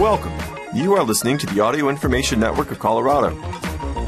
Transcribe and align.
Welcome. 0.00 0.32
You 0.74 0.94
are 0.94 1.04
listening 1.04 1.36
to 1.36 1.46
the 1.46 1.60
Audio 1.60 1.90
Information 1.90 2.40
Network 2.40 2.70
of 2.70 2.78
Colorado. 2.78 3.34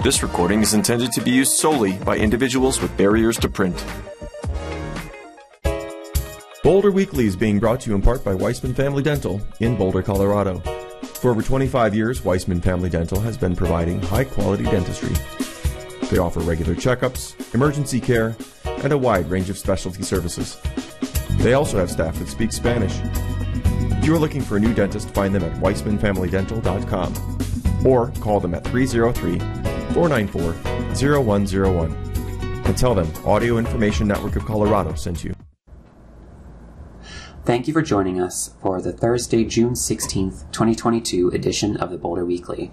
This 0.03 0.23
recording 0.23 0.63
is 0.63 0.73
intended 0.73 1.13
to 1.13 1.21
be 1.21 1.31
used 1.31 1.53
solely 1.53 1.99
by 1.99 2.17
individuals 2.17 2.81
with 2.81 2.97
barriers 2.97 3.37
to 3.41 3.49
print. 3.50 3.84
Boulder 6.63 6.91
Weekly 6.91 7.26
is 7.26 7.36
being 7.36 7.58
brought 7.58 7.83
to 7.83 7.91
you 7.91 7.94
in 7.94 8.00
part 8.00 8.25
by 8.25 8.32
Weissman 8.32 8.73
Family 8.73 9.02
Dental 9.02 9.43
in 9.61 9.77
Boulder, 9.77 10.01
Colorado. 10.01 10.61
For 11.21 11.31
over 11.31 11.43
25 11.43 11.95
years, 11.95 12.25
Weissman 12.25 12.63
Family 12.63 12.89
Dental 12.89 13.21
has 13.21 13.37
been 13.37 13.55
providing 13.55 14.01
high 14.01 14.25
quality 14.25 14.65
dentistry. 14.65 15.15
They 16.09 16.17
offer 16.17 16.41
regular 16.41 16.75
checkups, 16.75 17.55
emergency 17.55 18.01
care, 18.01 18.35
and 18.65 18.95
a 18.95 18.99
wide 18.99 19.29
range 19.29 19.51
of 19.51 19.59
specialty 19.59 20.05
services. 20.05 20.59
They 21.33 21.53
also 21.53 21.77
have 21.77 21.91
staff 21.91 22.19
that 22.19 22.29
speak 22.29 22.51
Spanish. 22.51 22.99
If 24.03 24.09
you 24.09 24.14
are 24.16 24.19
looking 24.19 24.43
for 24.43 24.57
a 24.57 24.61
new 24.61 24.75
dentist, 24.75 25.11
find 25.11 25.32
them 25.32 25.45
at 25.45 25.53
weissmanfamilydental.com 25.61 27.86
or 27.86 28.11
call 28.21 28.40
them 28.40 28.53
at 28.53 28.64
303 28.64 29.39
494 29.94 30.54
0101 31.22 31.93
and 32.66 32.77
tell 32.77 32.96
them 32.96 33.08
Audio 33.24 33.58
Information 33.58 34.08
Network 34.08 34.34
of 34.34 34.44
Colorado 34.44 34.94
sent 34.94 35.22
you. 35.22 35.36
Thank 37.44 37.68
you 37.68 37.72
for 37.72 37.80
joining 37.80 38.20
us 38.20 38.56
for 38.60 38.82
the 38.82 38.92
Thursday, 38.92 39.44
June 39.44 39.74
16th, 39.74 40.50
2022 40.50 41.28
edition 41.28 41.77
of 41.77 41.91
the 41.91 41.96
Boulder 41.96 42.24
Weekly. 42.24 42.72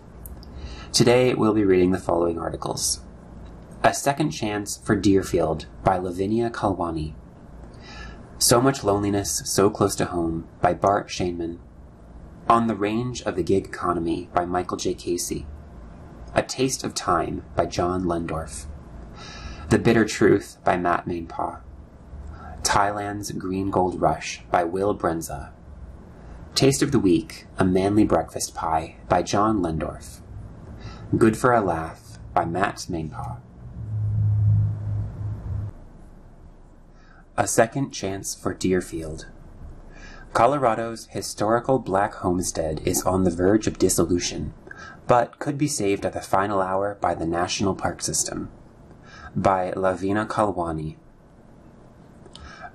Today 0.91 1.35
we'll 1.35 1.53
be 1.53 1.63
reading 1.63 1.91
the 1.91 1.99
following 1.99 2.39
articles 2.39 3.01
A 3.83 3.93
Second 3.93 4.31
Chance 4.31 4.79
for 4.83 4.95
Deerfield 4.95 5.67
by 5.83 5.99
Lavinia 5.99 6.49
Kalwani. 6.49 7.13
So 8.41 8.61
Much 8.61 8.85
Loneliness 8.85 9.41
So 9.43 9.69
Close 9.69 9.97
to 9.97 10.05
Home 10.05 10.47
by 10.61 10.73
Bart 10.73 11.09
Schaneman. 11.09 11.57
On 12.47 12.67
the 12.67 12.75
Range 12.75 13.21
of 13.23 13.35
the 13.35 13.43
Gig 13.43 13.65
Economy 13.65 14.29
by 14.33 14.45
Michael 14.45 14.77
J. 14.77 14.93
Casey. 14.93 15.45
A 16.33 16.41
Taste 16.41 16.85
of 16.85 16.95
Time 16.95 17.43
by 17.57 17.65
John 17.65 18.05
Lehndorff. 18.05 18.67
The 19.67 19.77
Bitter 19.77 20.05
Truth 20.05 20.57
by 20.63 20.77
Matt 20.77 21.05
Maenpaa. 21.05 21.59
Thailand's 22.63 23.29
Green 23.33 23.71
Gold 23.71 23.99
Rush 23.99 24.41
by 24.49 24.63
Will 24.63 24.97
Brenza. 24.97 25.51
Taste 26.55 26.81
of 26.81 26.93
the 26.93 26.99
Week, 26.99 27.45
A 27.57 27.65
Manly 27.65 28.05
Breakfast 28.05 28.55
Pie 28.55 28.95
by 29.09 29.21
John 29.21 29.59
Lehndorff. 29.59 30.21
Good 31.17 31.35
for 31.35 31.51
a 31.51 31.59
Laugh 31.59 32.17
by 32.33 32.45
Matt 32.45 32.85
Maenpaa. 32.89 33.41
A 37.39 37.47
Second 37.47 37.91
Chance 37.91 38.35
for 38.35 38.53
Deerfield. 38.53 39.27
Colorado's 40.33 41.05
historical 41.11 41.79
black 41.79 42.15
homestead 42.15 42.81
is 42.83 43.03
on 43.03 43.23
the 43.23 43.31
verge 43.31 43.65
of 43.65 43.79
dissolution, 43.79 44.53
but 45.07 45.39
could 45.39 45.57
be 45.57 45.69
saved 45.69 46.05
at 46.05 46.11
the 46.11 46.19
final 46.19 46.59
hour 46.59 46.97
by 46.99 47.15
the 47.15 47.25
National 47.25 47.75
Park 47.75 48.01
System. 48.01 48.51
By 49.33 49.71
Lavina 49.71 50.25
Kalwani. 50.25 50.97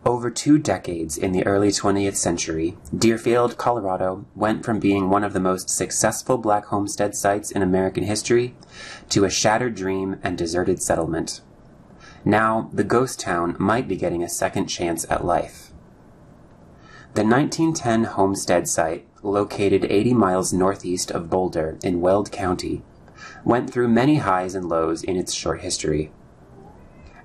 Over 0.03 0.31
two 0.31 0.57
decades 0.57 1.19
in 1.19 1.33
the 1.33 1.45
early 1.45 1.69
20th 1.69 2.17
century, 2.17 2.79
Deerfield, 2.97 3.59
Colorado 3.59 4.25
went 4.35 4.65
from 4.65 4.81
being 4.81 5.11
one 5.11 5.25
of 5.25 5.35
the 5.35 5.41
most 5.41 5.69
successful 5.69 6.39
black 6.39 6.65
homestead 6.65 7.15
sites 7.15 7.51
in 7.51 7.61
American 7.61 8.05
history 8.05 8.55
to 9.11 9.27
a 9.27 9.31
shattered 9.31 9.75
dream 9.75 10.19
and 10.23 10.39
deserted 10.39 10.81
settlement. 10.81 11.43
Now, 12.25 12.71
the 12.73 12.85
ghost 12.85 13.21
town 13.21 13.55
might 13.59 13.87
be 13.87 13.97
getting 13.97 14.23
a 14.23 14.29
second 14.29 14.67
chance 14.67 15.05
at 15.11 15.25
life. 15.25 15.71
The 17.15 17.23
1910 17.23 18.05
homestead 18.05 18.67
site, 18.67 19.07
located 19.23 19.85
80 19.85 20.15
miles 20.15 20.53
northeast 20.53 21.11
of 21.11 21.29
Boulder 21.29 21.79
in 21.85 22.01
Weld 22.01 22.33
County, 22.33 22.83
went 23.45 23.71
through 23.71 23.89
many 23.89 24.17
highs 24.17 24.55
and 24.55 24.69
lows 24.69 25.03
in 25.03 25.17
its 25.17 25.35
short 25.35 25.61
history. 25.61 26.13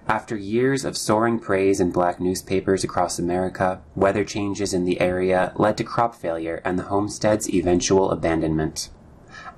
After 0.07 0.35
years 0.35 0.85
of 0.85 0.97
soaring 0.97 1.39
praise 1.39 1.79
in 1.79 1.91
black 1.91 2.19
newspapers 2.19 2.83
across 2.83 3.19
America, 3.19 3.81
weather 3.95 4.25
changes 4.25 4.73
in 4.73 4.83
the 4.83 4.99
area 4.99 5.53
led 5.55 5.77
to 5.77 5.83
crop 5.83 6.13
failure 6.13 6.61
and 6.65 6.77
the 6.77 6.83
homestead's 6.83 7.49
eventual 7.49 8.11
abandonment. 8.11 8.89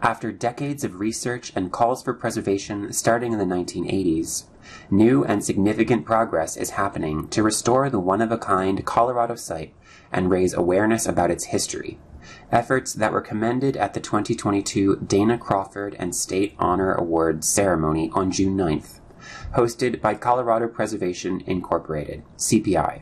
After 0.02 0.32
decades 0.32 0.84
of 0.84 1.00
research 1.00 1.54
and 1.56 1.72
calls 1.72 2.02
for 2.02 2.16
preservation 2.16 2.92
starting 2.92 3.34
in 3.34 3.38
the 3.38 3.46
1980s, 3.46 4.46
new 4.90 5.24
and 5.24 5.46
significant 5.46 6.06
progress 6.06 6.58
is 6.58 6.72
happening 6.72 7.28
to 7.28 7.44
restore 7.44 7.88
the 7.88 8.00
one 8.00 8.20
of 8.20 8.32
a 8.32 8.38
kind 8.40 8.84
Colorado 8.84 9.36
site 9.36 9.76
and 10.12 10.32
raise 10.32 10.56
awareness 10.56 11.06
about 11.06 11.30
its 11.30 11.46
history. 11.46 12.00
Efforts 12.52 12.94
that 12.94 13.14
were 13.14 13.22
commended 13.22 13.78
at 13.78 13.94
the 13.94 14.00
2022 14.00 15.04
Dana 15.06 15.38
Crawford 15.38 15.96
and 16.00 16.16
State 16.16 16.56
Honor 16.58 16.94
Awards 16.94 17.48
ceremony 17.48 18.10
on 18.14 18.32
June 18.32 18.58
9th 18.58 19.02
hosted 19.54 20.02
by 20.02 20.16
Colorado 20.16 20.68
Preservation 20.68 21.42
Incorporated, 21.46 22.24
CPI, 22.38 23.02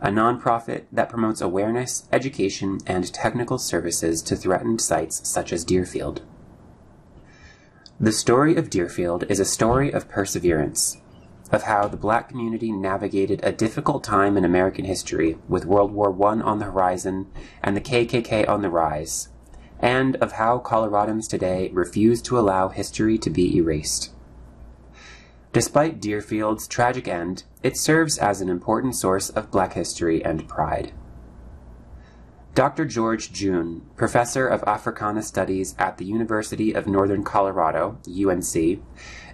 a 0.00 0.08
nonprofit 0.08 0.84
that 0.92 1.08
promotes 1.08 1.40
awareness, 1.40 2.06
education, 2.12 2.78
and 2.86 3.12
technical 3.12 3.58
services 3.58 4.22
to 4.22 4.36
threatened 4.36 4.80
sites 4.80 5.28
such 5.28 5.52
as 5.52 5.64
Deerfield. 5.64 6.22
The 7.98 8.12
story 8.12 8.56
of 8.56 8.68
Deerfield 8.68 9.24
is 9.30 9.40
a 9.40 9.44
story 9.46 9.90
of 9.90 10.06
perseverance, 10.06 10.98
of 11.50 11.62
how 11.62 11.88
the 11.88 11.96
black 11.96 12.28
community 12.28 12.70
navigated 12.70 13.40
a 13.42 13.52
difficult 13.52 14.04
time 14.04 14.36
in 14.36 14.44
American 14.44 14.84
history 14.84 15.38
with 15.48 15.64
World 15.64 15.92
War 15.92 16.14
I 16.28 16.42
on 16.42 16.58
the 16.58 16.66
horizon 16.66 17.26
and 17.62 17.74
the 17.74 17.80
KKK 17.80 18.46
on 18.46 18.60
the 18.60 18.68
rise, 18.68 19.30
and 19.80 20.16
of 20.16 20.32
how 20.32 20.58
Coloradans 20.58 21.26
today 21.26 21.70
refuse 21.72 22.20
to 22.22 22.38
allow 22.38 22.68
history 22.68 23.16
to 23.16 23.30
be 23.30 23.56
erased. 23.56 24.10
Despite 25.54 25.98
Deerfield's 25.98 26.68
tragic 26.68 27.08
end, 27.08 27.44
it 27.62 27.78
serves 27.78 28.18
as 28.18 28.42
an 28.42 28.50
important 28.50 28.94
source 28.94 29.30
of 29.30 29.50
black 29.50 29.72
history 29.72 30.22
and 30.22 30.46
pride. 30.46 30.92
Dr. 32.56 32.86
George 32.86 33.32
Junne, 33.32 33.82
professor 33.96 34.48
of 34.48 34.64
Africana 34.66 35.22
Studies 35.22 35.74
at 35.78 35.98
the 35.98 36.06
University 36.06 36.72
of 36.72 36.86
Northern 36.86 37.22
Colorado, 37.22 37.98
UNC, 38.08 38.80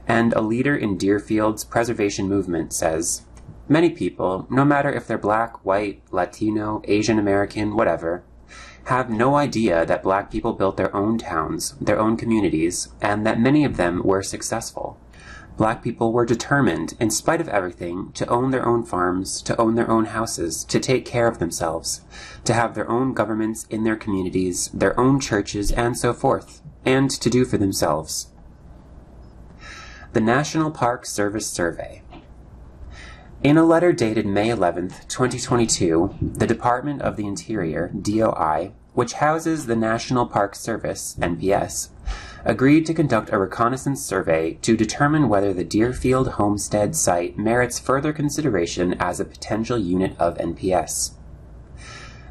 and 0.08 0.32
a 0.32 0.40
leader 0.40 0.74
in 0.74 0.98
Deerfield's 0.98 1.62
preservation 1.62 2.28
movement, 2.28 2.72
says 2.72 3.22
Many 3.68 3.90
people, 3.90 4.48
no 4.50 4.64
matter 4.64 4.92
if 4.92 5.06
they're 5.06 5.18
black, 5.18 5.64
white, 5.64 6.02
Latino, 6.10 6.82
Asian 6.82 7.16
American, 7.16 7.76
whatever, 7.76 8.24
have 8.86 9.08
no 9.08 9.36
idea 9.36 9.86
that 9.86 10.02
black 10.02 10.28
people 10.28 10.54
built 10.54 10.76
their 10.76 10.92
own 10.92 11.16
towns, 11.16 11.76
their 11.80 12.00
own 12.00 12.16
communities, 12.16 12.88
and 13.00 13.24
that 13.24 13.38
many 13.38 13.64
of 13.64 13.76
them 13.76 14.02
were 14.02 14.24
successful. 14.24 14.98
Black 15.56 15.82
people 15.82 16.12
were 16.12 16.24
determined, 16.24 16.94
in 16.98 17.10
spite 17.10 17.40
of 17.40 17.48
everything, 17.48 18.10
to 18.12 18.26
own 18.26 18.50
their 18.50 18.66
own 18.66 18.82
farms, 18.82 19.42
to 19.42 19.60
own 19.60 19.74
their 19.74 19.90
own 19.90 20.06
houses, 20.06 20.64
to 20.64 20.80
take 20.80 21.04
care 21.04 21.28
of 21.28 21.38
themselves, 21.38 22.00
to 22.44 22.54
have 22.54 22.74
their 22.74 22.90
own 22.90 23.12
governments 23.12 23.66
in 23.68 23.84
their 23.84 23.96
communities, 23.96 24.68
their 24.72 24.98
own 24.98 25.20
churches, 25.20 25.70
and 25.70 25.96
so 25.98 26.14
forth, 26.14 26.62
and 26.86 27.10
to 27.10 27.28
do 27.28 27.44
for 27.44 27.58
themselves. 27.58 28.28
The 30.14 30.20
National 30.20 30.70
Park 30.70 31.04
Service 31.06 31.46
Survey. 31.46 32.02
In 33.42 33.58
a 33.58 33.64
letter 33.64 33.92
dated 33.92 34.24
May 34.24 34.50
11, 34.50 34.88
2022, 35.08 36.14
the 36.20 36.46
Department 36.46 37.02
of 37.02 37.16
the 37.16 37.26
Interior, 37.26 37.88
DOI, 37.88 38.72
which 38.94 39.14
houses 39.14 39.66
the 39.66 39.76
National 39.76 40.26
Park 40.26 40.54
Service, 40.54 41.16
NPS, 41.18 41.88
agreed 42.44 42.86
to 42.86 42.94
conduct 42.94 43.32
a 43.32 43.38
reconnaissance 43.38 44.04
survey 44.04 44.54
to 44.62 44.76
determine 44.76 45.28
whether 45.28 45.52
the 45.52 45.64
Deerfield 45.64 46.28
Homestead 46.32 46.96
site 46.96 47.38
merits 47.38 47.78
further 47.78 48.12
consideration 48.12 48.94
as 48.94 49.20
a 49.20 49.24
potential 49.24 49.78
unit 49.78 50.16
of 50.18 50.36
NPS. 50.38 51.12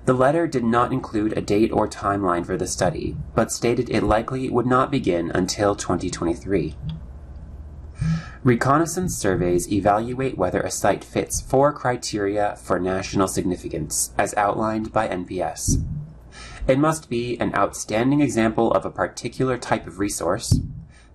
The 0.05 0.13
letter 0.13 0.47
did 0.47 0.63
not 0.63 0.91
include 0.91 1.37
a 1.37 1.41
date 1.41 1.71
or 1.71 1.87
timeline 1.87 2.45
for 2.45 2.57
the 2.57 2.67
study, 2.67 3.15
but 3.35 3.51
stated 3.51 3.89
it 3.89 4.03
likely 4.03 4.49
would 4.49 4.65
not 4.65 4.91
begin 4.91 5.31
until 5.31 5.75
2023. 5.75 6.75
Reconnaissance 8.43 9.15
surveys 9.15 9.71
evaluate 9.71 10.35
whether 10.35 10.61
a 10.61 10.71
site 10.71 11.03
fits 11.03 11.39
four 11.39 11.71
criteria 11.71 12.55
for 12.55 12.79
national 12.79 13.27
significance, 13.27 14.11
as 14.17 14.33
outlined 14.33 14.91
by 14.91 15.07
NPS. 15.07 15.85
It 16.71 16.79
must 16.79 17.09
be 17.09 17.37
an 17.37 17.53
outstanding 17.53 18.21
example 18.21 18.71
of 18.71 18.85
a 18.85 18.89
particular 18.89 19.57
type 19.57 19.85
of 19.87 19.99
resource, 19.99 20.61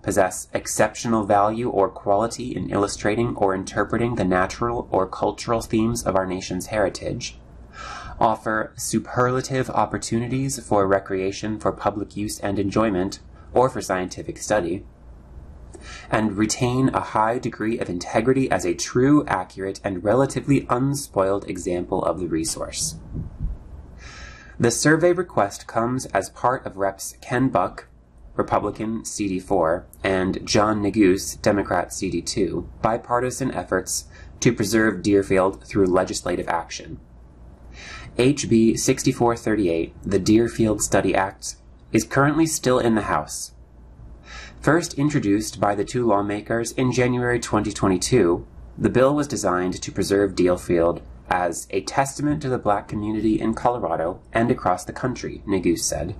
possess 0.03 0.49
exceptional 0.53 1.23
value 1.23 1.67
or 1.67 1.89
quality 1.89 2.55
in 2.55 2.69
illustrating 2.69 3.35
or 3.35 3.55
interpreting 3.55 4.13
the 4.13 4.23
natural 4.23 4.87
or 4.91 5.07
cultural 5.07 5.61
themes 5.61 6.03
of 6.03 6.15
our 6.15 6.27
nation's 6.27 6.67
heritage, 6.67 7.39
offer 8.19 8.71
superlative 8.75 9.71
opportunities 9.71 10.59
for 10.59 10.85
recreation 10.85 11.57
for 11.57 11.71
public 11.71 12.15
use 12.15 12.39
and 12.39 12.59
enjoyment, 12.59 13.19
or 13.51 13.67
for 13.67 13.81
scientific 13.81 14.37
study, 14.37 14.85
and 16.11 16.37
retain 16.37 16.89
a 16.89 16.99
high 16.99 17.39
degree 17.39 17.79
of 17.79 17.89
integrity 17.89 18.47
as 18.51 18.63
a 18.63 18.75
true, 18.75 19.25
accurate, 19.25 19.81
and 19.83 20.03
relatively 20.03 20.67
unspoiled 20.69 21.49
example 21.49 22.05
of 22.05 22.19
the 22.19 22.27
resource. 22.27 22.97
The 24.59 24.71
survey 24.71 25.13
request 25.13 25.67
comes 25.67 26.07
as 26.07 26.31
part 26.31 26.65
of 26.65 26.77
Reps 26.77 27.15
Ken 27.21 27.49
Buck, 27.49 27.87
Republican 28.35 29.03
CD4, 29.03 29.83
and 30.03 30.43
John 30.47 30.81
Neguse, 30.81 31.39
Democrat 31.43 31.89
CD2, 31.89 32.65
bipartisan 32.81 33.51
efforts 33.51 34.05
to 34.39 34.51
preserve 34.51 35.03
Deerfield 35.03 35.63
through 35.63 35.85
legislative 35.85 36.47
action. 36.47 36.99
HB 38.17 38.79
6438, 38.79 39.93
the 40.03 40.17
Deerfield 40.17 40.81
Study 40.81 41.13
Act, 41.13 41.57
is 41.91 42.03
currently 42.03 42.47
still 42.47 42.79
in 42.79 42.95
the 42.95 43.03
House. 43.03 43.51
First 44.59 44.95
introduced 44.95 45.59
by 45.59 45.75
the 45.75 45.85
two 45.85 46.03
lawmakers 46.03 46.71
in 46.71 46.91
January 46.91 47.39
2022, 47.39 48.47
the 48.75 48.89
bill 48.89 49.13
was 49.13 49.27
designed 49.27 49.79
to 49.83 49.91
preserve 49.91 50.35
Deerfield 50.35 51.03
as 51.29 51.67
a 51.69 51.81
testament 51.81 52.41
to 52.41 52.49
the 52.49 52.57
black 52.57 52.87
community 52.87 53.39
in 53.39 53.53
Colorado 53.53 54.19
and 54.33 54.49
across 54.49 54.85
the 54.85 54.93
country, 54.93 55.43
Neguse 55.47 55.79
said. 55.79 56.15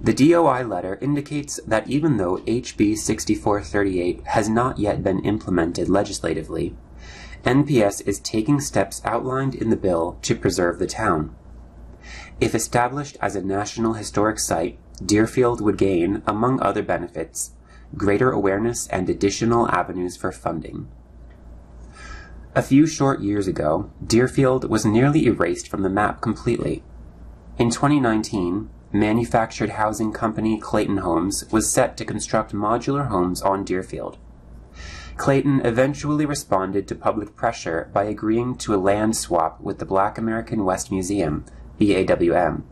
The 0.00 0.12
DOI 0.12 0.64
letter 0.64 0.98
indicates 1.00 1.58
that 1.66 1.88
even 1.88 2.18
though 2.18 2.36
HB 2.38 2.98
6438 2.98 4.26
has 4.26 4.48
not 4.48 4.78
yet 4.78 5.02
been 5.02 5.20
implemented 5.20 5.88
legislatively, 5.88 6.76
NPS 7.44 8.06
is 8.06 8.18
taking 8.18 8.60
steps 8.60 9.00
outlined 9.04 9.54
in 9.54 9.70
the 9.70 9.76
bill 9.76 10.18
to 10.22 10.34
preserve 10.34 10.78
the 10.78 10.86
town. 10.86 11.34
If 12.40 12.54
established 12.54 13.16
as 13.20 13.36
a 13.36 13.42
National 13.42 13.94
Historic 13.94 14.38
Site, 14.38 14.78
Deerfield 15.04 15.60
would 15.60 15.78
gain, 15.78 16.22
among 16.26 16.60
other 16.60 16.82
benefits, 16.82 17.52
greater 17.96 18.30
awareness 18.30 18.86
and 18.88 19.08
additional 19.08 19.68
avenues 19.68 20.16
for 20.16 20.32
funding. 20.32 20.88
A 22.56 22.62
few 22.62 22.86
short 22.86 23.20
years 23.20 23.46
ago, 23.46 23.90
Deerfield 24.02 24.70
was 24.70 24.86
nearly 24.86 25.26
erased 25.26 25.68
from 25.68 25.82
the 25.82 25.90
map 25.90 26.22
completely. 26.22 26.82
In 27.58 27.68
2019, 27.68 28.70
manufactured 28.94 29.68
housing 29.72 30.10
company 30.10 30.58
Clayton 30.58 30.96
Homes 30.96 31.44
was 31.52 31.70
set 31.70 31.98
to 31.98 32.06
construct 32.06 32.54
modular 32.54 33.08
homes 33.08 33.42
on 33.42 33.62
Deerfield. 33.62 34.16
Clayton 35.18 35.66
eventually 35.66 36.24
responded 36.24 36.88
to 36.88 36.94
public 36.94 37.36
pressure 37.36 37.90
by 37.92 38.04
agreeing 38.04 38.56
to 38.56 38.74
a 38.74 38.80
land 38.80 39.18
swap 39.18 39.60
with 39.60 39.78
the 39.78 39.84
Black 39.84 40.16
American 40.16 40.64
West 40.64 40.90
Museum, 40.90 41.44
BAWM, 41.78 42.62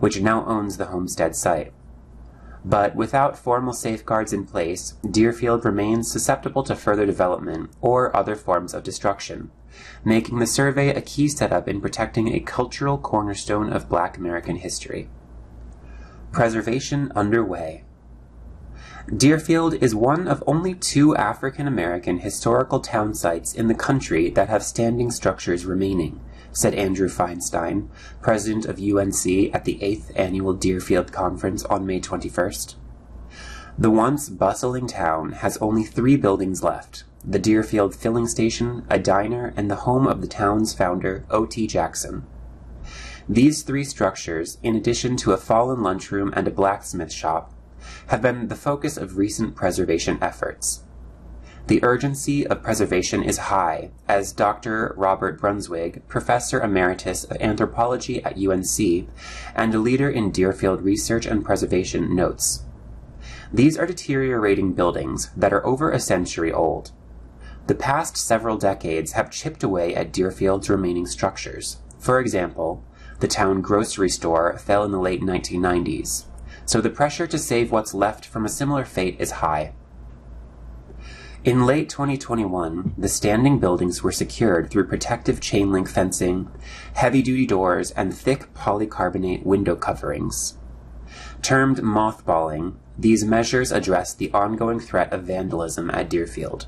which 0.00 0.20
now 0.20 0.44
owns 0.44 0.76
the 0.76 0.86
homestead 0.86 1.36
site. 1.36 1.72
But 2.64 2.94
without 2.94 3.38
formal 3.38 3.72
safeguards 3.72 4.32
in 4.32 4.44
place, 4.44 4.94
Deerfield 5.08 5.64
remains 5.64 6.10
susceptible 6.10 6.62
to 6.64 6.76
further 6.76 7.06
development 7.06 7.70
or 7.80 8.14
other 8.14 8.36
forms 8.36 8.74
of 8.74 8.82
destruction, 8.82 9.50
making 10.04 10.38
the 10.38 10.46
survey 10.46 10.90
a 10.90 11.00
key 11.00 11.28
setup 11.28 11.68
in 11.68 11.80
protecting 11.80 12.28
a 12.28 12.40
cultural 12.40 12.98
cornerstone 12.98 13.72
of 13.72 13.88
Black 13.88 14.18
American 14.18 14.56
history. 14.56 15.08
Preservation 16.32 17.10
underway. 17.16 17.84
Deerfield 19.16 19.74
is 19.82 19.94
one 19.94 20.28
of 20.28 20.44
only 20.46 20.74
two 20.74 21.16
African 21.16 21.66
American 21.66 22.18
historical 22.18 22.80
town 22.80 23.14
sites 23.14 23.54
in 23.54 23.66
the 23.66 23.74
country 23.74 24.30
that 24.30 24.48
have 24.48 24.62
standing 24.62 25.10
structures 25.10 25.64
remaining, 25.64 26.20
said 26.52 26.74
Andrew 26.74 27.08
Feinstein, 27.08 27.88
president 28.20 28.66
of 28.66 28.78
UNC 28.78 29.54
at 29.54 29.64
the 29.64 29.78
8th 29.80 30.12
Annual 30.16 30.54
Deerfield 30.54 31.12
Conference 31.12 31.64
on 31.64 31.86
May 31.86 32.00
21st. 32.00 32.74
The 33.78 33.90
once 33.90 34.28
bustling 34.28 34.86
town 34.86 35.32
has 35.32 35.56
only 35.58 35.84
three 35.84 36.16
buildings 36.16 36.62
left 36.62 37.04
the 37.24 37.38
Deerfield 37.38 37.94
Filling 37.94 38.26
Station, 38.26 38.86
a 38.88 38.98
diner, 38.98 39.52
and 39.54 39.70
the 39.70 39.84
home 39.86 40.06
of 40.06 40.22
the 40.22 40.26
town's 40.26 40.72
founder, 40.72 41.26
O.T. 41.30 41.66
Jackson. 41.66 42.26
These 43.28 43.62
three 43.62 43.84
structures, 43.84 44.58
in 44.62 44.74
addition 44.74 45.16
to 45.18 45.32
a 45.32 45.36
fallen 45.36 45.82
lunchroom 45.82 46.32
and 46.34 46.48
a 46.48 46.50
blacksmith 46.50 47.12
shop, 47.12 47.52
have 48.08 48.22
been 48.22 48.48
the 48.48 48.56
focus 48.56 48.96
of 48.96 49.18
recent 49.18 49.54
preservation 49.54 50.18
efforts. 50.20 50.82
The 51.70 51.84
urgency 51.84 52.44
of 52.48 52.64
preservation 52.64 53.22
is 53.22 53.38
high, 53.38 53.90
as 54.08 54.32
Dr. 54.32 54.92
Robert 54.96 55.40
Brunswig, 55.40 56.02
Professor 56.08 56.60
Emeritus 56.60 57.22
of 57.22 57.36
Anthropology 57.40 58.20
at 58.24 58.36
UNC 58.36 59.06
and 59.54 59.72
a 59.72 59.78
leader 59.78 60.10
in 60.10 60.32
Deerfield 60.32 60.82
research 60.82 61.26
and 61.26 61.44
preservation, 61.44 62.12
notes. 62.16 62.64
These 63.52 63.78
are 63.78 63.86
deteriorating 63.86 64.72
buildings 64.72 65.30
that 65.36 65.52
are 65.52 65.64
over 65.64 65.92
a 65.92 66.00
century 66.00 66.52
old. 66.52 66.90
The 67.68 67.76
past 67.76 68.16
several 68.16 68.58
decades 68.58 69.12
have 69.12 69.30
chipped 69.30 69.62
away 69.62 69.94
at 69.94 70.12
Deerfield's 70.12 70.68
remaining 70.68 71.06
structures. 71.06 71.76
For 72.00 72.18
example, 72.18 72.82
the 73.20 73.28
town 73.28 73.60
grocery 73.60 74.08
store 74.08 74.58
fell 74.58 74.82
in 74.82 74.90
the 74.90 74.98
late 74.98 75.22
1990s, 75.22 76.24
so 76.66 76.80
the 76.80 76.90
pressure 76.90 77.28
to 77.28 77.38
save 77.38 77.70
what's 77.70 77.94
left 77.94 78.26
from 78.26 78.44
a 78.44 78.48
similar 78.48 78.84
fate 78.84 79.14
is 79.20 79.30
high. 79.30 79.74
In 81.42 81.64
late 81.64 81.88
2021, 81.88 82.96
the 82.98 83.08
standing 83.08 83.58
buildings 83.58 84.02
were 84.02 84.12
secured 84.12 84.68
through 84.68 84.88
protective 84.88 85.40
chain 85.40 85.72
link 85.72 85.88
fencing, 85.88 86.50
heavy 86.92 87.22
duty 87.22 87.46
doors, 87.46 87.92
and 87.92 88.12
thick 88.12 88.52
polycarbonate 88.52 89.44
window 89.44 89.74
coverings. 89.74 90.58
Termed 91.40 91.78
mothballing, 91.78 92.74
these 92.98 93.24
measures 93.24 93.72
address 93.72 94.12
the 94.12 94.30
ongoing 94.32 94.78
threat 94.78 95.10
of 95.14 95.22
vandalism 95.22 95.90
at 95.92 96.10
Deerfield. 96.10 96.66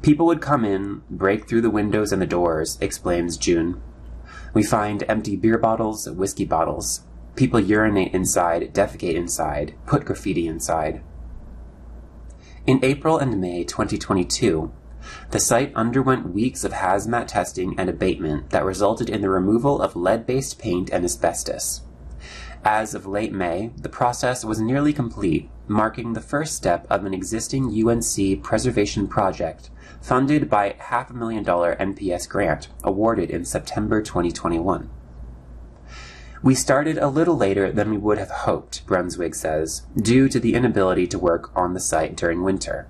People 0.00 0.24
would 0.24 0.40
come 0.40 0.64
in, 0.64 1.02
break 1.10 1.46
through 1.46 1.60
the 1.60 1.68
windows 1.68 2.10
and 2.10 2.22
the 2.22 2.26
doors, 2.26 2.78
explains 2.80 3.36
Junne. 3.36 3.82
We 4.54 4.62
find 4.62 5.04
empty 5.10 5.36
beer 5.36 5.58
bottles, 5.58 6.08
whiskey 6.08 6.46
bottles. 6.46 7.02
People 7.36 7.60
urinate 7.60 8.14
inside, 8.14 8.72
defecate 8.72 9.14
inside, 9.14 9.74
put 9.84 10.06
graffiti 10.06 10.48
inside. 10.48 11.02
In 12.64 12.78
April 12.84 13.18
and 13.18 13.40
May 13.40 13.64
2022, 13.64 14.70
the 15.32 15.40
site 15.40 15.74
underwent 15.74 16.32
weeks 16.32 16.62
of 16.62 16.70
hazmat 16.70 17.26
testing 17.26 17.74
and 17.76 17.90
abatement 17.90 18.50
that 18.50 18.64
resulted 18.64 19.10
in 19.10 19.20
the 19.20 19.30
removal 19.30 19.82
of 19.82 19.96
lead 19.96 20.26
based 20.26 20.60
paint 20.60 20.88
and 20.90 21.04
asbestos. 21.04 21.80
As 22.64 22.94
of 22.94 23.04
late 23.04 23.32
May, 23.32 23.72
the 23.76 23.88
process 23.88 24.44
was 24.44 24.60
nearly 24.60 24.92
complete, 24.92 25.50
marking 25.66 26.12
the 26.12 26.20
first 26.20 26.54
step 26.54 26.86
of 26.88 27.04
an 27.04 27.12
existing 27.12 27.64
UNC 27.64 28.44
preservation 28.44 29.08
project 29.08 29.70
funded 30.00 30.48
by 30.48 30.76
half 30.78 31.10
a 31.10 31.14
million 31.14 31.42
dollar 31.42 31.74
NPS 31.80 32.28
grant 32.28 32.68
awarded 32.84 33.28
in 33.28 33.44
September 33.44 34.00
2021. 34.00 34.88
We 36.42 36.56
started 36.56 36.98
a 36.98 37.06
little 37.06 37.36
later 37.36 37.70
than 37.70 37.90
we 37.90 37.98
would 37.98 38.18
have 38.18 38.30
hoped, 38.30 38.84
Brunswig 38.84 39.36
says, 39.36 39.82
due 39.96 40.28
to 40.28 40.40
the 40.40 40.54
inability 40.54 41.06
to 41.08 41.18
work 41.18 41.56
on 41.56 41.72
the 41.72 41.80
site 41.80 42.16
during 42.16 42.42
winter. 42.42 42.88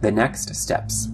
The 0.00 0.12
next 0.12 0.54
steps. 0.54 1.08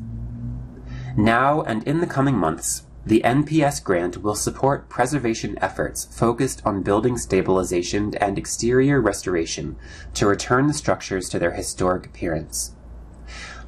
Now 1.16 1.62
and 1.62 1.82
in 1.84 2.00
the 2.00 2.06
coming 2.06 2.36
months, 2.36 2.82
the 3.06 3.22
NPS 3.24 3.82
grant 3.82 4.22
will 4.22 4.34
support 4.34 4.90
preservation 4.90 5.58
efforts 5.62 6.04
focused 6.04 6.60
on 6.66 6.82
building 6.82 7.16
stabilization 7.16 8.14
and 8.16 8.36
exterior 8.36 9.00
restoration 9.00 9.76
to 10.12 10.26
return 10.26 10.66
the 10.66 10.74
structures 10.74 11.30
to 11.30 11.38
their 11.38 11.52
historic 11.52 12.04
appearance. 12.04 12.74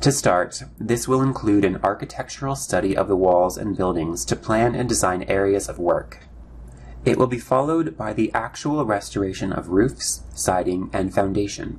To 0.02 0.12
start, 0.12 0.62
this 0.78 1.08
will 1.08 1.22
include 1.22 1.64
an 1.64 1.80
architectural 1.82 2.54
study 2.54 2.94
of 2.94 3.08
the 3.08 3.16
walls 3.16 3.56
and 3.56 3.76
buildings 3.76 4.26
to 4.26 4.36
plan 4.36 4.74
and 4.74 4.86
design 4.86 5.22
areas 5.22 5.70
of 5.70 5.78
work. 5.78 6.25
It 7.06 7.18
will 7.18 7.28
be 7.28 7.38
followed 7.38 7.96
by 7.96 8.12
the 8.12 8.32
actual 8.34 8.84
restoration 8.84 9.52
of 9.52 9.68
roofs, 9.68 10.24
siding, 10.34 10.90
and 10.92 11.14
foundation. 11.14 11.78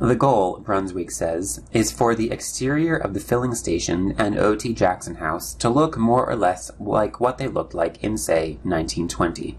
The 0.00 0.16
goal, 0.16 0.58
Brunswig 0.58 1.10
says, 1.12 1.60
is 1.70 1.92
for 1.92 2.14
the 2.14 2.30
exterior 2.30 2.96
of 2.96 3.12
the 3.12 3.20
filling 3.20 3.54
station 3.54 4.14
and 4.16 4.38
O.T. 4.38 4.72
Jackson 4.72 5.16
House 5.16 5.52
to 5.56 5.68
look 5.68 5.98
more 5.98 6.26
or 6.28 6.34
less 6.34 6.70
like 6.80 7.20
what 7.20 7.36
they 7.36 7.46
looked 7.46 7.74
like 7.74 8.02
in, 8.02 8.16
say, 8.16 8.58
1920. 8.62 9.58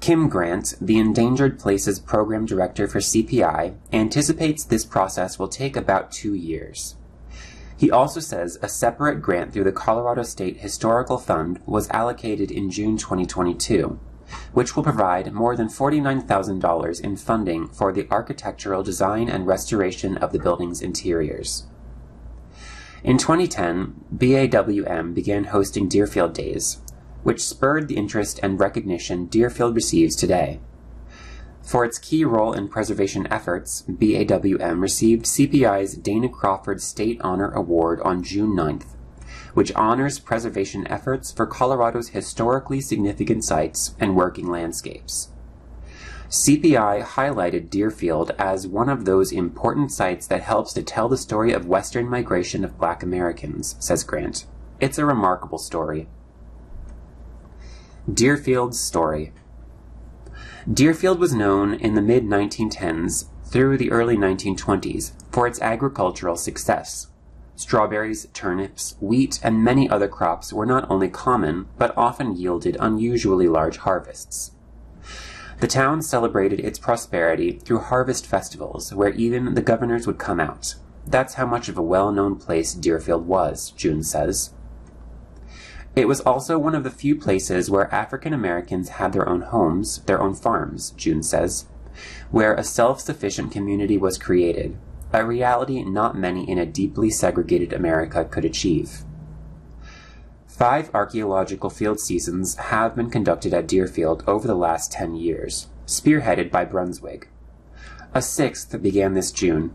Kim 0.00 0.28
Grant, 0.28 0.74
the 0.78 0.98
Endangered 0.98 1.58
Places 1.58 1.98
Program 1.98 2.44
Director 2.44 2.86
for 2.86 2.98
CPI, 2.98 3.76
anticipates 3.94 4.62
this 4.62 4.84
process 4.84 5.38
will 5.38 5.48
take 5.48 5.74
about 5.74 6.12
two 6.12 6.34
years. 6.34 6.96
He 7.78 7.90
also 7.90 8.20
says 8.20 8.58
a 8.62 8.68
separate 8.68 9.20
grant 9.20 9.52
through 9.52 9.64
the 9.64 9.72
Colorado 9.72 10.22
State 10.22 10.58
Historical 10.58 11.18
Fund 11.18 11.60
was 11.66 11.90
allocated 11.90 12.50
in 12.50 12.70
June 12.70 12.96
2022, 12.96 14.00
which 14.52 14.74
will 14.74 14.82
provide 14.82 15.32
more 15.32 15.54
than 15.54 15.68
$49,000 15.68 17.00
in 17.02 17.16
funding 17.16 17.68
for 17.68 17.92
the 17.92 18.08
architectural 18.10 18.82
design 18.82 19.28
and 19.28 19.46
restoration 19.46 20.16
of 20.16 20.32
the 20.32 20.38
building's 20.38 20.80
interiors. 20.80 21.66
In 23.04 23.18
2010, 23.18 24.04
BAWM 24.10 25.14
began 25.14 25.44
hosting 25.44 25.86
Deerfield 25.86 26.32
Days, 26.32 26.80
which 27.24 27.44
spurred 27.44 27.88
the 27.88 27.96
interest 27.96 28.40
and 28.42 28.58
recognition 28.58 29.26
Deerfield 29.26 29.74
receives 29.74 30.16
today. 30.16 30.60
For 31.66 31.84
its 31.84 31.98
key 31.98 32.24
role 32.24 32.52
in 32.52 32.68
preservation 32.68 33.26
efforts, 33.28 33.82
BAWM 33.88 34.80
received 34.80 35.24
CPI's 35.24 35.96
Dana 35.96 36.28
Crawford 36.28 36.80
State 36.80 37.20
Honor 37.22 37.50
Award 37.50 38.00
on 38.02 38.22
June 38.22 38.54
9th, 38.56 38.86
which 39.52 39.74
honors 39.74 40.20
preservation 40.20 40.86
efforts 40.86 41.32
for 41.32 41.44
Colorado's 41.44 42.10
historically 42.10 42.80
significant 42.80 43.42
sites 43.42 43.96
and 43.98 44.14
working 44.14 44.48
landscapes. 44.48 45.30
CPI 46.28 47.02
highlighted 47.02 47.68
Deerfield 47.68 48.30
as 48.38 48.68
one 48.68 48.88
of 48.88 49.04
those 49.04 49.32
important 49.32 49.90
sites 49.90 50.28
that 50.28 50.42
helps 50.42 50.72
to 50.74 50.84
tell 50.84 51.08
the 51.08 51.18
story 51.18 51.52
of 51.52 51.66
Western 51.66 52.08
migration 52.08 52.64
of 52.64 52.78
black 52.78 53.02
Americans, 53.02 53.74
says 53.80 54.04
Grant. 54.04 54.46
It's 54.78 54.98
a 54.98 55.04
remarkable 55.04 55.58
story. 55.58 56.06
Deerfield's 58.12 58.78
story. 58.78 59.32
Deerfield 60.72 61.20
was 61.20 61.32
known 61.32 61.74
in 61.74 61.94
the 61.94 62.02
mid 62.02 62.24
1910s 62.24 63.26
through 63.44 63.78
the 63.78 63.92
early 63.92 64.16
1920s 64.16 65.12
for 65.30 65.46
its 65.46 65.62
agricultural 65.62 66.34
success. 66.34 67.06
Strawberries, 67.54 68.26
turnips, 68.32 68.96
wheat, 69.00 69.38
and 69.44 69.62
many 69.62 69.88
other 69.88 70.08
crops 70.08 70.52
were 70.52 70.66
not 70.66 70.90
only 70.90 71.08
common, 71.08 71.66
but 71.78 71.96
often 71.96 72.34
yielded 72.34 72.76
unusually 72.80 73.46
large 73.46 73.76
harvests. 73.76 74.56
The 75.60 75.68
town 75.68 76.02
celebrated 76.02 76.58
its 76.58 76.80
prosperity 76.80 77.60
through 77.60 77.78
harvest 77.78 78.26
festivals 78.26 78.92
where 78.92 79.10
even 79.10 79.54
the 79.54 79.62
governors 79.62 80.04
would 80.04 80.18
come 80.18 80.40
out. 80.40 80.74
That's 81.06 81.34
how 81.34 81.46
much 81.46 81.68
of 81.68 81.78
a 81.78 81.82
well 81.82 82.10
known 82.10 82.34
place 82.34 82.74
Deerfield 82.74 83.28
was, 83.28 83.70
Junne 83.76 84.02
says. 84.02 84.52
It 85.96 86.06
was 86.06 86.20
also 86.20 86.58
one 86.58 86.74
of 86.74 86.84
the 86.84 86.90
few 86.90 87.16
places 87.16 87.70
where 87.70 87.92
African 87.92 88.34
Americans 88.34 88.90
had 88.90 89.14
their 89.14 89.26
own 89.26 89.40
homes, 89.40 90.00
their 90.02 90.20
own 90.20 90.34
farms, 90.34 90.92
Junne 90.98 91.22
says, 91.22 91.64
where 92.30 92.52
a 92.52 92.62
self 92.62 93.00
sufficient 93.00 93.50
community 93.50 93.96
was 93.96 94.18
created, 94.18 94.76
a 95.14 95.24
reality 95.24 95.82
not 95.82 96.14
many 96.14 96.48
in 96.48 96.58
a 96.58 96.66
deeply 96.66 97.08
segregated 97.08 97.72
America 97.72 98.26
could 98.26 98.44
achieve. 98.44 99.04
Five 100.46 100.90
archaeological 100.94 101.70
field 101.70 101.98
seasons 101.98 102.56
have 102.56 102.94
been 102.94 103.08
conducted 103.08 103.54
at 103.54 103.66
Deerfield 103.66 104.22
over 104.26 104.46
the 104.46 104.54
last 104.54 104.92
10 104.92 105.14
years, 105.14 105.68
spearheaded 105.86 106.50
by 106.50 106.66
Brunswig. 106.66 107.24
A 108.12 108.20
sixth 108.20 108.82
began 108.82 109.14
this 109.14 109.32
Junne. 109.32 109.72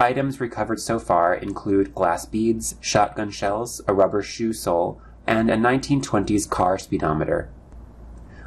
Items 0.00 0.40
recovered 0.40 0.80
so 0.80 0.98
far 0.98 1.32
include 1.32 1.94
glass 1.94 2.26
beads, 2.26 2.74
shotgun 2.80 3.30
shells, 3.30 3.80
a 3.86 3.94
rubber 3.94 4.22
shoe 4.22 4.52
sole, 4.52 5.00
and 5.26 5.50
a 5.50 5.56
1920s 5.56 6.48
car 6.48 6.78
speedometer. 6.78 7.50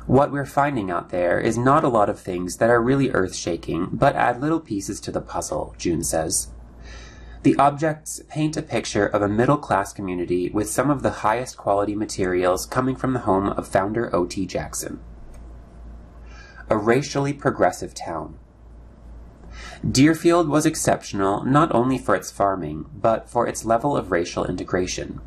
What 0.06 0.32
we're 0.32 0.46
finding 0.46 0.90
out 0.90 1.10
there 1.10 1.40
is 1.40 1.58
not 1.58 1.84
a 1.84 1.90
lot 1.90 2.10
of 2.10 2.20
things 2.20 2.58
that 2.58 2.70
are 2.70 2.82
really 2.82 3.12
earth 3.12 3.36
shaking, 3.36 3.90
but 3.92 4.16
add 4.16 4.40
little 4.40 4.62
pieces 4.62 5.02
to 5.02 5.12
the 5.12 5.20
puzzle, 5.20 5.76
Junne 5.78 6.04
says. 6.04 6.48
The 7.44 7.58
objects 7.58 8.22
paint 8.30 8.58
a 8.58 8.62
picture 8.62 9.06
of 9.06 9.22
a 9.22 9.28
middle 9.28 9.58
class 9.58 9.94
community 9.94 10.50
with 10.50 10.70
some 10.70 10.90
of 10.90 11.04
the 11.04 11.10
highest 11.10 11.58
quality 11.58 11.96
materials 11.96 12.66
coming 12.66 12.96
from 12.96 13.14
the 13.14 13.20
home 13.20 13.48
of 13.50 13.68
founder 13.68 14.14
O.T. 14.16 14.46
Jackson. 14.46 15.00
A 16.70 16.78
racially 16.78 17.34
progressive 17.34 17.94
town. 17.94 18.38
Deerfield 19.90 20.50
was 20.50 20.66
exceptional 20.66 21.44
not 21.44 21.74
only 21.74 21.98
for 21.98 22.16
its 22.16 22.32
farming, 22.32 22.86
but 22.94 23.30
for 23.30 23.48
its 23.48 23.66
level 23.66 23.96
of 23.96 24.12
racial 24.12 24.46
integration. 24.46 25.22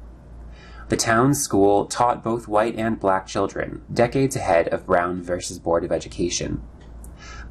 The 0.90 0.96
town's 0.96 1.40
school 1.40 1.86
taught 1.86 2.24
both 2.24 2.48
white 2.48 2.74
and 2.74 2.98
black 2.98 3.28
children, 3.28 3.82
decades 3.94 4.34
ahead 4.34 4.66
of 4.68 4.86
Brown 4.86 5.22
versus 5.22 5.60
Board 5.60 5.84
of 5.84 5.92
Education. 5.92 6.62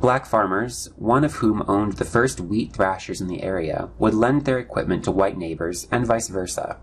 Black 0.02 0.26
farmers, 0.26 0.90
one 0.98 1.24
of 1.24 1.36
whom 1.36 1.64
owned 1.66 1.94
the 1.94 2.04
first 2.04 2.42
wheat 2.42 2.74
thrashers 2.74 3.22
in 3.22 3.28
the 3.28 3.42
area, 3.42 3.92
would 3.98 4.14
lend 4.14 4.44
their 4.44 4.60
equipment 4.60 5.06
to 5.06 5.12
white 5.12 5.38
neighbors 5.38 5.88
and 5.90 6.06
vice 6.06 6.28
versa. 6.28 6.80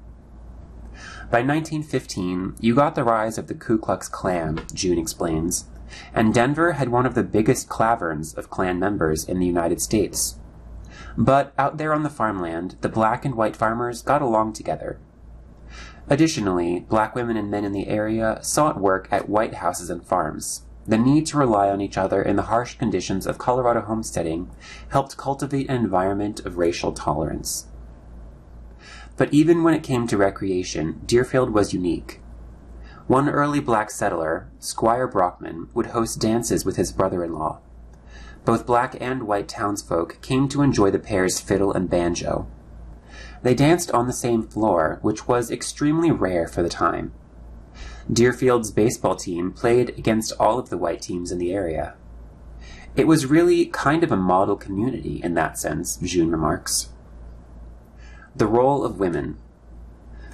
By 1.30 1.42
1915, 1.42 2.54
you 2.58 2.74
got 2.74 2.94
the 2.94 3.04
rise 3.04 3.36
of 3.36 3.48
the 3.48 3.54
Ku 3.54 3.76
Klux 3.76 4.08
Klan, 4.08 4.64
Junne 4.72 4.98
explains, 4.98 5.66
and 6.14 6.32
Denver 6.32 6.72
had 6.72 6.88
one 6.88 7.04
of 7.04 7.14
the 7.14 7.22
biggest 7.22 7.68
klaverns 7.68 8.34
of 8.34 8.48
Klan 8.48 8.78
members 8.78 9.24
in 9.24 9.40
the 9.40 9.46
United 9.46 9.82
States. 9.82 10.38
But 11.18 11.52
out 11.58 11.76
there 11.76 11.92
on 11.92 12.02
the 12.02 12.08
farmland, 12.08 12.76
the 12.80 12.88
black 12.88 13.26
and 13.26 13.34
white 13.34 13.56
farmers 13.56 14.00
got 14.00 14.22
along 14.22 14.54
together, 14.54 14.98
Additionally, 16.08 16.80
black 16.88 17.14
women 17.14 17.36
and 17.36 17.50
men 17.50 17.64
in 17.64 17.72
the 17.72 17.88
area 17.88 18.38
sought 18.42 18.80
work 18.80 19.08
at 19.10 19.28
white 19.28 19.54
houses 19.54 19.90
and 19.90 20.04
farms. 20.04 20.62
The 20.86 20.96
need 20.96 21.26
to 21.26 21.38
rely 21.38 21.68
on 21.68 21.80
each 21.80 21.98
other 21.98 22.22
in 22.22 22.36
the 22.36 22.42
harsh 22.42 22.76
conditions 22.76 23.26
of 23.26 23.38
Colorado 23.38 23.80
homesteading 23.80 24.50
helped 24.90 25.16
cultivate 25.16 25.68
an 25.68 25.74
environment 25.74 26.40
of 26.46 26.58
racial 26.58 26.92
tolerance. 26.92 27.66
But 29.16 29.34
even 29.34 29.64
when 29.64 29.74
it 29.74 29.82
came 29.82 30.06
to 30.06 30.16
recreation, 30.16 31.00
Deerfield 31.04 31.50
was 31.50 31.74
unique. 31.74 32.20
One 33.08 33.28
early 33.28 33.60
black 33.60 33.90
settler, 33.90 34.48
Squire 34.60 35.08
Brockman, 35.08 35.68
would 35.74 35.86
host 35.86 36.20
dances 36.20 36.64
with 36.64 36.76
his 36.76 36.92
brother 36.92 37.24
in 37.24 37.32
law. 37.32 37.58
Both 38.44 38.66
black 38.66 38.96
and 39.00 39.24
white 39.24 39.48
townsfolk 39.48 40.20
came 40.22 40.48
to 40.48 40.62
enjoy 40.62 40.92
the 40.92 41.00
pair's 41.00 41.40
fiddle 41.40 41.72
and 41.72 41.90
banjo. 41.90 42.46
They 43.46 43.54
danced 43.54 43.92
on 43.92 44.08
the 44.08 44.12
same 44.12 44.42
floor, 44.42 44.98
which 45.02 45.28
was 45.28 45.52
extremely 45.52 46.10
rare 46.10 46.48
for 46.48 46.64
the 46.64 46.68
time. 46.68 47.12
Deerfield's 48.12 48.72
baseball 48.72 49.14
team 49.14 49.52
played 49.52 49.90
against 49.90 50.32
all 50.40 50.58
of 50.58 50.68
the 50.68 50.76
white 50.76 51.00
teams 51.00 51.30
in 51.30 51.38
the 51.38 51.52
area. 51.52 51.94
It 52.96 53.06
was 53.06 53.26
really 53.26 53.66
kind 53.66 54.02
of 54.02 54.10
a 54.10 54.16
model 54.16 54.56
community 54.56 55.20
in 55.22 55.34
that 55.34 55.60
sense, 55.60 55.96
Junne 55.98 56.32
remarks. 56.32 56.88
The 58.34 58.48
role 58.48 58.84
of 58.84 58.98
women. 58.98 59.38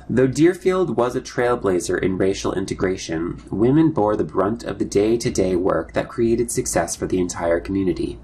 Though 0.09 0.27
Deerfield 0.27 0.97
was 0.97 1.15
a 1.15 1.21
trailblazer 1.21 2.03
in 2.03 2.17
racial 2.17 2.55
integration, 2.55 3.43
women 3.51 3.91
bore 3.91 4.17
the 4.17 4.25
brunt 4.25 4.65
of 4.65 4.79
the 4.79 4.87
day 4.87 5.19
to 5.19 5.31
day 5.31 5.55
work 5.55 5.93
that 5.93 6.09
created 6.09 6.51
success 6.51 6.97
for 6.97 7.07
the 7.07 7.21
entire 7.21 7.61
community. 7.61 8.19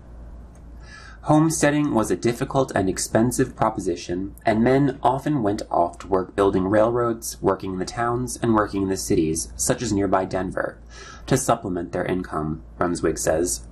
Homesteading 1.29 1.93
was 1.93 2.11
a 2.11 2.17
difficult 2.17 2.73
and 2.75 2.89
expensive 2.89 3.55
proposition, 3.55 4.35
and 4.47 4.65
men 4.65 4.99
often 5.03 5.43
went 5.43 5.61
off 5.71 5.99
to 5.99 6.09
work 6.09 6.35
building 6.35 6.65
railroads, 6.65 7.37
working 7.43 7.75
in 7.75 7.79
the 7.79 7.85
towns, 7.85 8.39
and 8.43 8.55
working 8.55 8.85
in 8.85 8.89
the 8.89 8.97
cities, 8.97 9.53
such 9.55 9.83
as 9.83 9.93
nearby 9.93 10.25
Denver, 10.25 10.79
to 11.27 11.37
supplement 11.37 11.93
their 11.93 12.07
income, 12.07 12.63
Brunswig 12.79 13.19
says. 13.19 13.67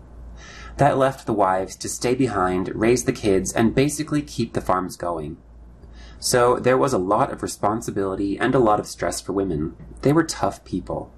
That 0.77 0.99
left 0.99 1.25
the 1.25 1.33
wives 1.33 1.77
to 1.77 1.89
stay 1.89 2.15
behind, 2.15 2.69
raise 2.75 3.05
the 3.05 3.13
kids, 3.15 3.55
and 3.55 3.75
basically 3.75 4.21
keep 4.21 4.53
the 4.53 4.61
farms 4.61 4.99
going. 4.99 5.39
So 6.19 6.59
there 6.59 6.77
was 6.77 6.93
a 6.93 6.99
lot 6.99 7.33
of 7.33 7.43
responsibility 7.43 8.39
and 8.39 8.55
a 8.55 8.59
lot 8.59 8.81
of 8.81 8.87
stress 8.87 9.23
for 9.23 9.33
women. 9.33 9.77
They 10.03 10.13
were 10.13 10.25
tough 10.25 10.63
people. 10.67 11.11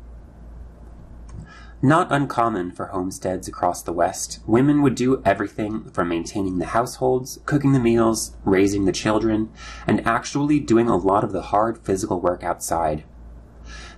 Not 1.81 2.11
uncommon 2.11 2.73
for 2.73 2.87
homesteads 2.87 3.47
across 3.47 3.83
the 3.83 3.93
West, 3.93 4.41
women 4.49 4.83
would 4.83 4.97
do 4.97 5.23
everything 5.25 5.85
from 5.91 6.09
maintaining 6.09 6.59
the 6.59 6.67
households, 6.67 7.39
cooking 7.47 7.71
the 7.71 7.79
meals, 7.79 8.33
raising 8.45 8.85
the 8.85 8.91
children, 8.91 9.51
and 9.87 10.05
actually 10.05 10.59
doing 10.59 10.89
a 10.89 10.97
lot 10.97 11.23
of 11.23 11.31
the 11.31 11.43
hard 11.43 11.79
physical 11.79 12.21
work 12.21 12.43
outside. 12.43 13.05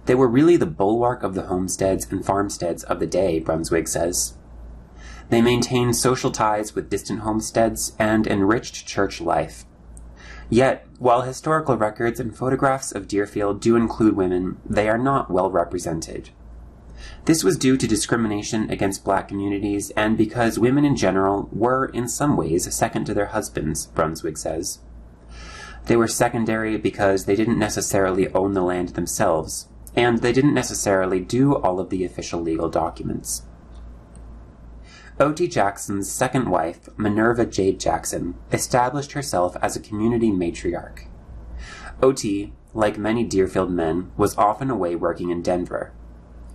They 0.05 0.15
were 0.15 0.29
really 0.29 0.59
the 0.59 0.67
bulwark 0.67 1.23
of 1.23 1.35
the 1.35 1.45
homesteads 1.47 2.07
and 2.11 2.23
farmsteads 2.23 2.85
of 2.85 3.01
the 3.01 3.07
day, 3.07 3.41
Brunswig 3.41 3.89
says. 3.89 4.35
They 5.31 5.41
maintained 5.41 5.97
social 5.97 6.31
ties 6.31 6.75
with 6.75 6.91
distant 6.91 7.21
homesteads 7.21 7.97
and 7.99 8.27
enriched 8.27 8.87
church 8.87 9.23
life. 9.23 9.65
Yet, 10.51 10.87
while 10.99 11.23
historical 11.23 11.79
records 11.79 12.21
and 12.21 12.37
photographs 12.37 12.93
of 12.93 13.09
Deerfield 13.09 13.63
do 13.63 13.75
include 13.75 14.17
women, 14.17 14.59
they 14.69 14.87
are 14.91 14.99
not 14.99 15.31
well 15.31 15.51
represented. 15.51 16.29
This 17.25 17.45
was 17.45 17.57
due 17.57 17.77
to 17.77 17.87
discrimination 17.87 18.71
against 18.71 19.05
black 19.05 19.29
communities 19.29 19.91
and 19.91 20.17
because 20.17 20.59
women 20.59 20.85
in 20.85 20.97
general 20.97 21.49
were, 21.53 21.87
in 21.87 22.09
some 22.09 22.37
ways, 22.37 22.73
second 22.75 23.05
to 23.07 23.15
their 23.15 23.27
husbands, 23.27 23.87
Brunswig 23.87 24.37
says. 24.37 24.81
They 25.87 25.97
were 25.97 26.09
secondary 26.09 26.77
because 26.77 27.25
they 27.25 27.37
didn't 27.37 27.59
necessarily 27.59 28.29
own 28.33 28.53
the 28.55 28.63
land 28.63 28.91
themselves, 28.91 29.69
and 29.97 30.19
they 30.19 30.33
didn't 30.33 30.55
necessarily 30.55 31.21
do 31.21 31.57
all 31.57 31.81
of 31.81 31.91
the 31.91 32.05
official 32.05 32.41
legal 32.41 32.69
documents. 32.69 33.43
O.T. 35.19 35.49
Jackson's 35.49 36.11
second 36.11 36.49
wife, 36.49 36.89
Minerva 36.97 37.45
Jade 37.45 37.79
Jackson, 37.79 38.37
established 38.53 39.13
herself 39.13 39.57
as 39.61 39.77
a 39.77 39.81
community 39.81 40.31
matriarch. 40.31 41.07
O.T., 42.03 42.55
like 42.73 42.97
many 42.97 43.25
Deerfield 43.25 43.71
men, 43.71 44.13
was 44.17 44.39
often 44.39 44.71
away 44.71 44.95
working 44.95 45.31
in 45.31 45.43
Denver, 45.43 45.93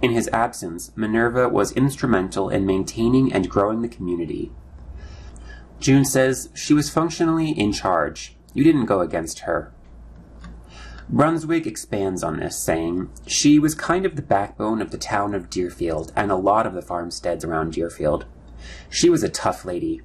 in 0.05 0.11
his 0.11 0.29
absence, 0.31 0.91
Minerva 0.95 1.49
was 1.49 1.71
instrumental 1.71 2.47
in 2.47 2.63
maintaining 2.63 3.33
and 3.33 3.49
growing 3.49 3.81
the 3.81 3.87
community. 3.87 4.51
Junne 5.79 6.05
says 6.05 6.49
she 6.53 6.75
was 6.75 6.91
functionally 6.91 7.49
in 7.49 7.71
charge. 7.71 8.37
You 8.53 8.63
didn't 8.63 8.85
go 8.85 8.99
against 8.99 9.39
her. 9.39 9.73
Brunswig 11.11 11.65
expands 11.65 12.23
on 12.23 12.39
this, 12.39 12.55
saying, 12.55 13.09
She 13.25 13.57
was 13.57 13.73
kind 13.73 14.05
of 14.05 14.15
the 14.15 14.21
backbone 14.21 14.79
of 14.79 14.91
the 14.91 14.99
town 14.99 15.33
of 15.33 15.49
Deerfield 15.49 16.13
and 16.15 16.29
a 16.29 16.35
lot 16.35 16.67
of 16.67 16.75
the 16.75 16.83
farmsteads 16.83 17.43
around 17.43 17.73
Deerfield. 17.73 18.25
She 18.91 19.09
was 19.09 19.23
a 19.23 19.29
tough 19.29 19.65
lady. 19.65 20.01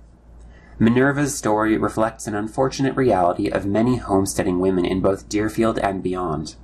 Minerva's 0.79 1.37
story 1.37 1.77
reflects 1.77 2.27
an 2.27 2.35
unfortunate 2.35 2.97
reality 2.97 3.51
of 3.51 3.67
many 3.67 3.97
homesteading 3.97 4.61
women 4.61 4.87
in 4.87 5.03
both 5.03 5.29
Deerfield 5.29 5.79
and 5.79 6.03
beyond. 6.03 6.57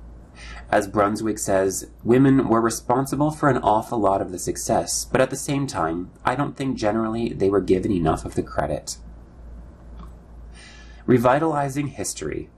As 0.69 0.87
Brunswig 0.87 1.39
says, 1.39 1.87
women 2.03 2.49
were 2.49 2.59
responsible 2.59 3.31
for 3.31 3.49
an 3.49 3.57
awful 3.59 3.99
lot 3.99 4.21
of 4.21 4.31
the 4.31 4.39
success, 4.39 5.05
but 5.05 5.21
at 5.21 5.29
the 5.29 5.37
same 5.37 5.65
time, 5.65 6.11
I 6.25 6.35
don't 6.35 6.57
think 6.57 6.77
generally 6.77 7.29
they 7.29 7.49
were 7.49 7.61
given 7.61 7.91
enough 7.91 8.25
of 8.25 8.35
the 8.35 8.43
credit. 8.43 8.97
Revitalizing 11.05 11.87
history. 11.87 12.49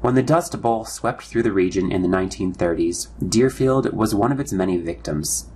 When 0.00 0.14
the 0.14 0.22
Dust 0.22 0.60
Bowl 0.62 0.86
swept 0.86 1.24
through 1.24 1.42
the 1.42 1.52
region 1.52 1.92
in 1.92 2.00
the 2.00 2.08
1930s, 2.08 3.08
Deerfield 3.26 3.92
was 3.92 4.14
one 4.14 4.32
of 4.32 4.40
its 4.40 4.52
many 4.52 4.78
victims. 4.78 5.50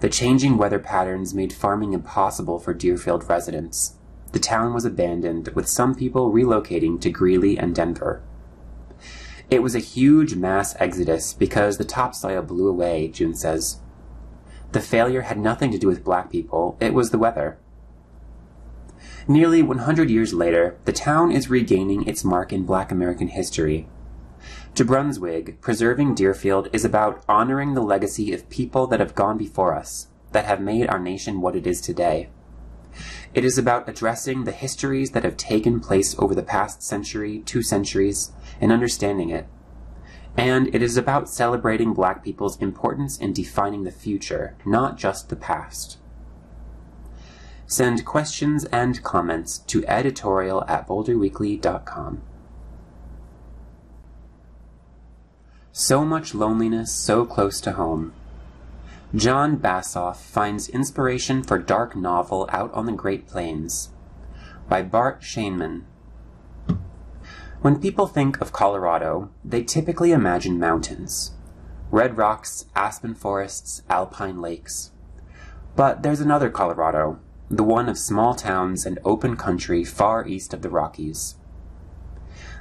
The 0.00 0.08
changing 0.08 0.56
weather 0.56 0.78
patterns 0.78 1.34
made 1.34 1.52
farming 1.52 1.94
impossible 1.94 2.60
for 2.60 2.74
Deerfield 2.74 3.28
residents. 3.28 3.94
The 4.32 4.38
town 4.38 4.72
was 4.72 4.84
abandoned, 4.84 5.48
with 5.48 5.68
some 5.68 5.96
people 5.96 6.32
relocating 6.32 7.00
to 7.00 7.10
Greeley 7.10 7.58
and 7.58 7.74
Denver. 7.74 8.22
It 9.48 9.62
was 9.62 9.74
a 9.76 9.80
huge 9.80 10.34
mass 10.34 10.74
exodus 10.80 11.32
because 11.32 11.78
the 11.78 11.84
topsoil 11.84 12.42
blew 12.42 12.68
away, 12.68 13.08
Junne 13.08 13.36
says. 13.36 13.80
The 14.72 14.80
failure 14.80 15.22
had 15.22 15.38
nothing 15.38 15.70
to 15.70 15.78
do 15.78 15.86
with 15.86 16.04
black 16.04 16.30
people, 16.30 16.76
it 16.80 16.92
was 16.92 17.10
the 17.10 17.18
weather. 17.18 17.58
Nearly 19.28 19.62
100 19.62 20.10
years 20.10 20.34
later, 20.34 20.78
the 20.84 20.92
town 20.92 21.30
is 21.30 21.48
regaining 21.48 22.06
its 22.08 22.24
mark 22.24 22.52
in 22.52 22.64
black 22.64 22.90
American 22.90 23.28
history. 23.28 23.88
To 24.74 24.84
Brunswig, 24.84 25.60
preserving 25.60 26.14
Deerfield 26.14 26.68
is 26.72 26.84
about 26.84 27.24
honoring 27.28 27.74
the 27.74 27.82
legacy 27.82 28.32
of 28.32 28.50
people 28.50 28.86
that 28.88 29.00
have 29.00 29.14
gone 29.14 29.38
before 29.38 29.74
us, 29.74 30.08
that 30.32 30.44
have 30.44 30.60
made 30.60 30.88
our 30.88 30.98
nation 30.98 31.40
what 31.40 31.56
it 31.56 31.66
is 31.66 31.80
today. 31.80 32.28
It 33.34 33.44
is 33.44 33.58
about 33.58 33.88
addressing 33.88 34.44
the 34.44 34.52
histories 34.52 35.10
that 35.10 35.24
have 35.24 35.36
taken 35.36 35.80
place 35.80 36.18
over 36.18 36.34
the 36.34 36.42
past 36.42 36.82
century, 36.82 37.40
two 37.40 37.62
centuries, 37.62 38.32
and 38.60 38.72
understanding 38.72 39.30
it. 39.30 39.46
And 40.36 40.74
it 40.74 40.82
is 40.82 40.96
about 40.96 41.28
celebrating 41.28 41.94
black 41.94 42.22
people's 42.22 42.60
importance 42.60 43.18
in 43.18 43.32
defining 43.32 43.84
the 43.84 43.90
future, 43.90 44.56
not 44.64 44.98
just 44.98 45.28
the 45.28 45.36
past. 45.36 45.98
Send 47.66 48.04
questions 48.04 48.64
and 48.66 49.02
comments 49.02 49.58
to 49.58 49.84
editorial 49.86 50.64
at 50.68 50.86
boulderweekly.com. 50.86 52.22
So 55.72 56.04
much 56.04 56.34
loneliness 56.34 56.92
so 56.92 57.26
close 57.26 57.60
to 57.62 57.72
home. 57.72 58.12
Jon 59.14 59.56
Bassoff 59.58 60.16
finds 60.16 60.68
inspiration 60.68 61.42
for 61.42 61.58
dark 61.58 61.96
novel 61.96 62.48
out 62.52 62.72
on 62.72 62.86
the 62.86 62.92
Great 62.92 63.26
Plains 63.26 63.90
by 64.68 64.82
Bart 64.82 65.20
Schaneman. 65.20 65.82
When 67.62 67.80
people 67.80 68.06
think 68.06 68.40
of 68.40 68.52
Colorado, 68.52 69.30
they 69.44 69.62
typically 69.62 70.12
imagine 70.12 70.58
mountains. 70.58 71.32
Red 71.90 72.18
rocks, 72.18 72.66
aspen 72.76 73.14
forests, 73.14 73.82
alpine 73.88 74.40
lakes. 74.40 74.92
But 75.74 76.02
there's 76.02 76.20
another 76.20 76.50
Colorado, 76.50 77.18
the 77.50 77.64
one 77.64 77.88
of 77.88 77.98
small 77.98 78.34
towns 78.34 78.84
and 78.84 78.98
open 79.04 79.36
country 79.36 79.84
far 79.84 80.26
east 80.26 80.52
of 80.52 80.62
the 80.62 80.68
Rockies. 80.68 81.36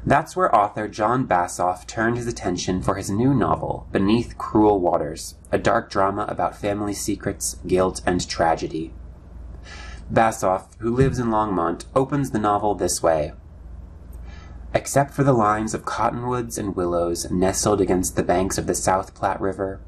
That's 0.05 0.35
where 0.35 0.55
author 0.55 0.87
Jon 0.87 1.27
Bassoff 1.27 1.87
turned 1.87 2.17
his 2.17 2.27
attention 2.27 2.81
for 2.81 2.95
his 2.95 3.09
new 3.09 3.33
novel, 3.33 3.87
Beneath 3.91 4.37
Cruel 4.37 4.79
Waters, 4.79 5.35
a 5.51 5.57
dark 5.57 5.89
drama 5.89 6.25
about 6.29 6.55
family 6.55 6.93
secrets, 6.93 7.57
guilt, 7.65 8.01
and 8.05 8.27
tragedy. 8.27 8.93
Bassoff, 10.13 10.67
who 10.77 10.95
lives 10.95 11.17
in 11.17 11.27
Longmont, 11.27 11.85
opens 11.95 12.29
the 12.31 12.39
novel 12.39 12.75
this 12.75 13.01
way. 13.01 13.33
Except 14.75 15.13
for 15.13 15.23
the 15.23 15.31
lines 15.31 15.73
of 15.73 15.85
cottonwoods 15.85 16.57
and 16.57 16.75
willows 16.75 17.31
nestled 17.31 17.79
against 17.79 18.17
the 18.17 18.23
banks 18.23 18.57
of 18.57 18.67
the 18.67 18.75
South 18.75 19.15
Platte 19.15 19.39
River, 19.39 19.79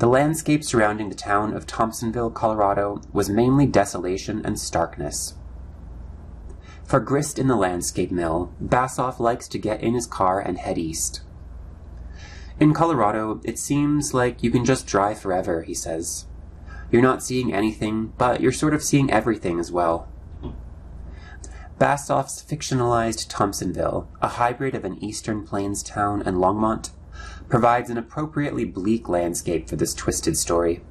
the 0.00 0.08
landscape 0.08 0.64
surrounding 0.64 1.08
the 1.08 1.14
town 1.14 1.54
of 1.54 1.68
Thompsonville, 1.68 2.34
Colorado, 2.34 3.00
was 3.12 3.30
mainly 3.30 3.64
desolation 3.64 4.44
and 4.44 4.58
starkness. 4.58 5.34
For 6.84 6.98
grist 6.98 7.38
in 7.38 7.46
the 7.46 7.54
landscape 7.54 8.10
mill, 8.10 8.52
Bassoff 8.60 9.20
likes 9.20 9.46
to 9.48 9.58
get 9.58 9.80
in 9.80 9.94
his 9.94 10.06
car 10.06 10.40
and 10.40 10.58
head 10.58 10.78
east. 10.78 11.22
In 12.58 12.74
Colorado, 12.74 13.40
it 13.44 13.56
seems 13.60 14.12
like 14.14 14.42
you 14.42 14.50
can 14.50 14.64
just 14.64 14.84
drive 14.84 15.20
forever, 15.20 15.62
he 15.62 15.74
says. 15.74 16.26
You're 16.90 17.02
not 17.02 17.22
seeing 17.22 17.54
anything, 17.54 18.12
but 18.18 18.40
you're 18.40 18.50
sort 18.50 18.74
of 18.74 18.82
seeing 18.82 19.12
everything 19.12 19.60
as 19.60 19.70
well. 19.70 20.08
Bassoff's 21.84 22.42
fictionalized 22.42 23.28
Thompsonville, 23.28 24.06
a 24.22 24.28
hybrid 24.28 24.74
of 24.74 24.86
an 24.86 24.96
eastern 25.04 25.46
plains 25.46 25.82
town 25.82 26.22
and 26.22 26.38
Longmont, 26.38 26.92
provides 27.50 27.90
an 27.90 27.98
appropriately 27.98 28.64
bleak 28.64 29.06
landscape 29.06 29.68
for 29.68 29.76
this 29.76 29.92
twisted 29.92 30.38
story. 30.38 30.82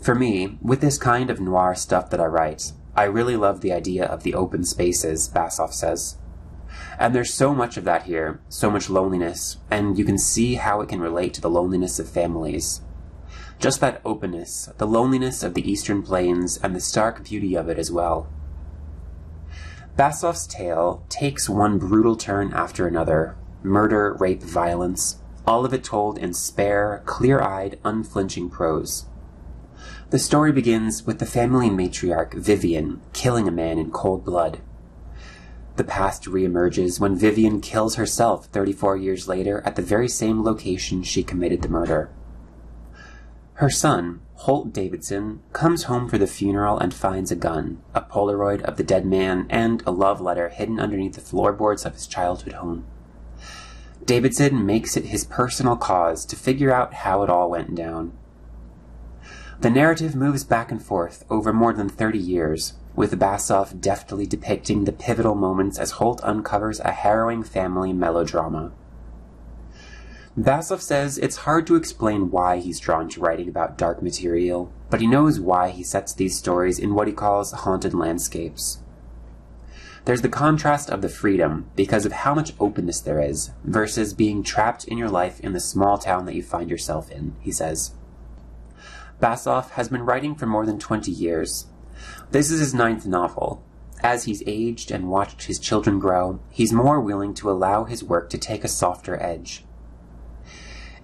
For 0.00 0.16
me, 0.16 0.58
with 0.60 0.80
this 0.80 0.98
kind 0.98 1.30
of 1.30 1.40
noir 1.40 1.76
stuff 1.76 2.10
that 2.10 2.20
I 2.20 2.24
write, 2.24 2.72
I 2.96 3.04
really 3.04 3.36
love 3.36 3.60
the 3.60 3.72
idea 3.72 4.04
of 4.04 4.24
the 4.24 4.34
open 4.34 4.64
spaces, 4.64 5.28
Bassoff 5.28 5.72
says. 5.72 6.16
And 6.98 7.14
there's 7.14 7.32
so 7.32 7.54
much 7.54 7.76
of 7.76 7.84
that 7.84 8.02
here, 8.02 8.40
so 8.48 8.72
much 8.72 8.90
loneliness, 8.90 9.58
and 9.70 9.96
you 9.96 10.04
can 10.04 10.18
see 10.18 10.56
how 10.56 10.80
it 10.80 10.88
can 10.88 10.98
relate 10.98 11.34
to 11.34 11.40
the 11.40 11.48
loneliness 11.48 12.00
of 12.00 12.08
families. 12.08 12.80
Just 13.60 13.78
that 13.78 14.00
openness, 14.04 14.68
the 14.76 14.88
loneliness 14.88 15.44
of 15.44 15.54
the 15.54 15.70
eastern 15.70 16.02
plains, 16.02 16.56
and 16.56 16.74
the 16.74 16.80
stark 16.80 17.22
beauty 17.22 17.54
of 17.54 17.68
it 17.68 17.78
as 17.78 17.92
well. 17.92 18.28
Bassoff's 19.96 20.48
tale 20.48 21.04
takes 21.08 21.48
one 21.48 21.78
brutal 21.78 22.16
turn 22.16 22.52
after 22.52 22.88
another 22.88 23.36
murder, 23.62 24.16
rape, 24.18 24.42
violence, 24.42 25.20
all 25.46 25.64
of 25.64 25.72
it 25.72 25.84
told 25.84 26.18
in 26.18 26.34
spare, 26.34 27.02
clear 27.06 27.40
eyed, 27.40 27.78
unflinching 27.84 28.50
prose. 28.50 29.06
The 30.10 30.18
story 30.18 30.50
begins 30.50 31.06
with 31.06 31.20
the 31.20 31.26
family 31.26 31.70
matriarch, 31.70 32.34
Vivian, 32.34 33.02
killing 33.12 33.46
a 33.46 33.52
man 33.52 33.78
in 33.78 33.92
cold 33.92 34.24
blood. 34.24 34.60
The 35.76 35.84
past 35.84 36.24
reemerges 36.24 36.98
when 36.98 37.16
Vivian 37.16 37.60
kills 37.60 37.94
herself 37.94 38.46
34 38.46 38.96
years 38.96 39.28
later 39.28 39.62
at 39.64 39.76
the 39.76 39.82
very 39.82 40.08
same 40.08 40.42
location 40.42 41.04
she 41.04 41.22
committed 41.22 41.62
the 41.62 41.68
murder. 41.68 42.10
Her 43.58 43.70
son, 43.70 44.20
Holt 44.34 44.72
Davidson, 44.72 45.40
comes 45.52 45.84
home 45.84 46.08
for 46.08 46.18
the 46.18 46.26
funeral 46.26 46.76
and 46.76 46.92
finds 46.92 47.30
a 47.30 47.36
gun, 47.36 47.80
a 47.94 48.02
Polaroid 48.02 48.62
of 48.62 48.76
the 48.76 48.82
dead 48.82 49.06
man, 49.06 49.46
and 49.48 49.80
a 49.86 49.92
love 49.92 50.20
letter 50.20 50.48
hidden 50.48 50.80
underneath 50.80 51.14
the 51.14 51.20
floorboards 51.20 51.84
of 51.84 51.94
his 51.94 52.08
childhood 52.08 52.54
home. 52.54 52.84
Davidson 54.04 54.66
makes 54.66 54.96
it 54.96 55.06
his 55.06 55.24
personal 55.24 55.76
cause 55.76 56.26
to 56.26 56.36
figure 56.36 56.72
out 56.72 56.94
how 56.94 57.22
it 57.22 57.30
all 57.30 57.48
went 57.48 57.76
down. 57.76 58.12
The 59.60 59.70
narrative 59.70 60.16
moves 60.16 60.42
back 60.42 60.72
and 60.72 60.82
forth 60.82 61.24
over 61.30 61.52
more 61.52 61.72
than 61.72 61.88
30 61.88 62.18
years, 62.18 62.72
with 62.96 63.18
Bassoff 63.20 63.80
deftly 63.80 64.26
depicting 64.26 64.84
the 64.84 64.92
pivotal 64.92 65.36
moments 65.36 65.78
as 65.78 65.92
Holt 65.92 66.20
uncovers 66.24 66.80
a 66.80 66.90
harrowing 66.90 67.44
family 67.44 67.92
melodrama. 67.92 68.72
Bassoff 70.38 70.80
says 70.80 71.16
it's 71.16 71.36
hard 71.36 71.64
to 71.68 71.76
explain 71.76 72.32
why 72.32 72.58
he's 72.58 72.80
drawn 72.80 73.08
to 73.10 73.20
writing 73.20 73.48
about 73.48 73.78
dark 73.78 74.02
material, 74.02 74.72
but 74.90 75.00
he 75.00 75.06
knows 75.06 75.38
why 75.38 75.68
he 75.70 75.84
sets 75.84 76.12
these 76.12 76.36
stories 76.36 76.80
in 76.80 76.92
what 76.92 77.06
he 77.06 77.12
calls 77.12 77.52
haunted 77.52 77.94
landscapes. 77.94 78.78
There's 80.06 80.22
the 80.22 80.28
contrast 80.28 80.90
of 80.90 81.02
the 81.02 81.08
freedom 81.08 81.70
because 81.76 82.04
of 82.04 82.10
how 82.10 82.34
much 82.34 82.52
openness 82.58 83.00
there 83.00 83.20
is 83.20 83.52
versus 83.62 84.12
being 84.12 84.42
trapped 84.42 84.84
in 84.88 84.98
your 84.98 85.08
life 85.08 85.38
in 85.38 85.52
the 85.52 85.60
small 85.60 85.98
town 85.98 86.26
that 86.26 86.34
you 86.34 86.42
find 86.42 86.68
yourself 86.68 87.12
in, 87.12 87.36
he 87.40 87.52
says. 87.52 87.92
Bassoff 89.22 89.70
has 89.70 89.88
been 89.88 90.04
writing 90.04 90.34
for 90.34 90.46
more 90.46 90.66
than 90.66 90.80
20 90.80 91.12
years. 91.12 91.66
This 92.32 92.50
is 92.50 92.58
his 92.58 92.74
ninth 92.74 93.06
novel. 93.06 93.62
As 94.02 94.24
he's 94.24 94.42
aged 94.46 94.90
and 94.90 95.08
watched 95.08 95.44
his 95.44 95.60
children 95.60 96.00
grow, 96.00 96.40
he's 96.50 96.72
more 96.72 97.00
willing 97.00 97.34
to 97.34 97.50
allow 97.50 97.84
his 97.84 98.02
work 98.02 98.28
to 98.30 98.38
take 98.38 98.64
a 98.64 98.68
softer 98.68 99.18
edge. 99.22 99.63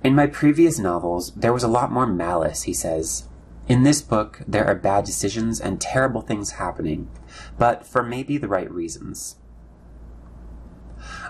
In 0.02 0.14
my 0.14 0.26
previous 0.26 0.78
novels, 0.78 1.30
there 1.32 1.52
was 1.52 1.62
a 1.62 1.68
lot 1.68 1.92
more 1.92 2.06
malice, 2.06 2.62
he 2.62 2.72
says. 2.72 3.28
In 3.68 3.82
this 3.82 4.00
book, 4.00 4.40
there 4.48 4.66
are 4.66 4.74
bad 4.74 5.04
decisions 5.04 5.60
and 5.60 5.78
terrible 5.78 6.22
things 6.22 6.52
happening, 6.52 7.10
but 7.58 7.86
for 7.86 8.02
maybe 8.02 8.38
the 8.38 8.48
right 8.48 8.70
reasons. 8.70 9.36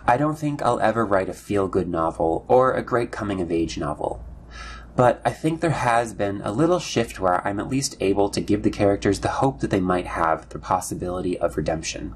I 0.06 0.16
don't 0.16 0.38
think 0.38 0.62
I'll 0.62 0.78
ever 0.80 1.04
write 1.04 1.28
a 1.28 1.34
feel 1.34 1.66
good 1.66 1.88
novel 1.88 2.44
or 2.46 2.72
a 2.72 2.82
great 2.82 3.10
coming 3.10 3.40
of 3.40 3.50
age 3.50 3.76
novel. 3.76 4.24
But 4.94 5.20
I 5.24 5.30
think 5.30 5.60
there 5.60 5.70
has 5.70 6.14
been 6.14 6.40
a 6.42 6.52
little 6.52 6.78
shift 6.78 7.18
where 7.18 7.46
I'm 7.46 7.58
at 7.58 7.68
least 7.68 7.96
able 8.00 8.30
to 8.30 8.40
give 8.40 8.62
the 8.62 8.70
characters 8.70 9.20
the 9.20 9.28
hope 9.28 9.60
that 9.60 9.70
they 9.70 9.80
might 9.80 10.06
have 10.06 10.48
the 10.48 10.58
possibility 10.60 11.36
of 11.38 11.56
redemption. 11.56 12.14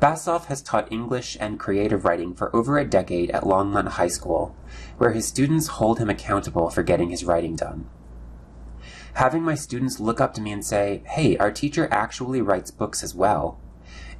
Bassoff 0.00 0.46
has 0.46 0.60
taught 0.60 0.92
English 0.92 1.38
and 1.40 1.58
creative 1.58 2.04
writing 2.04 2.34
for 2.34 2.54
over 2.54 2.78
a 2.78 2.84
decade 2.84 3.30
at 3.30 3.44
Longmont 3.44 3.88
High 3.88 4.08
School, 4.08 4.54
where 4.98 5.12
his 5.12 5.26
students 5.26 5.68
hold 5.68 5.98
him 5.98 6.10
accountable 6.10 6.68
for 6.68 6.82
getting 6.82 7.08
his 7.08 7.24
writing 7.24 7.56
done. 7.56 7.88
Having 9.14 9.42
my 9.42 9.54
students 9.54 9.98
look 9.98 10.20
up 10.20 10.34
to 10.34 10.42
me 10.42 10.52
and 10.52 10.62
say, 10.62 11.02
hey, 11.06 11.38
our 11.38 11.50
teacher 11.50 11.88
actually 11.90 12.42
writes 12.42 12.70
books 12.70 13.02
as 13.02 13.14
well, 13.14 13.58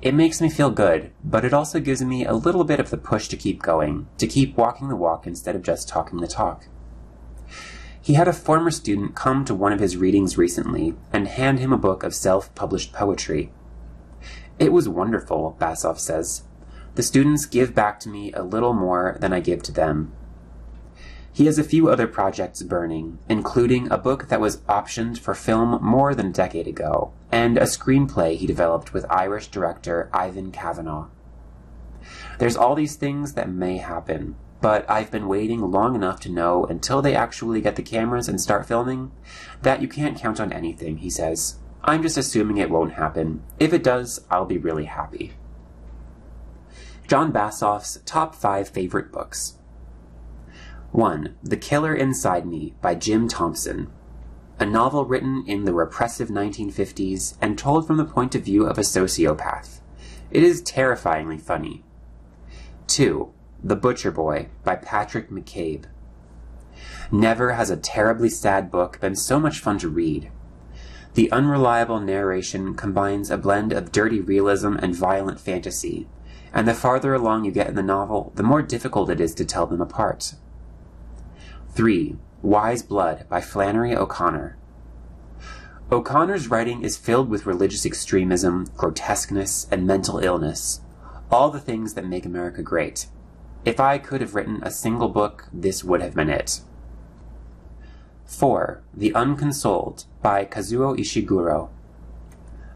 It 0.01 0.15
makes 0.15 0.41
me 0.41 0.49
feel 0.49 0.71
good, 0.71 1.13
but 1.23 1.45
it 1.45 1.53
also 1.53 1.81
gives 1.81 2.03
me 2.03 2.25
a 2.25 2.35
little 2.35 2.65
bit 2.65 2.81
of 2.81 2.91
the 2.91 2.97
push 2.97 3.29
to 3.29 3.37
keep 3.37 3.63
going, 3.63 4.09
to 4.17 4.27
keep 4.27 4.57
walking 4.57 4.89
the 4.89 4.97
walk 4.97 5.27
instead 5.27 5.57
of 5.57 5.63
just 5.63 5.89
talking 5.89 6.21
the 6.21 6.27
talk. 6.27 6.69
He 8.01 8.15
had 8.15 8.29
a 8.29 8.33
former 8.33 8.71
student 8.71 9.15
come 9.15 9.45
to 9.45 9.55
one 9.55 9.73
of 9.73 9.81
his 9.81 9.97
readings 9.97 10.39
recently 10.39 10.95
and 11.13 11.29
hand 11.29 11.59
him 11.59 11.73
a 11.73 11.79
book 11.79 12.03
of 12.03 12.15
self 12.15 12.55
published 12.55 12.93
poetry. 12.93 13.53
It 14.59 14.73
was 14.73 14.89
wonderful, 14.89 15.57
Bassoff 15.61 15.99
says. 15.99 16.43
The 16.95 17.03
students 17.03 17.45
give 17.45 17.75
back 17.75 18.01
to 18.01 18.09
me 18.09 18.33
a 18.33 18.43
little 18.43 18.73
more 18.73 19.19
than 19.21 19.33
I 19.33 19.41
give 19.41 19.63
to 19.65 19.73
them. 19.73 20.13
He 21.31 21.45
has 21.45 21.59
a 21.59 21.65
few 21.65 21.91
other 21.91 22.07
projects 22.07 22.63
burning, 22.63 23.19
including 23.29 23.93
a 23.93 23.99
book 23.99 24.29
that 24.29 24.41
was 24.41 24.63
optioned 24.63 25.19
for 25.19 25.35
film 25.35 25.79
more 25.83 26.15
than 26.15 26.29
a 26.29 26.33
decade 26.33 26.67
ago, 26.67 27.13
and 27.31 27.59
a 27.59 27.65
screenplay 27.65 28.37
he 28.37 28.47
developed 28.47 28.95
with 28.95 29.05
Irish 29.11 29.49
director 29.49 30.09
Ivan 30.15 30.51
Kavanagh. 30.51 31.09
There's 32.39 32.57
all 32.57 32.75
these 32.75 32.97
things 32.97 33.35
that 33.35 33.51
may 33.51 33.77
happen, 33.77 34.37
but 34.63 34.89
I've 34.91 35.11
been 35.11 35.29
waiting 35.29 35.61
long 35.61 35.95
enough 35.95 36.21
to 36.21 36.33
know 36.33 36.65
until 36.65 37.03
they 37.03 37.15
actually 37.15 37.61
get 37.61 37.77
the 37.77 37.83
cameras 37.83 38.29
and 38.29 38.41
start 38.41 38.67
filming 38.67 39.13
that 39.61 39.83
you 39.83 39.89
can't 39.89 40.19
count 40.19 40.41
on 40.41 40.51
anything, 40.51 40.99
he 40.99 41.11
says. 41.11 41.57
I'm 41.87 42.03
just 42.03 42.17
assuming 42.17 42.57
it 42.57 42.69
won't 42.69 42.95
happen. 42.95 43.45
If 43.61 43.73
it 43.73 43.85
does, 43.85 44.25
I'll 44.29 44.45
be 44.45 44.59
really 44.59 44.87
happy. 44.87 45.35
Jon 47.07 47.33
Bassoff's 47.33 48.01
top 48.05 48.35
five 48.35 48.69
favorite 48.69 49.13
books. 49.13 49.59
1. 50.91 51.37
The 51.45 51.57
Killer 51.57 51.95
Inside 51.95 52.45
Me 52.45 52.75
by 52.83 52.97
Jim 52.97 53.29
Thompson. 53.29 53.93
A 54.59 54.67
novel 54.67 55.05
written 55.05 55.45
in 55.47 55.65
the 55.65 55.73
repressive 55.73 56.29
1950s 56.29 57.37
and 57.41 57.57
told 57.57 57.87
from 57.87 57.99
the 57.99 58.05
point 58.05 58.35
of 58.35 58.43
view 58.43 58.67
of 58.67 58.79
a 58.79 58.83
sociopath. 58.83 59.81
It 60.33 60.43
is 60.43 60.63
terrifyingly 60.63 61.39
funny. 61.39 61.85
2. 62.89 63.33
The 63.63 63.77
Butcher 63.77 64.11
Boy 64.11 64.49
by 64.65 64.75
Patrick 64.75 65.31
McCabe. 65.31 65.85
Never 67.13 67.53
has 67.53 67.71
a 67.71 67.77
terribly 67.77 68.29
sad 68.29 68.73
book 68.73 68.99
been 69.01 69.15
so 69.15 69.39
much 69.39 69.61
fun 69.61 69.79
to 69.79 69.89
read. 69.89 70.33
The 71.17 71.33
unreliable 71.33 71.99
narration 71.99 72.75
combines 72.75 73.31
a 73.31 73.39
blend 73.39 73.73
of 73.73 73.91
dirty 73.91 74.21
realism 74.21 74.75
and 74.83 74.95
violent 74.95 75.41
fantasy, 75.41 76.07
and 76.53 76.69
the 76.69 76.75
farther 76.75 77.15
along 77.15 77.47
you 77.47 77.53
get 77.53 77.69
in 77.69 77.75
the 77.75 77.83
novel, 77.83 78.33
the 78.35 78.43
more 78.43 78.61
difficult 78.61 79.09
it 79.09 79.19
is 79.19 79.35
to 79.37 79.47
tell 79.47 79.67
them 79.67 79.81
apart. 79.81 80.35
3. 81.71 82.19
Wise 82.43 82.83
Blood 82.83 83.25
by 83.31 83.41
Flannery 83.41 83.97
O'Connor. 83.97 84.59
O'Connor's 85.91 86.49
writing 86.49 86.83
is 86.83 86.99
filled 86.99 87.31
with 87.31 87.47
religious 87.47 87.87
extremism, 87.87 88.67
grotesqueness, 88.77 89.67
and 89.71 89.87
mental 89.87 90.19
illness. 90.19 90.83
All 91.31 91.49
the 91.49 91.61
things 91.61 91.95
that 91.95 92.05
make 92.05 92.27
America 92.27 92.63
great. 92.63 93.07
If 93.65 93.81
I 93.81 93.97
could 93.97 94.21
have 94.21 94.35
written 94.35 94.63
a 94.63 94.71
single 94.71 95.09
book, 95.09 95.49
this 95.51 95.83
would 95.83 96.03
have 96.03 96.15
been 96.15 96.29
it. 96.29 96.61
4. 98.27 98.83
The 98.95 99.13
Unconsoled 99.15 100.05
by 100.23 100.45
Kazuo 100.45 100.99
Ishiguro. 100.99 101.71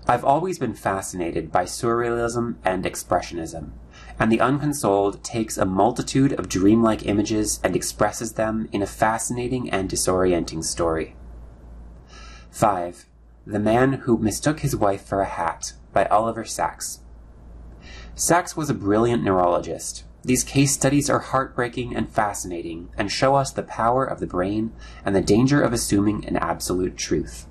I've 0.07 0.25
always 0.25 0.59
been 0.59 0.75
fascinated 0.75 1.53
by 1.53 1.65
surrealism 1.65 2.57
and 2.65 2.85
expressionism 2.85 3.73
and 4.19 4.31
the 4.31 4.39
unconsoled 4.39 5.25
takes 5.25 5.57
a 5.57 5.65
multitude 5.65 6.33
of 6.35 6.49
dreamlike 6.49 7.07
images 7.07 7.59
and 7.65 7.75
expresses 7.75 8.35
them 8.35 8.69
in 8.71 8.83
a 8.83 8.87
fascinating 8.87 9.71
and 9.71 9.89
disorienting 9.89 10.63
story. 10.63 11.17
5. 12.51 13.07
The 13.47 13.59
Man 13.59 13.93
Who 14.05 14.19
Mistook 14.19 14.61
His 14.61 14.77
Wife 14.77 15.07
for 15.07 15.23
a 15.23 15.27
Hat 15.27 15.73
by 15.95 16.05
Oliver 16.07 16.45
Sacks. 16.45 17.01
Sacks 18.15 18.57
was 18.57 18.69
a 18.69 18.75
brilliant 18.75 19.25
neurologist. 19.25 20.05
These 20.23 20.45
case 20.45 20.73
studies 20.73 21.09
are 21.09 21.19
heartbreaking 21.19 21.97
and 21.97 22.11
fascinating 22.11 22.91
and 22.97 23.11
show 23.11 23.37
us 23.37 23.51
the 23.51 23.63
power 23.63 24.05
of 24.05 24.21
the 24.21 24.27
brain 24.27 24.73
and 25.05 25.17
the 25.17 25.23
danger 25.23 25.63
of 25.63 25.73
assuming 25.73 26.27
an 26.27 26.37
absolute 26.37 26.97
truth. 26.97 27.47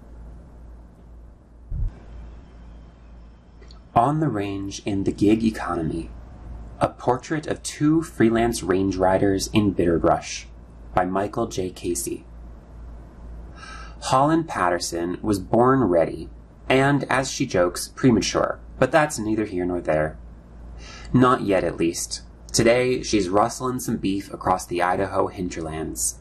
On 3.95 4.19
the 4.19 4.29
Range 4.29 4.81
in 4.85 5.03
the 5.03 5.11
Gig 5.11 5.43
Economy 5.43 6.11
a 6.81 6.87
Portrait 6.87 7.45
of 7.45 7.61
Two 7.61 8.01
Freelance 8.01 8.63
Range 8.63 8.95
Riders 8.95 9.49
in 9.51 9.73
Bitterbrush 9.73 10.45
by 10.93 11.03
Michael 11.03 11.47
J. 11.47 11.71
Casey. 11.71 12.25
Hollyn 14.03 14.47
Patterson 14.47 15.17
was 15.21 15.39
born 15.39 15.83
ready, 15.83 16.29
and, 16.69 17.03
as 17.09 17.29
she 17.29 17.45
jokes, 17.45 17.89
premature, 17.89 18.59
but 18.77 18.91
that's 18.91 19.19
neither 19.19 19.43
here 19.43 19.65
nor 19.65 19.81
there. 19.81 20.17
Not 21.11 21.41
yet, 21.41 21.65
at 21.65 21.75
least. 21.75 22.21
Today, 22.51 23.03
she's 23.03 23.29
rustling 23.29 23.79
some 23.79 23.97
beef 23.97 24.33
across 24.33 24.65
the 24.65 24.81
Idaho 24.81 25.27
hinterlands. 25.27 26.19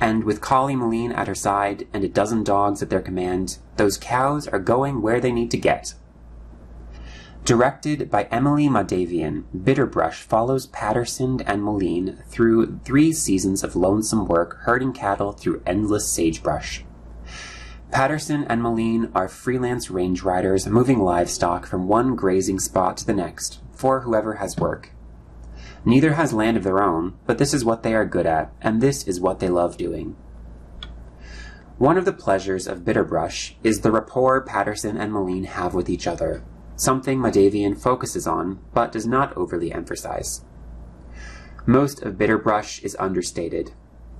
And 0.00 0.24
with 0.24 0.40
Colie 0.40 0.76
Moline 0.76 1.12
at 1.12 1.28
her 1.28 1.34
side 1.34 1.88
and 1.92 2.04
a 2.04 2.08
dozen 2.08 2.44
dogs 2.44 2.82
at 2.82 2.90
their 2.90 3.00
command, 3.00 3.58
those 3.76 3.98
cows 3.98 4.46
are 4.46 4.60
going 4.60 5.02
where 5.02 5.20
they 5.20 5.32
need 5.32 5.50
to 5.50 5.56
get, 5.56 5.94
Directed 7.48 8.10
by 8.10 8.24
Emelie 8.24 8.68
Mahdavian, 8.68 9.44
Bitterbrush 9.56 10.16
follows 10.16 10.66
Patterson 10.66 11.40
and 11.46 11.62
Moline 11.62 12.22
through 12.28 12.78
three 12.84 13.10
seasons 13.10 13.64
of 13.64 13.74
lonesome 13.74 14.26
work 14.26 14.58
herding 14.64 14.92
cattle 14.92 15.32
through 15.32 15.62
endless 15.66 16.06
sagebrush. 16.06 16.84
Patterson 17.90 18.44
and 18.50 18.62
Moline 18.62 19.10
are 19.14 19.28
freelance 19.28 19.90
range 19.90 20.20
riders 20.20 20.66
moving 20.66 20.98
livestock 20.98 21.64
from 21.64 21.88
one 21.88 22.14
grazing 22.14 22.58
spot 22.58 22.98
to 22.98 23.06
the 23.06 23.14
next 23.14 23.60
for 23.72 24.02
whoever 24.02 24.34
has 24.34 24.58
work. 24.58 24.90
Neither 25.84 26.14
has 26.14 26.32
land 26.32 26.56
of 26.56 26.64
their 26.64 26.82
own, 26.82 27.14
but 27.26 27.38
this 27.38 27.54
is 27.54 27.64
what 27.64 27.82
they 27.82 27.94
are 27.94 28.04
good 28.04 28.26
at, 28.26 28.52
and 28.60 28.80
this 28.80 29.06
is 29.06 29.20
what 29.20 29.38
they 29.38 29.48
love 29.48 29.76
doing. 29.76 30.16
One 31.78 31.96
of 31.96 32.04
the 32.04 32.12
pleasures 32.12 32.66
of 32.66 32.84
Bitterbrush 32.84 33.54
is 33.62 33.80
the 33.80 33.92
rapport 33.92 34.40
Patterson 34.40 34.96
and 34.96 35.12
Moline 35.12 35.44
have 35.44 35.74
with 35.74 35.88
each 35.88 36.08
other, 36.08 36.42
something 36.74 37.20
Mahdavian 37.20 37.80
focuses 37.80 38.26
on 38.26 38.58
but 38.74 38.90
does 38.90 39.06
not 39.06 39.36
overly 39.36 39.72
emphasize. 39.72 40.44
Most 41.66 42.02
of 42.02 42.18
Bitterbrush 42.18 42.82
is 42.82 42.96
understated. 42.98 43.72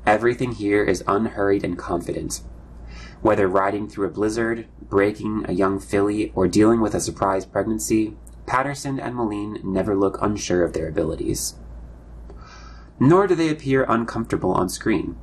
Everything 0.07 0.53
here 0.53 0.85
is 0.85 1.03
unhurried 1.09 1.64
and 1.64 1.77
confident. 1.77 2.42
Whether 3.23 3.49
riding 3.49 3.88
through 3.88 4.07
a 4.07 4.11
blizzard, 4.11 4.68
breaking 4.81 5.44
a 5.49 5.53
young 5.53 5.81
filly, 5.81 6.31
or 6.37 6.47
dealing 6.47 6.81
with 6.81 6.94
a 6.94 7.01
surprise 7.01 7.44
pregnancy, 7.44 8.16
Patterson 8.48 8.98
and 8.98 9.14
Moline 9.14 9.61
never 9.62 9.94
look 9.94 10.18
unsure 10.22 10.64
of 10.64 10.72
their 10.72 10.88
abilities. 10.88 11.54
Nor 12.98 13.26
do 13.26 13.34
they 13.34 13.50
appear 13.50 13.84
uncomfortable 13.87 14.52
on 14.52 14.70
screen. 14.70 15.16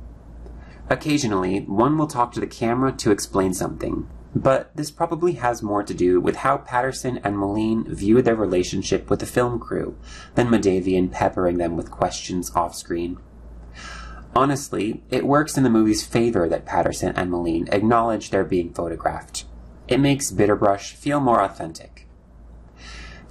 Occasionally, 0.88 1.60
one 1.62 1.98
will 1.98 2.06
talk 2.06 2.32
to 2.32 2.40
the 2.40 2.46
camera 2.46 2.92
to 2.92 3.10
explain 3.10 3.52
something, 3.52 4.08
but 4.32 4.70
this 4.76 4.92
probably 4.92 5.32
has 5.32 5.60
more 5.60 5.82
to 5.82 5.92
do 5.92 6.20
with 6.20 6.36
how 6.36 6.58
Patterson 6.58 7.18
and 7.24 7.36
Moline 7.36 7.92
view 7.92 8.22
their 8.22 8.36
relationship 8.36 9.10
with 9.10 9.18
the 9.18 9.26
film 9.26 9.58
crew 9.58 9.98
than 10.36 10.46
Mahdavian 10.46 11.10
peppering 11.10 11.58
them 11.58 11.76
with 11.76 11.90
questions 11.90 12.52
off 12.54 12.76
screen. 12.76 13.18
Honestly, 14.36 15.02
it 15.10 15.26
works 15.26 15.56
in 15.56 15.64
the 15.64 15.70
movie's 15.70 16.06
favor 16.06 16.48
that 16.48 16.64
Patterson 16.64 17.12
and 17.16 17.30
Moline 17.32 17.68
acknowledge 17.72 18.30
they're 18.30 18.44
being 18.44 18.72
photographed. 18.72 19.46
It 19.88 19.98
makes 19.98 20.30
Bitterbrush 20.30 20.92
feel 20.92 21.18
more 21.18 21.42
authentic. 21.42 22.05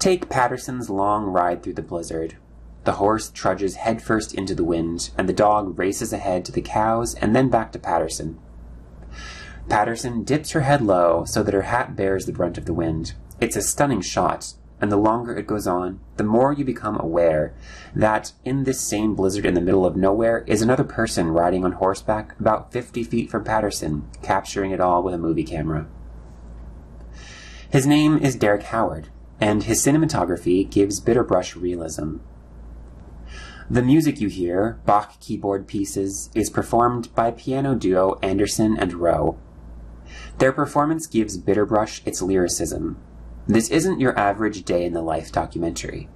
Take 0.05 0.29
Patterson's 0.29 0.87
long 0.87 1.23
ride 1.23 1.63
through 1.63 1.73
the 1.73 1.81
blizzard. 1.81 2.37
The 2.83 3.01
horse 3.01 3.31
trudges 3.31 3.77
headfirst 3.77 4.35
into 4.35 4.53
the 4.53 4.63
wind, 4.63 5.09
and 5.17 5.27
the 5.27 5.33
dog 5.33 5.79
races 5.79 6.13
ahead 6.13 6.45
to 6.45 6.51
the 6.51 6.61
cows 6.61 7.15
and 7.15 7.35
then 7.35 7.49
back 7.49 7.71
to 7.71 7.79
Patterson. 7.79 8.37
Patterson 9.67 10.23
dips 10.23 10.51
her 10.51 10.61
head 10.61 10.83
low 10.83 11.25
so 11.25 11.41
that 11.41 11.55
her 11.55 11.63
hat 11.63 11.95
bears 11.95 12.27
the 12.27 12.33
brunt 12.33 12.59
of 12.59 12.65
the 12.65 12.73
wind. 12.73 13.15
It's 13.41 13.55
a 13.55 13.63
stunning 13.63 14.01
shot, 14.01 14.53
and 14.79 14.91
the 14.91 14.95
longer 14.95 15.35
it 15.35 15.47
goes 15.47 15.65
on, 15.65 15.99
the 16.17 16.23
more 16.23 16.53
you 16.53 16.63
become 16.63 16.99
aware 16.99 17.55
that 17.95 18.33
in 18.43 18.63
this 18.63 18.81
same 18.81 19.15
blizzard 19.15 19.43
in 19.43 19.55
the 19.55 19.59
middle 19.59 19.87
of 19.87 19.95
nowhere 19.95 20.43
is 20.45 20.61
another 20.61 20.83
person 20.83 21.31
riding 21.31 21.65
on 21.65 21.71
horseback 21.71 22.39
about 22.39 22.71
50 22.71 23.03
feet 23.05 23.31
from 23.31 23.43
Patterson, 23.43 24.07
capturing 24.21 24.69
it 24.69 24.79
all 24.79 25.01
with 25.01 25.15
a 25.15 25.17
movie 25.17 25.43
camera. 25.43 25.87
His 27.71 27.87
name 27.87 28.19
is 28.19 28.35
Derek 28.35 28.61
Howard, 28.65 29.09
and 29.39 29.63
his 29.63 29.85
cinematography 29.85 30.69
gives 30.69 31.01
Bitterbrush 31.01 31.55
realism. 31.55 32.17
The 33.69 33.81
music 33.81 34.21
you 34.21 34.27
hear, 34.27 34.79
Bach 34.85 35.19
keyboard 35.19 35.67
pieces, 35.67 36.29
is 36.35 36.49
performed 36.49 37.13
by 37.15 37.31
piano 37.31 37.73
duo 37.73 38.19
Anderson 38.21 38.77
and 38.77 38.93
Roe, 38.93 39.39
their 40.37 40.51
performance 40.51 41.07
gives 41.07 41.37
Bitterbrush 41.37 42.05
its 42.05 42.21
lyricism. 42.21 42.97
This 43.47 43.69
isn't 43.69 43.99
your 43.99 44.17
average 44.17 44.63
day 44.65 44.85
in 44.85 44.93
the 44.93 45.01
life 45.01 45.31
documentary. 45.31 46.09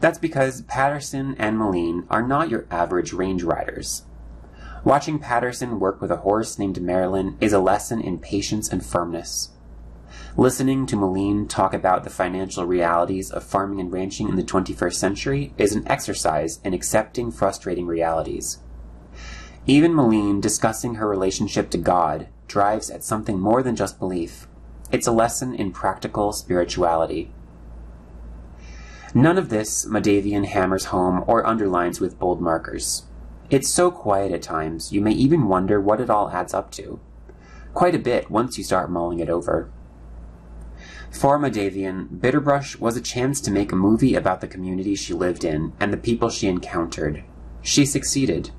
That's 0.00 0.18
because 0.18 0.62
Patterson 0.62 1.36
and 1.38 1.58
Moline 1.58 2.04
are 2.10 2.26
not 2.26 2.50
your 2.50 2.66
average 2.70 3.12
range 3.12 3.42
riders. 3.42 4.02
Watching 4.84 5.20
Patterson 5.20 5.78
work 5.78 6.00
with 6.00 6.10
a 6.10 6.18
horse 6.18 6.58
named 6.58 6.82
Marilyn 6.82 7.36
is 7.40 7.52
a 7.52 7.60
lesson 7.60 8.00
in 8.00 8.18
patience 8.18 8.68
and 8.68 8.84
firmness. 8.84 9.50
Listening 10.36 10.86
to 10.86 10.96
Moline 10.96 11.46
talk 11.46 11.74
about 11.74 12.04
the 12.04 12.10
financial 12.10 12.64
realities 12.64 13.30
of 13.30 13.44
farming 13.44 13.80
and 13.80 13.92
ranching 13.92 14.30
in 14.30 14.36
the 14.36 14.42
21st 14.42 14.94
century 14.94 15.52
is 15.58 15.74
an 15.76 15.86
exercise 15.86 16.58
in 16.64 16.72
accepting 16.72 17.30
frustrating 17.30 17.86
realities. 17.86 18.58
Even 19.66 19.92
Moline 19.92 20.40
discussing 20.40 20.94
her 20.94 21.06
relationship 21.06 21.68
to 21.70 21.78
God 21.78 22.28
drives 22.48 22.88
at 22.88 23.04
something 23.04 23.38
more 23.38 23.62
than 23.62 23.76
just 23.76 23.98
belief. 23.98 24.48
It's 24.90 25.06
a 25.06 25.12
lesson 25.12 25.54
in 25.54 25.70
practical 25.70 26.32
spirituality. 26.32 27.30
None 29.14 29.36
of 29.36 29.50
this 29.50 29.84
Mahdavian 29.84 30.46
hammers 30.46 30.86
home 30.86 31.24
or 31.26 31.46
underlines 31.46 32.00
with 32.00 32.18
bold 32.18 32.40
markers. 32.40 33.04
It's 33.50 33.68
so 33.68 33.90
quiet 33.90 34.32
at 34.32 34.40
times, 34.40 34.92
you 34.92 35.02
may 35.02 35.12
even 35.12 35.46
wonder 35.46 35.78
what 35.78 36.00
it 36.00 36.08
all 36.08 36.30
adds 36.30 36.54
up 36.54 36.70
to. 36.72 37.00
Quite 37.74 37.94
a 37.94 37.98
bit 37.98 38.30
once 38.30 38.56
you 38.56 38.64
start 38.64 38.90
mulling 38.90 39.20
it 39.20 39.28
over. 39.28 39.70
For 41.12 41.38
Mahdavian, 41.38 42.08
Bitterbrush 42.08 42.80
was 42.80 42.96
a 42.96 43.00
chance 43.00 43.40
to 43.42 43.50
make 43.50 43.70
a 43.70 43.76
movie 43.76 44.14
about 44.14 44.40
the 44.40 44.48
community 44.48 44.94
she 44.94 45.12
lived 45.12 45.44
in 45.44 45.72
and 45.78 45.92
the 45.92 45.98
people 45.98 46.30
she 46.30 46.48
encountered. 46.48 47.22
She 47.60 47.84
succeeded. 47.84 48.50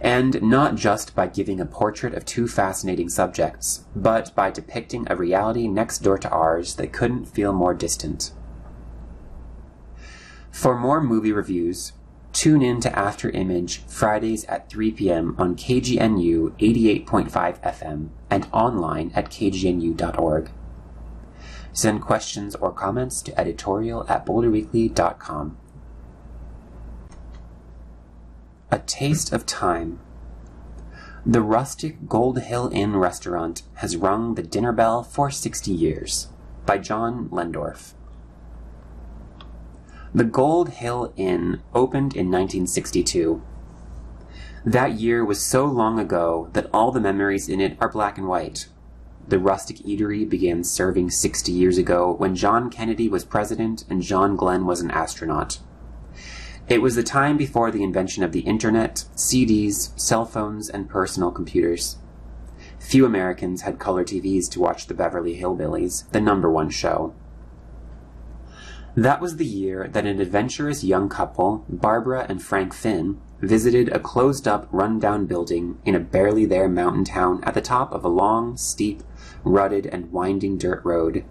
And 0.00 0.42
not 0.42 0.74
just 0.74 1.14
by 1.14 1.28
giving 1.28 1.60
a 1.60 1.66
portrait 1.66 2.14
of 2.14 2.24
two 2.24 2.46
fascinating 2.46 3.08
subjects, 3.08 3.84
but 3.96 4.34
by 4.34 4.50
depicting 4.50 5.06
a 5.08 5.16
reality 5.16 5.66
next 5.66 6.00
door 6.00 6.18
to 6.18 6.28
ours 6.28 6.74
that 6.74 6.92
couldn't 6.92 7.26
feel 7.26 7.52
more 7.52 7.74
distant. 7.74 8.32
For 10.50 10.78
more 10.78 11.00
movie 11.00 11.32
reviews, 11.32 11.92
tune 12.32 12.60
in 12.60 12.80
to 12.80 12.98
After 12.98 13.30
Image 13.30 13.82
Fridays 13.86 14.44
at 14.44 14.68
3 14.68 14.90
p.m. 14.92 15.36
on 15.38 15.54
KGNU 15.54 16.58
88.5 16.58 17.30
FM 17.62 18.08
and 18.28 18.46
online 18.52 19.12
at 19.14 19.30
kgnu.org. 19.30 20.50
Send 21.72 22.02
questions 22.02 22.54
or 22.56 22.72
comments 22.72 23.22
to 23.22 23.38
editorial 23.38 24.04
at 24.08 24.26
boulderweekly.com. 24.26 25.56
A 28.70 28.78
Taste 28.80 29.32
of 29.32 29.46
Time. 29.46 30.00
The 31.24 31.40
rustic 31.40 32.08
Gold 32.08 32.40
Hill 32.40 32.70
Inn 32.72 32.96
restaurant 32.96 33.62
has 33.74 33.96
rung 33.96 34.34
the 34.34 34.42
dinner 34.42 34.72
bell 34.72 35.02
for 35.02 35.30
60 35.30 35.70
years. 35.70 36.28
By 36.66 36.78
John 36.78 37.28
Lehndorff. 37.30 37.94
The 40.14 40.24
Gold 40.24 40.70
Hill 40.70 41.12
Inn 41.16 41.60
opened 41.74 42.14
in 42.14 42.30
1962. 42.30 43.42
That 44.64 44.92
year 44.92 45.24
was 45.24 45.42
so 45.42 45.64
long 45.66 45.98
ago 45.98 46.48
that 46.52 46.68
all 46.72 46.90
the 46.92 47.00
memories 47.00 47.48
in 47.48 47.60
it 47.60 47.76
are 47.80 47.90
black 47.90 48.18
and 48.18 48.26
white. 48.26 48.68
The 49.28 49.38
rustic 49.38 49.76
eatery 49.78 50.26
began 50.26 50.64
serving 50.64 51.10
60 51.10 51.52
years 51.52 51.76
ago 51.76 52.14
when 52.16 52.34
John 52.34 52.70
Kennedy 52.70 53.10
was 53.10 53.26
president 53.26 53.84
and 53.90 54.00
John 54.00 54.36
Glenn 54.36 54.64
was 54.64 54.80
an 54.80 54.90
astronaut. 54.90 55.58
It 56.66 56.80
was 56.80 56.94
the 56.94 57.02
time 57.02 57.36
before 57.36 57.70
the 57.70 57.82
invention 57.82 58.24
of 58.24 58.32
the 58.32 58.40
internet, 58.40 59.04
CDs, 59.14 59.98
cell 60.00 60.24
phones, 60.24 60.70
and 60.70 60.88
personal 60.88 61.30
computers. 61.30 61.98
Few 62.78 63.04
Americans 63.04 63.62
had 63.62 63.78
color 63.78 64.02
TVs 64.02 64.48
to 64.50 64.60
watch 64.60 64.86
the 64.86 64.94
Beverly 64.94 65.38
Hillbillies, 65.38 66.10
the 66.10 66.22
number 66.22 66.50
one 66.50 66.70
show. 66.70 67.14
That 68.96 69.20
was 69.20 69.36
the 69.36 69.46
year 69.46 69.88
that 69.88 70.06
an 70.06 70.20
adventurous 70.20 70.82
young 70.82 71.08
couple, 71.08 71.66
Barbara 71.68 72.24
and 72.28 72.42
Frank 72.42 72.72
Finn, 72.72 73.20
visited 73.40 73.88
a 73.90 74.00
closed 74.00 74.48
up, 74.48 74.66
run 74.72 74.98
down 74.98 75.26
building 75.26 75.78
in 75.84 75.94
a 75.94 76.00
barely 76.00 76.44
there 76.46 76.68
mountain 76.68 77.04
town 77.04 77.44
at 77.44 77.54
the 77.54 77.60
top 77.60 77.92
of 77.92 78.04
a 78.04 78.08
long, 78.08 78.56
steep, 78.56 79.02
rutted, 79.44 79.86
and 79.86 80.12
winding 80.12 80.58
dirt 80.58 80.84
road. 80.84 81.24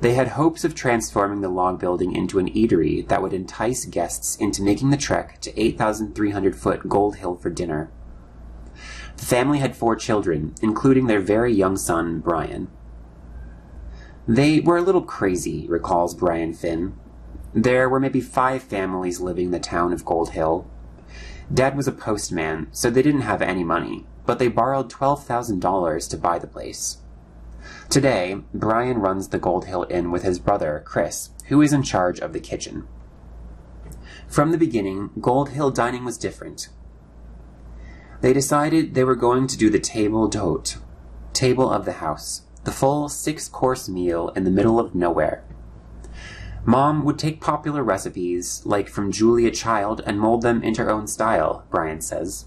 They 0.00 0.14
had 0.14 0.28
hopes 0.28 0.64
of 0.64 0.74
transforming 0.74 1.40
the 1.40 1.48
log 1.48 1.80
building 1.80 2.14
into 2.14 2.38
an 2.38 2.48
eatery 2.50 3.06
that 3.08 3.20
would 3.20 3.32
entice 3.32 3.84
guests 3.84 4.36
into 4.36 4.62
making 4.62 4.90
the 4.90 4.96
trek 4.96 5.40
to 5.40 5.60
8,300 5.60 6.54
foot 6.54 6.88
Gold 6.88 7.16
Hill 7.16 7.36
for 7.36 7.50
dinner. 7.50 7.90
The 9.16 9.24
family 9.24 9.58
had 9.58 9.76
four 9.76 9.96
children, 9.96 10.54
including 10.62 11.08
their 11.08 11.20
very 11.20 11.52
young 11.52 11.76
son, 11.76 12.20
Brian. 12.20 12.68
They 14.28 14.60
were 14.60 14.76
a 14.76 14.82
little 14.82 15.02
crazy, 15.02 15.66
recalls 15.66 16.14
Brian 16.14 16.54
Finn. 16.54 16.94
There 17.52 17.88
were 17.88 17.98
maybe 17.98 18.20
five 18.20 18.62
families 18.62 19.20
living 19.20 19.46
in 19.46 19.50
the 19.50 19.58
town 19.58 19.92
of 19.92 20.04
Gold 20.04 20.30
Hill. 20.30 20.70
Dad 21.52 21.76
was 21.76 21.88
a 21.88 21.92
postman, 21.92 22.68
so 22.70 22.88
they 22.88 23.02
didn't 23.02 23.22
have 23.22 23.42
any 23.42 23.64
money 23.64 24.06
but 24.28 24.38
they 24.38 24.46
borrowed 24.46 24.90
$12,000 24.90 26.10
to 26.10 26.16
buy 26.18 26.38
the 26.38 26.46
place. 26.46 26.98
Today, 27.88 28.36
Brian 28.52 28.98
runs 28.98 29.28
the 29.28 29.38
Gold 29.38 29.64
Hill 29.64 29.86
Inn 29.88 30.10
with 30.10 30.22
his 30.22 30.38
brother, 30.38 30.82
Chris, 30.84 31.30
who 31.46 31.62
is 31.62 31.72
in 31.72 31.82
charge 31.82 32.20
of 32.20 32.34
the 32.34 32.38
kitchen. 32.38 32.86
From 34.28 34.50
the 34.50 34.58
beginning, 34.58 35.08
Gold 35.18 35.48
Hill 35.48 35.70
dining 35.70 36.04
was 36.04 36.18
different. 36.18 36.68
They 38.20 38.34
decided 38.34 38.92
they 38.92 39.02
were 39.02 39.14
going 39.14 39.46
to 39.46 39.56
do 39.56 39.70
the 39.70 39.80
table 39.80 40.28
d'hote, 40.28 40.76
table 41.32 41.70
of 41.70 41.86
the 41.86 41.92
house, 41.92 42.42
the 42.64 42.70
full 42.70 43.08
six 43.08 43.48
course 43.48 43.88
meal 43.88 44.28
in 44.36 44.44
the 44.44 44.50
middle 44.50 44.78
of 44.78 44.94
nowhere. 44.94 45.42
Mom 46.66 47.02
would 47.02 47.18
take 47.18 47.40
popular 47.40 47.82
recipes, 47.82 48.60
like 48.66 48.90
from 48.90 49.10
Julia 49.10 49.50
Child, 49.50 50.02
and 50.04 50.20
mold 50.20 50.42
them 50.42 50.62
into 50.62 50.84
her 50.84 50.90
own 50.90 51.06
style, 51.06 51.64
Brian 51.70 52.02
says. 52.02 52.44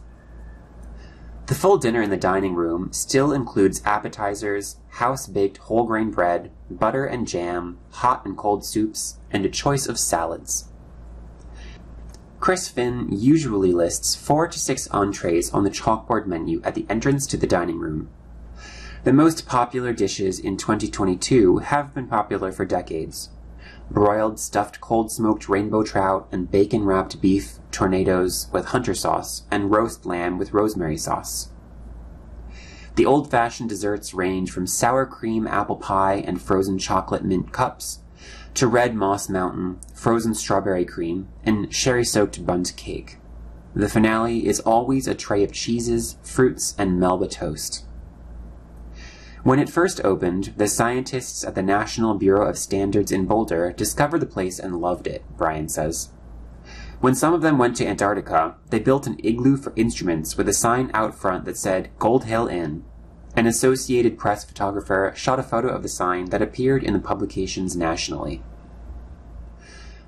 The 1.47 1.55
full 1.55 1.77
dinner 1.77 2.01
in 2.01 2.09
the 2.09 2.17
dining 2.17 2.55
room 2.55 2.93
still 2.93 3.33
includes 3.33 3.81
appetizers, 3.83 4.77
house 4.89 5.27
baked 5.27 5.57
whole 5.57 5.83
grain 5.83 6.11
bread, 6.11 6.51
butter 6.69 7.05
and 7.05 7.27
jam, 7.27 7.77
hot 7.89 8.25
and 8.25 8.37
cold 8.37 8.63
soups, 8.63 9.17
and 9.31 9.45
a 9.45 9.49
choice 9.49 9.87
of 9.87 9.99
salads. 9.99 10.69
Chris 12.39 12.69
Finn 12.69 13.07
usually 13.11 13.71
lists 13.71 14.15
four 14.15 14.47
to 14.47 14.57
six 14.57 14.87
entrees 14.89 15.51
on 15.51 15.63
the 15.63 15.69
chalkboard 15.69 16.25
menu 16.25 16.61
at 16.63 16.73
the 16.73 16.85
entrance 16.89 17.27
to 17.27 17.37
the 17.37 17.47
dining 17.47 17.79
room. 17.79 18.09
The 19.03 19.13
most 19.13 19.45
popular 19.45 19.93
dishes 19.93 20.39
in 20.39 20.57
2022 20.57 21.57
have 21.59 21.93
been 21.93 22.07
popular 22.07 22.51
for 22.51 22.65
decades 22.65 23.29
broiled 23.93 24.39
stuffed 24.39 24.79
cold 24.79 25.11
smoked 25.11 25.49
rainbow 25.49 25.83
trout 25.83 26.27
and 26.31 26.49
bacon 26.49 26.85
wrapped 26.85 27.21
beef 27.21 27.59
tournedos 27.71 28.47
with 28.51 28.65
hunter 28.65 28.93
sauce 28.93 29.43
and 29.51 29.71
roast 29.71 30.05
lamb 30.05 30.37
with 30.37 30.53
rosemary 30.53 30.97
sauce. 30.97 31.49
The 32.95 33.05
old 33.05 33.29
fashioned 33.31 33.69
desserts 33.69 34.13
range 34.13 34.51
from 34.51 34.67
sour 34.67 35.05
cream 35.05 35.47
apple 35.47 35.77
pie 35.77 36.23
and 36.25 36.41
frozen 36.41 36.77
chocolate 36.77 37.23
mint 37.23 37.51
cups 37.51 37.99
to 38.53 38.67
red 38.67 38.95
moss 38.95 39.29
mountain, 39.29 39.79
frozen 39.93 40.35
strawberry 40.35 40.85
cream, 40.85 41.29
and 41.43 41.73
sherry 41.73 42.03
soaked 42.03 42.45
bundt 42.45 42.75
cake. 42.75 43.17
The 43.73 43.87
finale 43.87 44.45
is 44.45 44.59
always 44.59 45.07
a 45.07 45.15
tray 45.15 45.43
of 45.43 45.53
cheeses, 45.53 46.17
fruits, 46.21 46.75
and 46.77 46.99
Melba 46.99 47.27
toast. 47.27 47.85
When 49.43 49.57
it 49.57 49.71
first 49.71 50.01
opened, 50.03 50.53
the 50.57 50.67
scientists 50.67 51.43
at 51.43 51.55
the 51.55 51.63
National 51.63 52.13
Bureau 52.13 52.47
of 52.47 52.59
Standards 52.59 53.11
in 53.11 53.25
Boulder 53.25 53.73
discovered 53.73 54.19
the 54.19 54.27
place 54.27 54.59
and 54.59 54.79
loved 54.79 55.07
it, 55.07 55.23
Brian 55.35 55.67
says. 55.67 56.09
When 56.99 57.15
some 57.15 57.33
of 57.33 57.41
them 57.41 57.57
went 57.57 57.75
to 57.77 57.87
Antarctica, 57.87 58.55
they 58.69 58.77
built 58.77 59.07
an 59.07 59.19
igloo 59.23 59.57
for 59.57 59.73
instruments 59.75 60.37
with 60.37 60.47
a 60.47 60.53
sign 60.53 60.91
out 60.93 61.15
front 61.15 61.45
that 61.45 61.57
said 61.57 61.89
Gold 61.97 62.25
Hill 62.25 62.47
Inn. 62.47 62.83
An 63.35 63.47
Associated 63.47 64.19
Press 64.19 64.43
photographer 64.43 65.11
shot 65.15 65.39
a 65.39 65.43
photo 65.43 65.69
of 65.69 65.81
the 65.81 65.89
sign 65.89 66.25
that 66.25 66.43
appeared 66.43 66.83
in 66.83 66.93
the 66.93 66.99
publications 66.99 67.75
nationally. 67.75 68.43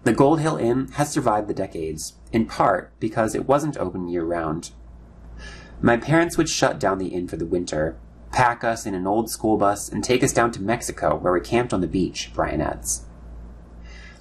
The 0.04 0.14
Gold 0.14 0.42
Hill 0.42 0.58
Inn 0.58 0.90
has 0.94 1.12
survived 1.12 1.48
the 1.48 1.56
decades, 1.56 2.14
in 2.32 2.46
part 2.46 2.92
because 3.00 3.34
it 3.34 3.48
wasn't 3.48 3.78
open 3.78 4.08
year 4.08 4.24
round. 4.24 4.72
My 5.82 5.98
parents 5.98 6.38
would 6.38 6.50
shut 6.50 6.80
down 6.80 7.00
the 7.00 7.08
inn 7.08 7.28
for 7.28 7.38
the 7.38 7.46
winter, 7.46 7.98
pack 8.34 8.64
us 8.64 8.86
in 8.86 8.96
an 8.96 9.08
old 9.08 9.30
school 9.30 9.58
bus, 9.58 9.88
and 9.88 10.04
take 10.04 10.24
us 10.24 10.34
down 10.34 10.52
to 10.52 10.62
Mexico, 10.62 11.16
where 11.16 11.32
we 11.32 11.40
camped 11.40 11.72
on 11.72 11.82
the 11.82 11.88
beach, 11.88 12.32
Brian 12.34 12.60
adds. 12.60 13.06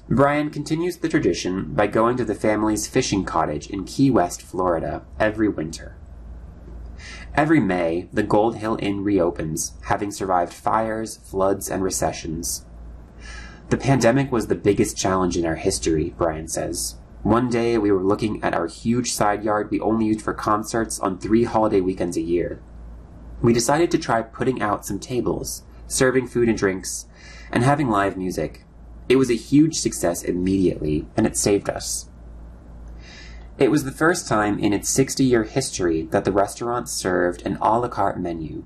Brian 0.09 0.51
continues 0.51 0.99
the 0.99 1.09
tradition 1.09 1.73
by 1.73 1.87
going 1.87 2.19
to 2.19 2.25
the 2.25 2.35
family's 2.35 2.87
fishing 2.87 3.25
cottage 3.25 3.69
in 3.69 3.85
Key 3.85 4.11
West, 4.11 4.43
Florida, 4.43 5.03
every 5.19 5.49
winter. 5.49 5.97
Every 7.35 7.61
May, 7.61 8.09
the 8.13 8.23
Gold 8.23 8.57
Hill 8.57 8.79
Inn 8.83 9.03
reopens, 9.03 9.73
having 9.85 10.11
survived 10.11 10.53
fires, 10.53 11.17
floods, 11.17 11.71
and 11.71 11.83
recessions. 11.83 12.67
The 13.71 13.79
pandemic 13.79 14.31
was 14.31 14.49
the 14.49 14.55
biggest 14.55 14.99
challenge 14.99 15.39
in 15.39 15.47
our 15.47 15.57
history, 15.57 16.15
Brian 16.19 16.49
says. 16.49 16.97
One 17.23 17.49
day 17.49 17.79
we 17.79 17.91
were 17.91 18.05
looking 18.05 18.43
at 18.45 18.53
our 18.53 18.67
huge 18.67 19.13
side 19.13 19.43
yard 19.43 19.71
we 19.71 19.81
only 19.81 20.07
used 20.07 20.21
for 20.21 20.35
concerts 20.35 21.01
on 21.01 21.19
three 21.19 21.45
holiday 21.45 21.81
weekends 21.81 22.19
a 22.19 22.21
year 22.21 22.61
we 23.43 23.53
decided 23.53 23.91
to 23.91 23.99
try 23.99 24.23
putting 24.23 24.63
out 24.63 24.87
some 24.87 24.99
tables, 24.99 25.63
serving 25.89 26.29
food 26.29 26.49
and 26.49 26.57
drinks, 26.57 27.07
and 27.51 27.65
having 27.65 27.91
live 27.91 28.17
music. 28.17 28.65
It 29.09 29.17
was 29.17 29.31
a 29.31 29.35
huge 29.35 29.77
success 29.77 30.23
immediately, 30.23 31.07
and 31.17 31.27
it 31.27 31.37
saved 31.37 31.69
us. 31.69 32.09
It 33.59 33.71
was 33.71 33.85
the 33.85 33.93
first 33.93 34.27
time 34.27 34.59
in 34.59 34.73
its 34.73 34.89
60 34.89 35.25
year 35.25 35.43
history 35.43 36.03
that 36.11 36.25
the 36.25 36.33
restaurant 36.33 36.89
served 36.89 37.43
an 37.45 37.59
a 37.61 37.79
la 37.79 37.89
carte 37.89 38.19
menu. 38.19 38.65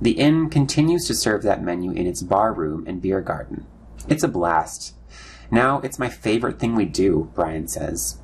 The 0.00 0.12
inn 0.12 0.50
continues 0.50 1.06
to 1.06 1.14
serve 1.14 1.42
that 1.42 1.62
menu 1.62 1.90
in 1.90 2.06
its 2.06 2.22
bar 2.22 2.52
room 2.52 2.84
and 2.86 3.02
beer 3.02 3.20
garden. 3.20 3.66
It's 4.08 4.22
a 4.22 4.28
blast. 4.28 4.94
Now 5.50 5.80
it's 5.80 5.98
my 5.98 6.08
favorite 6.08 6.58
thing 6.58 6.74
we 6.74 6.84
do, 6.84 7.30
Brian 7.34 7.68
says. 7.68 8.18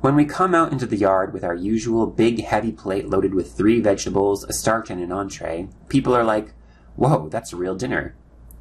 When 0.00 0.14
we 0.14 0.26
come 0.26 0.54
out 0.54 0.70
into 0.70 0.86
the 0.86 0.96
yard 0.96 1.32
with 1.32 1.42
our 1.42 1.56
usual 1.56 2.06
big 2.06 2.44
heavy 2.44 2.70
plate 2.70 3.08
loaded 3.08 3.34
with 3.34 3.52
three 3.52 3.80
vegetables, 3.80 4.44
a 4.44 4.52
starch, 4.52 4.90
and 4.90 5.02
an 5.02 5.10
entree, 5.10 5.68
people 5.88 6.14
are 6.14 6.22
like, 6.22 6.52
Whoa, 6.94 7.28
that's 7.28 7.52
a 7.52 7.56
real 7.56 7.74
dinner. 7.74 8.14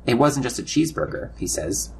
It 0.07 0.15
wasn't 0.15 0.43
just 0.43 0.57
a 0.57 0.63
cheeseburger, 0.63 1.37
he 1.37 1.45
says. 1.45 1.93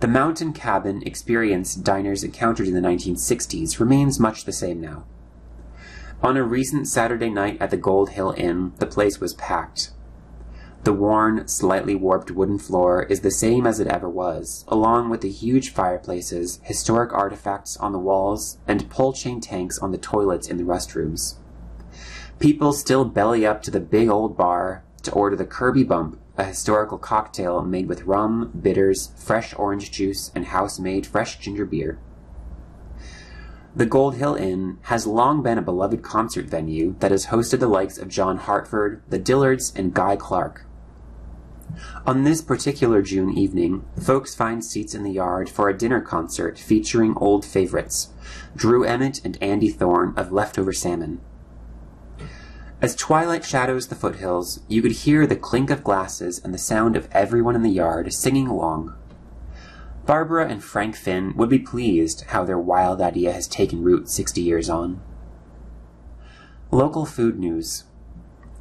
The 0.00 0.08
mountain 0.08 0.52
cabin 0.52 1.02
experience 1.06 1.76
diners 1.76 2.24
encountered 2.24 2.66
in 2.66 2.74
the 2.74 2.80
1960s 2.80 3.78
remains 3.78 4.18
much 4.18 4.44
the 4.44 4.52
same 4.52 4.80
now. 4.80 5.04
On 6.20 6.36
a 6.36 6.42
recent 6.42 6.88
Saturday 6.88 7.30
night 7.30 7.58
at 7.60 7.70
the 7.70 7.76
Gold 7.76 8.10
Hill 8.10 8.34
Inn, 8.36 8.72
the 8.78 8.86
place 8.86 9.20
was 9.20 9.34
packed. 9.34 9.92
The 10.88 10.94
worn, 10.94 11.46
slightly 11.46 11.94
warped 11.94 12.30
wooden 12.30 12.58
floor 12.58 13.02
is 13.02 13.20
the 13.20 13.30
same 13.30 13.66
as 13.66 13.78
it 13.78 13.88
ever 13.88 14.08
was, 14.08 14.64
along 14.68 15.10
with 15.10 15.20
the 15.20 15.28
huge 15.28 15.68
fireplaces, 15.68 16.60
historic 16.62 17.12
artifacts 17.12 17.76
on 17.76 17.92
the 17.92 17.98
walls, 17.98 18.56
and 18.66 18.88
pull 18.88 19.12
chain 19.12 19.42
tanks 19.42 19.78
on 19.78 19.92
the 19.92 19.98
toilets 19.98 20.48
in 20.48 20.56
the 20.56 20.64
restrooms. 20.64 21.34
People 22.38 22.72
still 22.72 23.04
belly 23.04 23.44
up 23.44 23.60
to 23.64 23.70
the 23.70 23.80
big 23.80 24.08
old 24.08 24.34
bar 24.34 24.82
to 25.02 25.12
order 25.12 25.36
the 25.36 25.44
Kirby 25.44 25.84
Bump, 25.84 26.18
a 26.38 26.44
historical 26.44 26.96
cocktail 26.96 27.60
made 27.62 27.86
with 27.86 28.04
rum, 28.04 28.50
bitters, 28.58 29.10
fresh 29.14 29.52
orange 29.58 29.90
juice, 29.90 30.32
and 30.34 30.46
house 30.46 30.78
made 30.78 31.06
fresh 31.06 31.38
ginger 31.38 31.66
beer. 31.66 31.98
The 33.76 33.84
Gold 33.84 34.14
Hill 34.14 34.36
Inn 34.36 34.78
has 34.84 35.06
long 35.06 35.42
been 35.42 35.58
a 35.58 35.62
beloved 35.62 36.02
concert 36.02 36.46
venue 36.46 36.94
that 37.00 37.10
has 37.10 37.26
hosted 37.26 37.60
the 37.60 37.68
likes 37.68 37.98
of 37.98 38.08
John 38.08 38.38
Hartford, 38.38 39.02
the 39.10 39.18
Dillards, 39.18 39.78
and 39.78 39.92
Guy 39.92 40.16
Clark. 40.16 40.64
On 42.06 42.24
this 42.24 42.40
particular 42.40 43.02
June 43.02 43.36
evening, 43.36 43.84
folks 44.00 44.34
find 44.34 44.64
seats 44.64 44.94
in 44.94 45.02
the 45.02 45.12
yard 45.12 45.48
for 45.48 45.68
a 45.68 45.76
dinner 45.76 46.00
concert 46.00 46.58
featuring 46.58 47.14
old 47.16 47.44
favorites, 47.44 48.08
Drew 48.56 48.84
Emmitt 48.84 49.24
and 49.24 49.36
Andy 49.42 49.68
Thorn 49.70 50.14
of 50.16 50.32
Leftover 50.32 50.72
Salmon. 50.72 51.20
As 52.80 52.94
twilight 52.94 53.44
shadows 53.44 53.88
the 53.88 53.96
foothills, 53.96 54.60
you 54.68 54.82
could 54.82 54.92
hear 54.92 55.26
the 55.26 55.34
clink 55.34 55.68
of 55.68 55.82
glasses 55.82 56.40
and 56.42 56.54
the 56.54 56.58
sound 56.58 56.96
of 56.96 57.08
everyone 57.10 57.56
in 57.56 57.62
the 57.62 57.70
yard 57.70 58.12
singing 58.12 58.46
along. 58.46 58.94
Barbara 60.06 60.48
and 60.48 60.62
Frank 60.64 60.96
Finn 60.96 61.34
would 61.36 61.50
be 61.50 61.58
pleased 61.58 62.24
how 62.28 62.44
their 62.44 62.58
wild 62.58 63.00
idea 63.00 63.32
has 63.32 63.46
taken 63.46 63.82
root 63.82 64.08
60 64.08 64.40
years 64.40 64.70
on. 64.70 65.02
Local 66.70 67.04
food 67.04 67.38
news. 67.38 67.84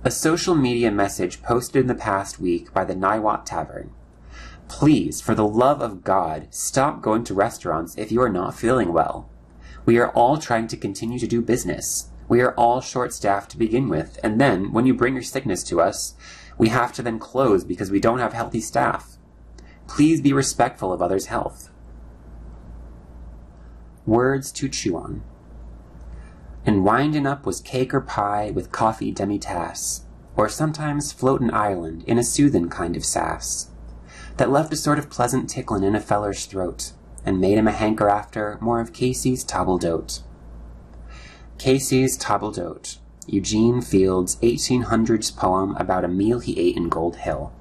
A 0.08 0.10
social 0.10 0.56
media 0.56 0.90
message 0.90 1.44
posted 1.44 1.82
in 1.82 1.88
the 1.88 1.94
past 1.94 2.40
week 2.40 2.74
by 2.74 2.86
the 2.86 2.96
Niwot 2.96 3.44
Tavern. 3.44 3.92
Please, 4.70 5.20
for 5.20 5.36
the 5.36 5.46
love 5.46 5.82
of 5.82 6.06
God, 6.06 6.48
stop 6.50 7.02
going 7.02 7.26
to 7.26 7.34
restaurants 7.34 7.94
if 7.98 8.10
you 8.10 8.22
are 8.22 8.30
not 8.30 8.56
feeling 8.56 8.94
well. 8.94 9.30
We 9.84 9.98
are 9.98 10.12
all 10.12 10.38
trying 10.38 10.68
to 10.68 10.78
continue 10.78 11.20
to 11.20 11.28
do 11.28 11.42
business. 11.42 12.08
We 12.30 12.40
are 12.40 12.54
all 12.54 12.80
short 12.80 13.14
staffed 13.14 13.52
to 13.52 13.58
begin 13.58 13.90
with, 13.90 14.18
and 14.24 14.40
then, 14.40 14.72
when 14.72 14.86
you 14.86 14.94
bring 14.94 15.14
your 15.14 15.24
sickness 15.24 15.62
to 15.64 15.82
us, 15.82 16.14
we 16.58 16.70
have 16.70 16.94
to 16.94 17.02
then 17.02 17.20
close 17.20 17.66
because 17.66 17.92
we 17.92 18.00
don't 18.00 18.20
have 18.20 18.32
healthy 18.32 18.62
staff. 18.62 19.18
Please 19.90 20.22
be 20.22 20.32
respectful 20.32 20.94
of 20.94 21.02
others' 21.02 21.26
health. 21.26 21.70
Words 24.06 24.54
to 24.54 24.70
chew 24.70 24.96
on. 24.96 25.22
And 26.68 26.84
windin' 26.84 27.26
up 27.26 27.46
was 27.46 27.62
cake 27.62 27.94
or 27.94 28.02
pie 28.02 28.52
with 28.52 28.74
coffee 28.74 29.10
demi-tasse, 29.12 30.02
or 30.36 30.50
sometimes 30.50 31.14
floatin' 31.14 31.54
island 31.54 32.04
in 32.06 32.18
a 32.18 32.24
soothin' 32.24 32.70
kind 32.70 32.98
of 32.98 33.06
sass, 33.06 33.72
that 34.36 34.52
left 34.52 34.74
a 34.74 34.76
sort 34.76 35.00
of 35.00 35.10
pleasant 35.10 35.50
ticklin' 35.50 35.86
in 35.86 35.96
a 35.96 36.02
feller's 36.02 36.46
throat, 36.46 36.92
and 37.26 37.40
made 37.40 37.58
him 37.58 37.70
a 37.70 37.72
hanker 37.72 38.10
after 38.10 38.58
more 38.60 38.82
of 38.82 38.92
Casey's 38.92 39.46
table 39.46 39.78
d'hote. 39.78 40.22
Casey's 41.58 42.18
table 42.18 42.52
d'hote, 42.52 42.98
Eugene 43.28 43.82
Field's 43.82 44.36
1800s 44.38 45.36
poem 45.36 45.74
about 45.78 46.04
a 46.04 46.10
meal 46.10 46.40
he 46.40 46.60
ate 46.60 46.76
in 46.76 46.90
Gold 46.90 47.16
Hill. 47.16 47.54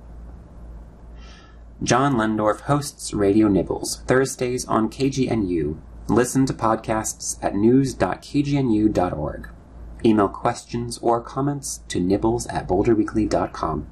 John 1.80 2.14
Lehndorff 2.14 2.62
hosts 2.62 3.14
Radio 3.14 3.46
Nibbles, 3.46 4.02
Thursdays 4.08 4.64
on 4.64 4.90
KGNU. 4.90 5.76
Listen 6.08 6.46
to 6.46 6.52
podcasts 6.52 7.36
at 7.42 7.56
news.kgnu.org. 7.56 9.48
Email 10.04 10.28
questions 10.28 10.98
or 10.98 11.20
comments 11.20 11.80
to 11.88 11.98
nibbles 11.98 12.46
at 12.46 12.68
boulderweekly.com. 12.68 13.88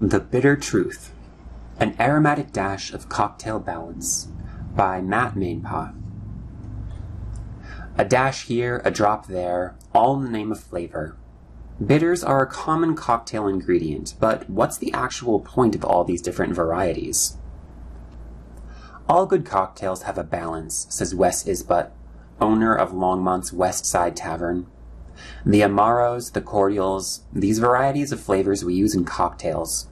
The 0.00 0.18
Bitter 0.18 0.56
Truth 0.56 1.12
An 1.78 1.94
Aromatic 2.00 2.50
Dash 2.50 2.92
of 2.92 3.08
Cocktail 3.08 3.60
Balance 3.60 4.26
by 4.74 5.00
Matt 5.00 5.36
Maenpaa. 5.36 5.94
A 7.96 8.04
dash 8.04 8.46
here, 8.46 8.82
a 8.84 8.90
drop 8.90 9.28
there, 9.28 9.76
all 9.94 10.16
in 10.16 10.24
the 10.24 10.30
name 10.30 10.50
of 10.50 10.58
flavor. 10.58 11.16
Bitters 11.84 12.24
are 12.24 12.42
a 12.42 12.48
common 12.48 12.96
cocktail 12.96 13.46
ingredient, 13.46 14.14
but 14.18 14.50
what's 14.50 14.78
the 14.78 14.92
actual 14.92 15.38
point 15.38 15.76
of 15.76 15.84
all 15.84 16.02
these 16.02 16.20
different 16.20 16.54
varieties? 16.54 17.36
All 19.06 19.26
good 19.26 19.44
cocktails 19.44 20.02
have 20.04 20.16
a 20.16 20.24
balance, 20.24 20.86
says 20.88 21.14
Wes 21.14 21.44
Isbutt, 21.44 21.90
owner 22.40 22.74
of 22.74 22.94
Longmont's 22.94 23.52
West 23.52 23.84
Side 23.84 24.16
Tavern. 24.16 24.66
The 25.44 25.60
Amaros, 25.60 26.32
the 26.32 26.40
cordials, 26.40 27.20
these 27.30 27.58
varieties 27.58 28.12
of 28.12 28.20
flavors 28.20 28.64
we 28.64 28.74
use 28.74 28.94
in 28.94 29.04
cocktails. 29.04 29.88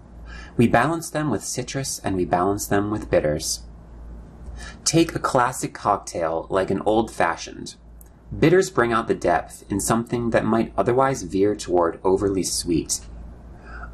We 0.57 0.67
balance 0.67 1.11
them 1.11 1.29
with 1.29 1.45
citrus 1.45 1.99
and 1.99 2.17
we 2.17 2.25
balance 2.25 2.67
them 2.67 2.91
with 2.91 3.11
bitters. 3.11 3.61
Take 4.85 5.15
a 5.15 5.19
classic 5.19 5.75
cocktail 5.75 6.47
like 6.49 6.71
an 6.71 6.81
old 6.87 7.11
fashioned. 7.11 7.75
Bitters 8.37 8.71
bring 8.71 8.95
out 8.95 9.09
the 9.09 9.15
depth 9.15 9.63
in 9.71 9.79
something 9.79 10.31
that 10.31 10.47
might 10.47 10.73
otherwise 10.77 11.23
veer 11.23 11.55
toward 11.55 12.01
overly 12.03 12.43
sweet. 12.43 13.01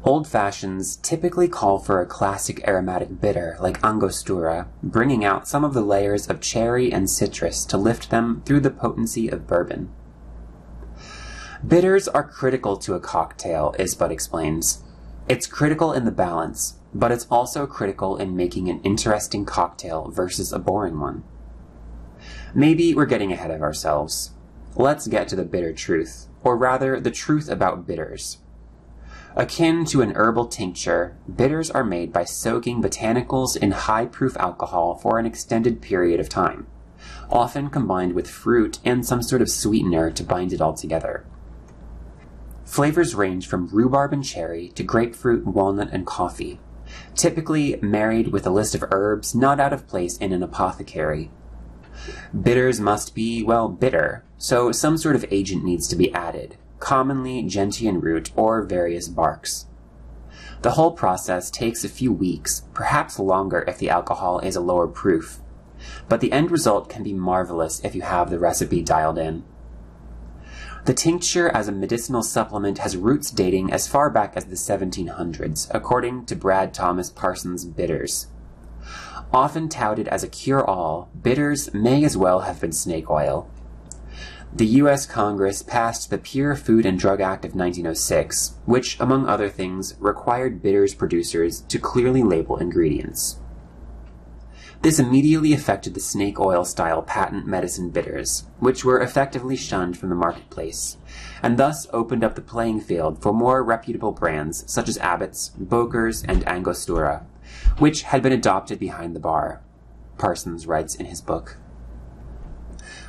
Old 0.01 0.27
fashions 0.27 0.95
typically 0.95 1.49
call 1.49 1.77
for 1.77 1.99
a 1.99 2.05
classic 2.05 2.65
aromatic 2.65 3.19
bitter 3.19 3.57
like 3.59 3.83
Angostura, 3.83 4.69
bringing 4.81 5.25
out 5.25 5.47
some 5.47 5.65
of 5.65 5.73
the 5.73 5.81
layers 5.81 6.27
of 6.27 6.39
cherry 6.39 6.91
and 6.91 7.09
citrus 7.09 7.65
to 7.65 7.77
lift 7.77 8.09
them 8.09 8.41
through 8.45 8.61
the 8.61 8.71
potency 8.71 9.27
of 9.27 9.45
bourbon. 9.45 9.91
Bitters 11.67 12.07
are 12.07 12.23
critical 12.23 12.77
to 12.77 12.93
a 12.93 13.01
cocktail, 13.01 13.75
Isbutt 13.77 14.09
explains. 14.09 14.83
It's 15.27 15.45
critical 15.45 15.91
in 15.91 16.05
the 16.05 16.11
balance, 16.11 16.75
but 16.93 17.11
it's 17.11 17.27
also 17.29 17.67
critical 17.67 18.15
in 18.15 18.37
making 18.37 18.69
an 18.69 18.81
interesting 18.83 19.43
cocktail 19.43 20.09
versus 20.09 20.53
a 20.53 20.59
boring 20.59 21.01
one. 21.01 21.25
Maybe 22.55 22.93
we're 22.95 23.05
getting 23.05 23.33
ahead 23.33 23.51
of 23.51 23.61
ourselves. 23.61 24.31
Let's 24.75 25.07
get 25.07 25.27
to 25.27 25.35
the 25.35 25.43
bitter 25.43 25.73
truth, 25.73 26.27
or 26.41 26.55
rather, 26.55 27.01
the 27.01 27.11
truth 27.11 27.49
about 27.49 27.85
bitters. 27.85 28.37
Akin 29.35 29.85
to 29.85 30.01
an 30.01 30.13
herbal 30.15 30.47
tincture, 30.47 31.15
bitters 31.33 31.69
are 31.69 31.83
made 31.83 32.11
by 32.11 32.23
soaking 32.23 32.81
botanicals 32.81 33.55
in 33.55 33.71
high 33.71 34.05
proof 34.05 34.35
alcohol 34.37 34.95
for 34.95 35.19
an 35.19 35.25
extended 35.25 35.81
period 35.81 36.19
of 36.19 36.29
time, 36.29 36.65
often 37.29 37.69
combined 37.69 38.13
with 38.13 38.29
fruit 38.29 38.79
and 38.83 39.05
some 39.05 39.21
sort 39.21 39.41
of 39.41 39.49
sweetener 39.49 40.09
to 40.11 40.23
bind 40.23 40.51
it 40.51 40.61
all 40.61 40.73
together. 40.73 41.25
Flavors 42.65 43.15
range 43.15 43.47
from 43.47 43.67
rhubarb 43.67 44.13
and 44.13 44.23
cherry 44.23 44.69
to 44.69 44.83
grapefruit, 44.83 45.45
walnut, 45.45 45.89
and 45.91 46.05
coffee, 46.05 46.59
typically 47.15 47.77
married 47.81 48.29
with 48.29 48.45
a 48.45 48.51
list 48.51 48.75
of 48.75 48.83
herbs 48.91 49.35
not 49.35 49.59
out 49.59 49.73
of 49.73 49.87
place 49.87 50.17
in 50.17 50.33
an 50.33 50.43
apothecary. 50.43 51.31
Bitters 52.39 52.79
must 52.79 53.13
be, 53.13 53.43
well, 53.43 53.69
bitter, 53.69 54.23
so 54.37 54.71
some 54.71 54.97
sort 54.97 55.15
of 55.15 55.25
agent 55.31 55.63
needs 55.63 55.87
to 55.87 55.95
be 55.95 56.13
added, 56.13 56.57
commonly 56.79 57.43
gentian 57.43 57.99
root 57.99 58.31
or 58.35 58.63
various 58.63 59.07
barks. 59.07 59.65
The 60.61 60.71
whole 60.71 60.91
process 60.91 61.49
takes 61.49 61.83
a 61.83 61.89
few 61.89 62.11
weeks, 62.11 62.63
perhaps 62.73 63.19
longer 63.19 63.63
if 63.67 63.77
the 63.77 63.89
alcohol 63.89 64.39
is 64.39 64.55
a 64.55 64.61
lower 64.61 64.87
proof, 64.87 65.39
but 66.07 66.19
the 66.19 66.31
end 66.31 66.51
result 66.51 66.89
can 66.89 67.03
be 67.03 67.13
marvelous 67.13 67.79
if 67.83 67.95
you 67.95 68.01
have 68.01 68.29
the 68.29 68.39
recipe 68.39 68.81
dialed 68.81 69.17
in. 69.17 69.43
The 70.85 70.93
tincture 70.93 71.49
as 71.49 71.67
a 71.67 71.73
medicinal 71.73 72.23
supplement 72.23 72.79
has 72.79 72.97
roots 72.97 73.31
dating 73.31 73.71
as 73.71 73.87
far 73.87 74.09
back 74.09 74.35
as 74.35 74.45
the 74.45 74.55
1700s, 74.55 75.69
according 75.71 76.25
to 76.25 76.35
Brad 76.35 76.73
Thomas 76.73 77.09
Parsons' 77.09 77.65
Bitters. 77.65 78.27
Often 79.31 79.69
touted 79.69 80.07
as 80.07 80.23
a 80.23 80.27
cure 80.27 80.65
all, 80.65 81.09
bitters 81.21 81.73
may 81.73 82.03
as 82.03 82.17
well 82.17 82.39
have 82.41 82.59
been 82.59 82.71
snake 82.71 83.09
oil. 83.09 83.49
The 84.51 84.65
U.S. 84.65 85.05
Congress 85.05 85.61
passed 85.61 86.09
the 86.09 86.17
Pure 86.17 86.55
Food 86.55 86.83
and 86.83 86.97
Drug 86.97 87.21
Act 87.21 87.45
of 87.45 87.53
1906, 87.53 88.55
which, 88.65 88.99
among 88.99 89.27
other 89.27 89.47
things, 89.47 89.95
required 89.99 90.63
bitters 90.63 90.95
producers 90.95 91.61
to 91.61 91.77
clearly 91.77 92.23
label 92.23 92.57
ingredients. 92.57 93.37
This 94.81 94.97
immediately 94.97 95.53
affected 95.53 95.93
the 95.93 95.99
snake 95.99 96.39
oil 96.39 96.65
style 96.65 97.03
patent 97.03 97.45
medicine 97.45 97.91
bitters, 97.91 98.45
which 98.59 98.83
were 98.83 98.99
effectively 98.99 99.55
shunned 99.55 99.97
from 99.97 100.09
the 100.09 100.15
marketplace, 100.15 100.97
and 101.43 101.57
thus 101.57 101.85
opened 101.93 102.23
up 102.23 102.33
the 102.33 102.41
playing 102.41 102.81
field 102.81 103.21
for 103.21 103.33
more 103.33 103.61
reputable 103.63 104.13
brands 104.13 104.63
such 104.71 104.89
as 104.89 104.97
Abbott's, 104.97 105.49
Boker's, 105.49 106.23
and 106.23 106.47
Angostura, 106.47 107.25
which 107.77 108.01
had 108.03 108.23
been 108.23 108.33
adopted 108.33 108.79
behind 108.79 109.15
the 109.15 109.19
bar, 109.19 109.61
Parsons 110.17 110.65
writes 110.65 110.95
in 110.95 111.05
his 111.05 111.21
book. 111.21 111.57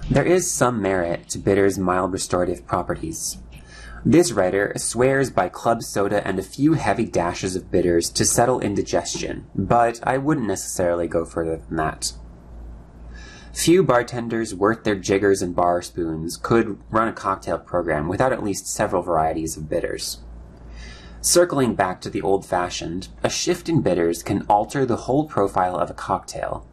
There 0.08 0.24
is 0.24 0.50
some 0.50 0.80
merit 0.80 1.28
to 1.30 1.38
bitter's 1.38 1.78
mild 1.78 2.12
restorative 2.12 2.66
properties. 2.66 3.38
This 4.04 4.32
writer 4.32 4.72
swears 4.76 5.30
by 5.30 5.50
club 5.50 5.82
soda 5.82 6.26
and 6.26 6.38
a 6.38 6.42
few 6.42 6.72
heavy 6.72 7.04
dashes 7.04 7.54
of 7.54 7.70
bitters 7.70 8.08
to 8.10 8.24
settle 8.24 8.60
indigestion, 8.60 9.46
but 9.54 10.00
I 10.02 10.16
wouldn't 10.16 10.46
necessarily 10.46 11.06
go 11.06 11.24
further 11.24 11.56
than 11.56 11.76
that. 11.76 12.14
Few 13.52 13.82
bartenders 13.82 14.54
worth 14.54 14.84
their 14.84 14.94
jiggers 14.94 15.42
and 15.42 15.54
bar 15.54 15.82
spoons 15.82 16.36
could 16.36 16.78
run 16.88 17.08
a 17.08 17.12
cocktail 17.12 17.58
program 17.58 18.08
without 18.08 18.32
at 18.32 18.42
least 18.42 18.66
several 18.66 19.02
varieties 19.02 19.56
of 19.56 19.68
bitters. 19.68 20.20
Circling 21.20 21.74
back 21.74 22.00
to 22.00 22.08
the 22.08 22.22
old 22.22 22.46
fashioned, 22.46 23.08
a 23.22 23.28
shift 23.28 23.68
in 23.68 23.82
bitters 23.82 24.22
can 24.22 24.46
alter 24.48 24.86
the 24.86 24.96
whole 24.96 25.26
profile 25.26 25.76
of 25.76 25.90
a 25.90 25.94
cocktail. 25.94 26.66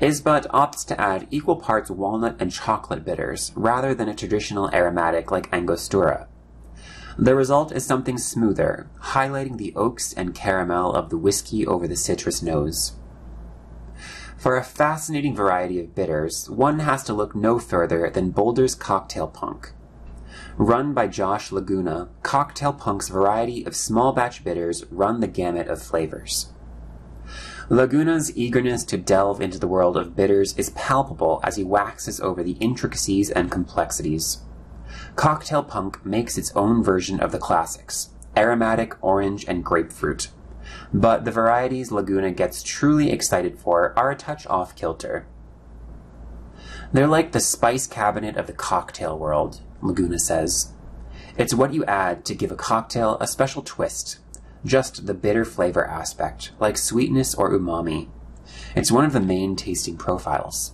Isbut 0.00 0.46
opts 0.48 0.84
to 0.86 1.00
add 1.00 1.28
equal 1.30 1.56
parts 1.56 1.90
walnut 1.90 2.36
and 2.40 2.50
chocolate 2.50 3.04
bitters 3.04 3.52
rather 3.54 3.94
than 3.94 4.08
a 4.08 4.14
traditional 4.14 4.68
aromatic 4.74 5.30
like 5.30 5.52
Angostura. 5.52 6.28
The 7.16 7.36
result 7.36 7.70
is 7.70 7.86
something 7.86 8.18
smoother, 8.18 8.88
highlighting 9.00 9.56
the 9.56 9.72
oaks 9.76 10.12
and 10.12 10.34
caramel 10.34 10.92
of 10.92 11.10
the 11.10 11.16
whiskey 11.16 11.64
over 11.64 11.86
the 11.86 11.96
citrus 11.96 12.42
nose. 12.42 12.94
For 14.36 14.56
a 14.56 14.64
fascinating 14.64 15.36
variety 15.36 15.78
of 15.78 15.94
bitters, 15.94 16.50
one 16.50 16.80
has 16.80 17.04
to 17.04 17.14
look 17.14 17.36
no 17.36 17.60
further 17.60 18.10
than 18.10 18.30
Boulder's 18.30 18.74
Cocktail 18.74 19.28
Punk. 19.28 19.72
Run 20.56 20.92
by 20.92 21.06
Josh 21.06 21.52
Laguna, 21.52 22.08
Cocktail 22.24 22.72
Punk's 22.72 23.08
variety 23.08 23.64
of 23.64 23.76
small 23.76 24.12
batch 24.12 24.42
bitters 24.42 24.84
run 24.90 25.20
the 25.20 25.28
gamut 25.28 25.68
of 25.68 25.80
flavors. 25.80 26.52
Laguna's 27.70 28.36
eagerness 28.36 28.84
to 28.84 28.98
delve 28.98 29.40
into 29.40 29.58
the 29.58 29.68
world 29.68 29.96
of 29.96 30.14
bitters 30.14 30.56
is 30.58 30.70
palpable 30.70 31.40
as 31.42 31.56
he 31.56 31.64
waxes 31.64 32.20
over 32.20 32.42
the 32.42 32.58
intricacies 32.60 33.30
and 33.30 33.50
complexities. 33.50 34.42
Cocktail 35.16 35.62
Punk 35.62 36.04
makes 36.04 36.36
its 36.36 36.54
own 36.54 36.82
version 36.82 37.20
of 37.20 37.32
the 37.32 37.38
classics 37.38 38.10
aromatic, 38.36 38.96
orange, 39.00 39.44
and 39.46 39.64
grapefruit. 39.64 40.28
But 40.92 41.24
the 41.24 41.30
varieties 41.30 41.92
Laguna 41.92 42.32
gets 42.32 42.64
truly 42.64 43.10
excited 43.12 43.58
for 43.58 43.96
are 43.96 44.10
a 44.10 44.16
touch 44.16 44.44
off 44.48 44.74
kilter. 44.74 45.26
They're 46.92 47.06
like 47.06 47.32
the 47.32 47.40
spice 47.40 47.86
cabinet 47.86 48.36
of 48.36 48.46
the 48.46 48.52
cocktail 48.52 49.16
world, 49.18 49.60
Laguna 49.80 50.18
says. 50.18 50.72
It's 51.36 51.54
what 51.54 51.72
you 51.72 51.84
add 51.84 52.24
to 52.26 52.34
give 52.34 52.50
a 52.50 52.56
cocktail 52.56 53.16
a 53.20 53.26
special 53.26 53.62
twist, 53.62 54.18
just 54.64 55.06
the 55.06 55.14
bitter 55.14 55.44
flavor 55.44 55.86
aspect, 55.86 56.52
like 56.58 56.78
sweetness 56.78 57.34
or 57.34 57.50
umami. 57.50 58.08
It's 58.74 58.92
one 58.92 59.04
of 59.04 59.12
the 59.12 59.20
main 59.20 59.56
tasting 59.56 59.96
profiles. 59.96 60.72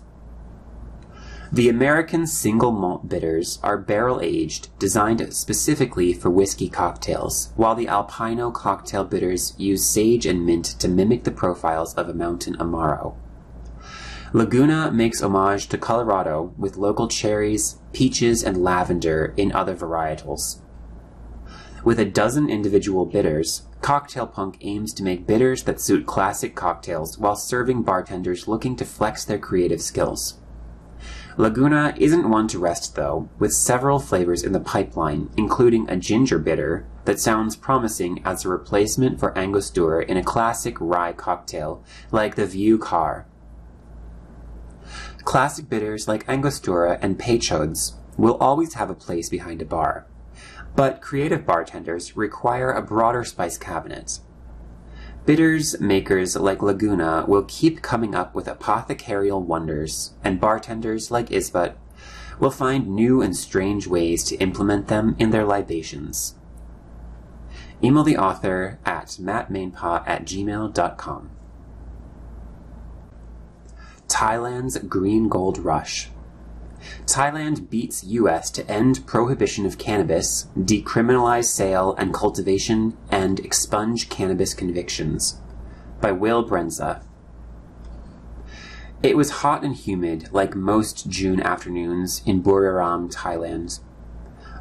The 1.53 1.69
American 1.69 2.29
single 2.29 2.71
malt 2.71 3.09
bitters 3.09 3.59
are 3.65 3.77
barrel 3.77 4.21
aged, 4.23 4.69
designed 4.79 5.35
specifically 5.35 6.13
for 6.13 6.31
whiskey 6.31 6.69
cocktails, 6.69 7.53
while 7.57 7.75
the 7.75 7.87
Alpino 7.87 8.55
cocktail 8.55 9.05
bitters 9.05 9.55
use 9.59 9.85
sage 9.85 10.27
and 10.27 10.47
mint 10.47 10.65
to 10.79 10.87
mimic 10.87 11.25
the 11.25 11.33
profiles 11.33 11.93
of 11.95 12.09
a 12.09 12.15
mountain 12.15 12.55
Amaro. 12.59 13.17
Laguna 14.33 14.93
makes 14.93 15.21
homage 15.21 15.67
to 15.71 15.77
Colorado 15.77 16.55
with 16.57 16.77
local 16.77 17.09
cherries, 17.09 17.79
peaches, 17.93 18.45
and 18.45 18.63
lavender 18.63 19.35
in 19.37 19.51
other 19.51 19.75
varietals. 19.75 20.61
With 21.83 21.99
a 21.99 22.05
dozen 22.05 22.51
individual 22.51 23.07
bitters, 23.07 23.63
Cocktail 23.81 24.27
Punk 24.27 24.59
aims 24.61 24.93
to 24.95 25.03
make 25.03 25.27
bitters 25.27 25.63
that 25.63 25.81
suit 25.81 26.05
classic 26.05 26.55
cocktails 26.55 27.17
while 27.17 27.37
serving 27.37 27.83
bartenders 27.83 28.47
looking 28.47 28.77
to 28.77 28.85
flex 28.85 29.25
their 29.25 29.39
creative 29.39 29.81
skills. 29.81 30.39
Laguna 31.39 31.95
isn't 31.97 32.29
one 32.29 32.49
to 32.49 32.59
rest 32.59 32.97
though, 32.97 33.31
with 33.39 33.53
several 33.53 33.99
flavors 33.99 34.43
in 34.43 34.53
the 34.53 34.61
pipeline, 34.61 35.31
including 35.39 35.89
a 35.89 35.97
ginger 35.97 36.39
bitter 36.39 36.87
that 37.07 37.19
sounds 37.19 37.57
promising 37.57 38.21
as 38.27 38.45
a 38.45 38.51
replacement 38.51 39.19
for 39.19 39.37
Angostura 39.39 40.05
in 40.05 40.19
a 40.19 40.23
classic 40.23 40.77
rye 40.81 41.15
cocktail 41.15 41.83
like 42.11 42.35
the 42.35 42.47
Vieux 42.47 42.79
Carré. 42.79 43.25
Classic 45.25 45.67
bitters 45.67 46.07
like 46.07 46.29
Angostura 46.29 46.99
and 47.01 47.19
Peychaud's 47.19 47.95
will 48.19 48.37
always 48.37 48.75
have 48.75 48.91
a 48.91 48.95
place 48.95 49.31
behind 49.31 49.63
a 49.63 49.65
bar, 49.65 50.07
but 50.75 51.01
creative 51.01 51.45
bartenders 51.45 52.17
require 52.17 52.71
a 52.71 52.83
broader 52.83 53.25
spice 53.25 53.59
cabinet. 53.59 54.21
Bitters 55.27 55.79
makers 55.81 56.37
like 56.37 56.63
Laguna 56.63 57.25
will 57.29 57.45
keep 57.45 57.83
coming 57.83 58.15
up 58.15 58.35
with 58.35 58.47
apothecarial 58.47 59.43
wonders, 59.43 60.15
and 60.25 60.41
bartenders 60.41 61.11
like 61.11 61.29
Isbut 61.29 61.75
will 62.39 62.51
find 62.51 62.89
new 62.89 63.21
and 63.21 63.37
strange 63.37 63.87
ways 63.87 64.25
to 64.25 64.37
implement 64.37 64.89
them 64.89 65.15
in 65.19 65.31
their 65.31 65.45
libations. 65.45 66.35
Email 67.83 68.03
the 68.03 68.17
author 68.17 68.79
at 68.85 69.09
mattmaenpaa 69.21 70.03
at 70.07 70.25
gmail.com. 70.25 71.31
Thailand's 74.09 74.79
Green 74.79 75.29
Gold 75.29 75.59
Rush. 75.59 76.09
Thailand 77.07 77.69
beats 77.71 78.05
US 78.05 78.51
to 78.53 78.71
end 78.71 79.07
prohibition 79.07 79.67
of 79.67 79.79
cannabis, 79.79 80.49
decriminalize 80.59 81.47
sale 81.47 81.95
and 81.99 82.15
cultivation, 82.15 82.97
and 83.11 83.39
expunge 83.41 84.09
cannabis 84.09 84.55
convictions. 84.55 85.41
By 86.01 86.13
Will 86.13 86.49
Brendza. 86.49 87.03
It 89.03 89.17
was 89.17 89.31
hot 89.31 89.65
and 89.65 89.75
humid, 89.75 90.29
like 90.33 90.55
most 90.55 91.09
June 91.09 91.41
afternoons 91.41 92.23
in 92.27 92.43
Buriram, 92.43 93.13
Thailand. 93.13 93.81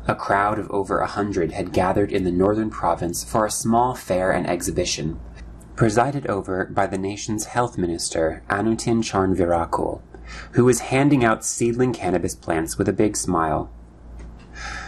A 0.07 0.15
crowd 0.15 0.57
of 0.57 0.71
over 0.71 0.99
a 0.99 1.07
hundred 1.07 1.51
had 1.51 1.73
gathered 1.73 2.11
in 2.11 2.23
the 2.23 2.31
northern 2.31 2.69
province 2.69 3.23
for 3.23 3.45
a 3.45 3.51
small 3.51 3.95
fair 3.95 4.31
and 4.31 4.47
exhibition, 4.47 5.19
presided 5.75 6.25
over 6.27 6.65
by 6.65 6.87
the 6.87 6.97
nation's 6.97 7.45
health 7.45 7.77
minister, 7.77 8.43
Anutin 8.49 9.03
Charnvirakul 9.03 10.01
who 10.53 10.65
was 10.65 10.79
handing 10.79 11.23
out 11.23 11.45
seedling 11.45 11.93
cannabis 11.93 12.35
plants 12.35 12.77
with 12.77 12.87
a 12.87 12.93
big 12.93 13.15
smile. 13.15 13.71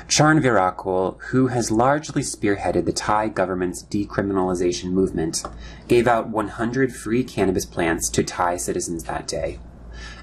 Charnvirakul, 0.07 1.21
who 1.29 1.47
has 1.47 1.71
largely 1.71 2.21
spearheaded 2.21 2.85
the 2.85 2.91
Thai 2.91 3.29
government's 3.29 3.83
decriminalization 3.83 4.91
movement, 4.91 5.43
gave 5.87 6.07
out 6.07 6.27
100 6.27 6.93
free 6.93 7.23
cannabis 7.23 7.65
plants 7.65 8.09
to 8.09 8.23
Thai 8.23 8.57
citizens 8.57 9.05
that 9.05 9.27
day, 9.27 9.59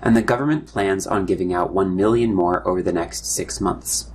and 0.03 0.15
the 0.15 0.23
government 0.23 0.67
plans 0.67 1.07
on 1.07 1.25
giving 1.25 1.55
out 1.55 1.73
1 1.73 1.97
million 1.97 2.35
more 2.35 2.67
over 2.69 2.83
the 2.83 2.93
next 2.93 3.25
six 3.25 3.61
months. 3.61 4.11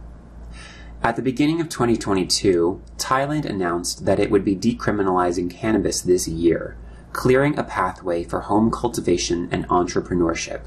At 1.02 1.16
the 1.16 1.22
beginning 1.22 1.60
of 1.60 1.70
2022, 1.70 2.82
Thailand 2.98 3.46
announced 3.46 4.06
that 4.06 4.20
it 4.20 4.32
would 4.32 4.46
be 4.46 4.56
decriminalizing 4.56 5.50
cannabis 5.50 6.02
this 6.02 6.28
year, 6.28 6.78
clearing 7.12 7.58
a 7.58 7.64
pathway 7.64 8.24
for 8.24 8.42
home 8.42 8.72
cultivation 8.72 9.50
and 9.52 9.68
entrepreneurship. 9.68 10.62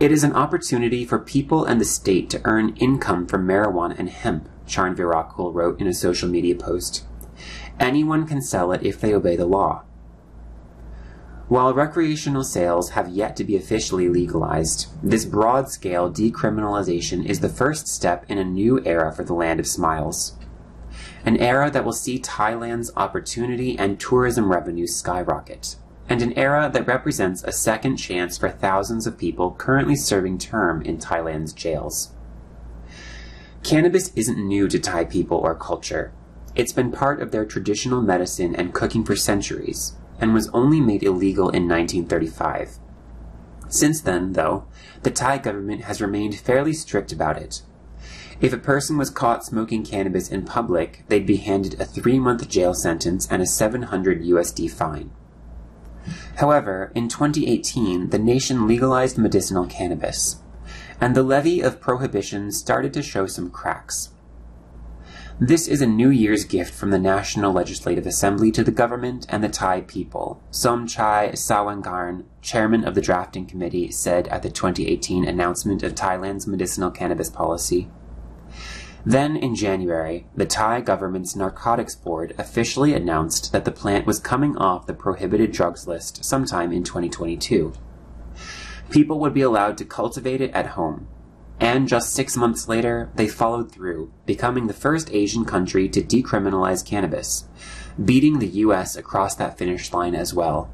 It 0.00 0.10
is 0.10 0.24
an 0.24 0.32
opportunity 0.32 1.04
for 1.04 1.20
people 1.20 1.64
and 1.64 1.80
the 1.80 1.84
state 1.84 2.28
to 2.30 2.40
earn 2.44 2.74
income 2.76 3.26
from 3.26 3.46
marijuana 3.46 3.96
and 3.96 4.10
hemp, 4.10 4.48
Charnvirakul 4.66 5.54
wrote 5.54 5.80
in 5.80 5.86
a 5.86 5.94
social 5.94 6.28
media 6.28 6.56
post. 6.56 7.04
Anyone 7.78 8.26
can 8.26 8.42
sell 8.42 8.72
it 8.72 8.82
if 8.82 9.00
they 9.00 9.14
obey 9.14 9.36
the 9.36 9.46
law. 9.46 9.84
While 11.46 11.74
recreational 11.74 12.42
sales 12.42 12.90
have 12.90 13.08
yet 13.08 13.36
to 13.36 13.44
be 13.44 13.54
officially 13.54 14.08
legalized, 14.08 14.88
this 15.00 15.24
broad 15.24 15.70
scale 15.70 16.10
decriminalization 16.10 17.24
is 17.24 17.38
the 17.38 17.48
first 17.48 17.86
step 17.86 18.24
in 18.28 18.38
a 18.38 18.44
new 18.44 18.84
era 18.84 19.12
for 19.12 19.22
the 19.22 19.34
Land 19.34 19.60
of 19.60 19.66
Smiles. 19.66 20.36
An 21.24 21.36
era 21.36 21.70
that 21.70 21.84
will 21.84 21.92
see 21.92 22.18
Thailand's 22.18 22.90
opportunity 22.96 23.78
and 23.78 24.00
tourism 24.00 24.50
revenues 24.50 24.96
skyrocket 24.96 25.76
and 26.08 26.20
an 26.20 26.32
era 26.34 26.70
that 26.72 26.86
represents 26.86 27.42
a 27.42 27.52
second 27.52 27.96
chance 27.96 28.36
for 28.36 28.50
thousands 28.50 29.06
of 29.06 29.18
people 29.18 29.52
currently 29.52 29.96
serving 29.96 30.38
term 30.38 30.82
in 30.82 30.98
Thailand's 30.98 31.52
jails. 31.52 32.12
Cannabis 33.62 34.12
isn't 34.14 34.46
new 34.46 34.68
to 34.68 34.78
Thai 34.78 35.04
people 35.04 35.38
or 35.38 35.54
culture. 35.54 36.12
It's 36.54 36.72
been 36.72 36.92
part 36.92 37.22
of 37.22 37.30
their 37.30 37.46
traditional 37.46 38.02
medicine 38.02 38.54
and 38.54 38.74
cooking 38.74 39.04
for 39.04 39.16
centuries, 39.16 39.94
and 40.20 40.34
was 40.34 40.50
only 40.50 40.80
made 40.80 41.02
illegal 41.02 41.48
in 41.48 41.66
1935. 41.66 42.78
Since 43.68 44.02
then, 44.02 44.34
though, 44.34 44.66
the 45.02 45.10
Thai 45.10 45.38
government 45.38 45.84
has 45.84 46.02
remained 46.02 46.38
fairly 46.38 46.74
strict 46.74 47.10
about 47.10 47.38
it. 47.38 47.62
If 48.40 48.52
a 48.52 48.58
person 48.58 48.98
was 48.98 49.10
caught 49.10 49.44
smoking 49.44 49.84
cannabis 49.84 50.30
in 50.30 50.44
public, 50.44 51.04
they'd 51.08 51.26
be 51.26 51.36
handed 51.36 51.80
a 51.80 51.84
three 51.84 52.18
month 52.18 52.46
jail 52.48 52.74
sentence 52.74 53.26
and 53.30 53.40
a 53.40 53.46
700 53.46 54.22
USD 54.22 54.70
fine. 54.70 55.10
However, 56.36 56.92
in 56.94 57.08
2018, 57.08 58.10
the 58.10 58.18
nation 58.18 58.66
legalized 58.66 59.18
medicinal 59.18 59.66
cannabis, 59.66 60.42
and 61.00 61.14
the 61.14 61.22
levee 61.22 61.60
of 61.60 61.80
prohibition 61.80 62.50
started 62.52 62.92
to 62.94 63.02
show 63.02 63.26
some 63.26 63.50
cracks. 63.50 64.10
This 65.40 65.66
is 65.66 65.82
a 65.82 65.86
New 65.86 66.10
Year's 66.10 66.44
gift 66.44 66.72
from 66.72 66.90
the 66.90 66.98
National 66.98 67.52
Legislative 67.52 68.06
Assembly 68.06 68.52
to 68.52 68.62
the 68.62 68.70
government 68.70 69.26
and 69.28 69.42
the 69.42 69.48
Thai 69.48 69.80
people, 69.80 70.40
Somchai 70.52 71.32
Sawangkarn, 71.32 72.22
chairman 72.40 72.84
of 72.84 72.94
the 72.94 73.00
drafting 73.00 73.44
committee, 73.44 73.90
said 73.90 74.28
at 74.28 74.42
the 74.42 74.50
2018 74.50 75.24
announcement 75.24 75.82
of 75.82 75.96
Thailand's 75.96 76.46
medicinal 76.46 76.92
cannabis 76.92 77.30
policy. 77.30 77.90
Then, 79.06 79.36
in 79.36 79.54
January, 79.54 80.26
the 80.34 80.46
Thai 80.46 80.80
government's 80.80 81.36
narcotics 81.36 81.94
board 81.94 82.34
officially 82.38 82.94
announced 82.94 83.52
that 83.52 83.66
the 83.66 83.70
plant 83.70 84.06
was 84.06 84.18
coming 84.18 84.56
off 84.56 84.86
the 84.86 84.94
prohibited 84.94 85.52
drugs 85.52 85.86
list 85.86 86.24
sometime 86.24 86.72
in 86.72 86.84
2022. 86.84 87.74
People 88.88 89.20
would 89.20 89.34
be 89.34 89.42
allowed 89.42 89.76
to 89.78 89.84
cultivate 89.84 90.40
it 90.40 90.50
at 90.52 90.68
home, 90.68 91.06
and 91.60 91.86
just 91.86 92.14
six 92.14 92.34
months 92.34 92.66
later, 92.66 93.10
they 93.14 93.28
followed 93.28 93.70
through, 93.70 94.10
becoming 94.24 94.68
the 94.68 94.72
first 94.72 95.12
Asian 95.12 95.44
country 95.44 95.86
to 95.90 96.00
decriminalize 96.00 96.84
cannabis, 96.84 97.46
beating 98.02 98.38
the 98.38 98.48
US 98.48 98.96
across 98.96 99.34
that 99.36 99.58
finish 99.58 99.92
line 99.92 100.14
as 100.14 100.32
well. 100.32 100.70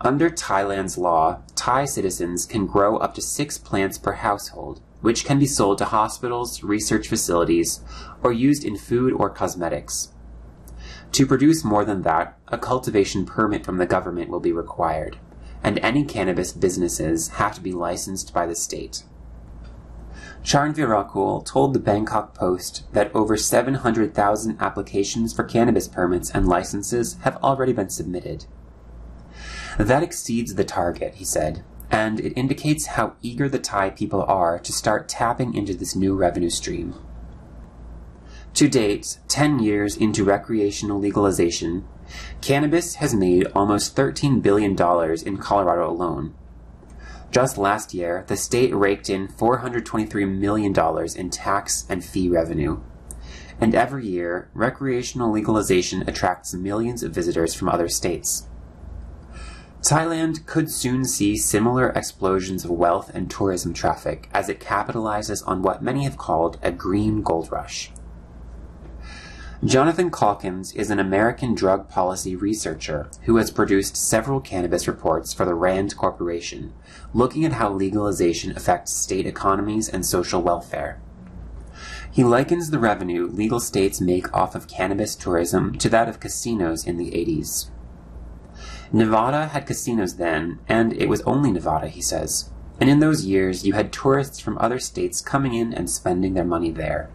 Under 0.00 0.30
Thailand's 0.30 0.96
law, 0.96 1.42
Thai 1.54 1.84
citizens 1.84 2.46
can 2.46 2.66
grow 2.66 2.96
up 2.96 3.14
to 3.16 3.22
six 3.22 3.58
plants 3.58 3.98
per 3.98 4.12
household, 4.12 4.80
which 5.00 5.24
can 5.24 5.38
be 5.38 5.46
sold 5.46 5.78
to 5.78 5.86
hospitals, 5.86 6.62
research 6.62 7.08
facilities, 7.08 7.80
or 8.22 8.32
used 8.32 8.64
in 8.64 8.76
food 8.76 9.12
or 9.12 9.30
cosmetics. 9.30 10.12
To 11.12 11.26
produce 11.26 11.64
more 11.64 11.84
than 11.84 12.02
that, 12.02 12.38
a 12.48 12.58
cultivation 12.58 13.26
permit 13.26 13.64
from 13.64 13.78
the 13.78 13.86
government 13.86 14.30
will 14.30 14.40
be 14.40 14.52
required, 14.52 15.18
and 15.62 15.78
any 15.80 16.04
cannabis 16.04 16.52
businesses 16.52 17.28
have 17.28 17.54
to 17.54 17.60
be 17.60 17.72
licensed 17.72 18.32
by 18.32 18.46
the 18.46 18.54
state. 18.54 19.04
Charnvirakul 20.42 21.44
told 21.44 21.74
the 21.74 21.80
Bangkok 21.80 22.34
Post 22.34 22.84
that 22.92 23.14
over 23.14 23.36
700,000 23.36 24.56
applications 24.60 25.34
for 25.34 25.44
cannabis 25.44 25.86
permits 25.86 26.30
and 26.30 26.48
licenses 26.48 27.16
have 27.22 27.36
already 27.42 27.72
been 27.72 27.90
submitted. 27.90 28.46
That 29.78 30.02
exceeds 30.02 30.54
the 30.54 30.64
target, 30.64 31.14
he 31.16 31.24
said, 31.24 31.62
and 31.90 32.20
it 32.20 32.32
indicates 32.36 32.86
how 32.86 33.14
eager 33.22 33.48
the 33.48 33.58
Thai 33.58 33.90
people 33.90 34.22
are 34.22 34.58
to 34.58 34.72
start 34.72 35.08
tapping 35.08 35.54
into 35.54 35.74
this 35.74 35.96
new 35.96 36.14
revenue 36.14 36.50
stream. 36.50 36.94
To 38.54 38.68
date, 38.68 39.18
10 39.28 39.60
years 39.60 39.96
into 39.96 40.24
recreational 40.24 40.98
legalization, 40.98 41.86
cannabis 42.40 42.96
has 42.96 43.14
made 43.14 43.46
almost 43.54 43.96
$13 43.96 44.42
billion 44.42 44.72
in 45.26 45.36
Colorado 45.38 45.90
alone, 45.90 46.34
just 47.30 47.56
last 47.56 47.94
year, 47.94 48.24
the 48.26 48.36
state 48.36 48.74
raked 48.74 49.08
in 49.08 49.28
$423 49.28 50.28
million 50.28 50.74
in 51.16 51.30
tax 51.30 51.86
and 51.88 52.04
fee 52.04 52.28
revenue. 52.28 52.80
And 53.60 53.74
every 53.74 54.06
year, 54.06 54.50
recreational 54.52 55.30
legalization 55.30 56.02
attracts 56.08 56.54
millions 56.54 57.02
of 57.02 57.12
visitors 57.12 57.54
from 57.54 57.68
other 57.68 57.88
states. 57.88 58.48
Thailand 59.82 60.44
could 60.44 60.70
soon 60.70 61.06
see 61.06 61.38
similar 61.38 61.88
explosions 61.88 62.66
of 62.66 62.70
wealth 62.70 63.10
and 63.14 63.30
tourism 63.30 63.72
traffic 63.72 64.28
as 64.34 64.50
it 64.50 64.60
capitalizes 64.60 65.42
on 65.46 65.62
what 65.62 65.82
many 65.82 66.04
have 66.04 66.18
called 66.18 66.58
a 66.62 66.70
green 66.70 67.22
gold 67.22 67.50
rush. 67.50 67.90
Jonathan 69.64 70.10
Caulkins 70.10 70.74
is 70.74 70.90
an 70.90 70.98
American 70.98 71.54
drug 71.54 71.88
policy 71.88 72.36
researcher 72.36 73.10
who 73.22 73.36
has 73.36 73.50
produced 73.50 73.96
several 73.96 74.40
cannabis 74.40 74.86
reports 74.86 75.32
for 75.32 75.46
the 75.46 75.54
RAND 75.54 75.96
Corporation, 75.96 76.74
looking 77.14 77.46
at 77.46 77.52
how 77.52 77.72
legalization 77.72 78.54
affects 78.54 78.92
state 78.92 79.26
economies 79.26 79.88
and 79.88 80.04
social 80.04 80.42
welfare. 80.42 81.00
He 82.10 82.22
likens 82.22 82.70
the 82.70 82.78
revenue 82.78 83.26
legal 83.26 83.60
states 83.60 84.00
make 84.00 84.32
off 84.34 84.54
of 84.54 84.68
cannabis 84.68 85.14
tourism 85.14 85.78
to 85.78 85.88
that 85.88 86.08
of 86.08 86.20
casinos 86.20 86.86
in 86.86 86.98
the 86.98 87.12
80s. 87.12 87.70
Nevada 88.92 89.46
had 89.48 89.66
casinos 89.66 90.16
then, 90.16 90.58
and 90.68 90.92
it 90.92 91.08
was 91.08 91.22
only 91.22 91.52
Nevada, 91.52 91.88
he 91.88 92.02
says. 92.02 92.50
And 92.80 92.90
in 92.90 92.98
those 92.98 93.24
years, 93.24 93.64
you 93.64 93.74
had 93.74 93.92
tourists 93.92 94.40
from 94.40 94.58
other 94.58 94.78
states 94.78 95.20
coming 95.20 95.54
in 95.54 95.72
and 95.72 95.88
spending 95.88 96.34
their 96.34 96.44
money 96.44 96.70
there. 96.70 97.10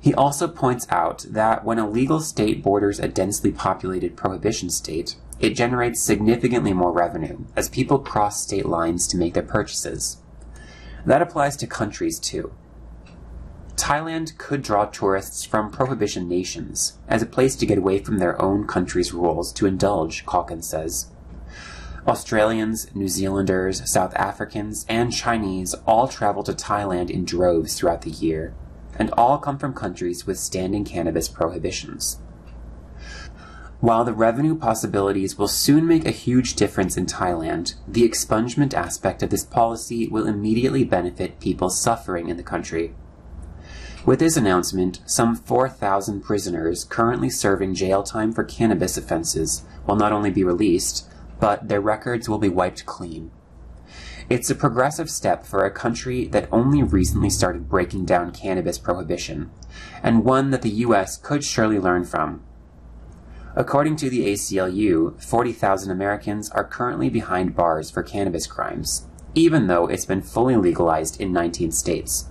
He 0.00 0.14
also 0.14 0.46
points 0.46 0.86
out 0.90 1.26
that 1.30 1.64
when 1.64 1.78
a 1.78 1.88
legal 1.88 2.20
state 2.20 2.62
borders 2.62 3.00
a 3.00 3.08
densely 3.08 3.52
populated 3.52 4.16
prohibition 4.16 4.70
state, 4.70 5.16
it 5.40 5.50
generates 5.50 6.00
significantly 6.00 6.72
more 6.72 6.92
revenue 6.92 7.44
as 7.56 7.68
people 7.68 7.98
cross 7.98 8.42
state 8.42 8.66
lines 8.66 9.06
to 9.08 9.16
make 9.16 9.34
their 9.34 9.42
purchases. 9.42 10.18
That 11.06 11.22
applies 11.22 11.56
to 11.56 11.66
countries 11.66 12.18
too. 12.18 12.52
Thailand 13.78 14.36
could 14.38 14.62
draw 14.62 14.86
tourists 14.86 15.44
from 15.44 15.70
prohibition 15.70 16.28
nations 16.28 16.98
as 17.08 17.22
a 17.22 17.26
place 17.26 17.54
to 17.56 17.66
get 17.66 17.78
away 17.78 18.00
from 18.00 18.18
their 18.18 18.40
own 18.42 18.66
country's 18.66 19.14
rules 19.14 19.52
to 19.52 19.66
indulge, 19.66 20.26
Caulkins 20.26 20.64
says. 20.64 21.06
Australians, 22.06 22.94
New 22.94 23.08
Zealanders, 23.08 23.90
South 23.90 24.14
Africans, 24.16 24.84
and 24.88 25.12
Chinese 25.12 25.74
all 25.86 26.08
travel 26.08 26.42
to 26.42 26.52
Thailand 26.52 27.08
in 27.08 27.24
droves 27.24 27.78
throughout 27.78 28.02
the 28.02 28.10
year 28.10 28.52
and 28.98 29.12
all 29.12 29.38
come 29.38 29.58
from 29.58 29.72
countries 29.72 30.26
with 30.26 30.38
standing 30.38 30.84
cannabis 30.84 31.28
prohibitions. 31.28 32.18
While 33.80 34.04
the 34.04 34.12
revenue 34.12 34.56
possibilities 34.56 35.38
will 35.38 35.46
soon 35.46 35.86
make 35.86 36.04
a 36.04 36.10
huge 36.10 36.54
difference 36.54 36.96
in 36.96 37.06
Thailand, 37.06 37.74
the 37.86 38.02
expungement 38.02 38.74
aspect 38.74 39.22
of 39.22 39.30
this 39.30 39.44
policy 39.44 40.08
will 40.08 40.26
immediately 40.26 40.82
benefit 40.82 41.38
people 41.38 41.70
suffering 41.70 42.28
in 42.28 42.36
the 42.36 42.42
country. 42.42 42.94
With 44.06 44.20
this 44.20 44.36
announcement, 44.36 45.00
some 45.06 45.34
4,000 45.34 46.22
prisoners 46.22 46.84
currently 46.84 47.28
serving 47.28 47.74
jail 47.74 48.02
time 48.02 48.32
for 48.32 48.44
cannabis 48.44 48.96
offenses 48.96 49.64
will 49.86 49.96
not 49.96 50.12
only 50.12 50.30
be 50.30 50.44
released, 50.44 51.06
but 51.40 51.68
their 51.68 51.80
records 51.80 52.28
will 52.28 52.38
be 52.38 52.48
wiped 52.48 52.86
clean. 52.86 53.30
It's 54.30 54.50
a 54.50 54.54
progressive 54.54 55.10
step 55.10 55.44
for 55.44 55.64
a 55.64 55.70
country 55.70 56.26
that 56.26 56.48
only 56.52 56.82
recently 56.82 57.30
started 57.30 57.68
breaking 57.68 58.04
down 58.04 58.30
cannabis 58.30 58.78
prohibition, 58.78 59.50
and 60.02 60.24
one 60.24 60.50
that 60.50 60.62
the 60.62 60.70
US 60.86 61.16
could 61.16 61.42
surely 61.42 61.78
learn 61.78 62.04
from. 62.04 62.42
According 63.56 63.96
to 63.96 64.10
the 64.10 64.26
ACLU, 64.26 65.20
40,000 65.22 65.90
Americans 65.90 66.50
are 66.50 66.64
currently 66.64 67.08
behind 67.08 67.56
bars 67.56 67.90
for 67.90 68.02
cannabis 68.02 68.46
crimes, 68.46 69.06
even 69.34 69.66
though 69.66 69.86
it's 69.86 70.06
been 70.06 70.22
fully 70.22 70.56
legalized 70.56 71.20
in 71.20 71.32
19 71.32 71.72
states. 71.72 72.26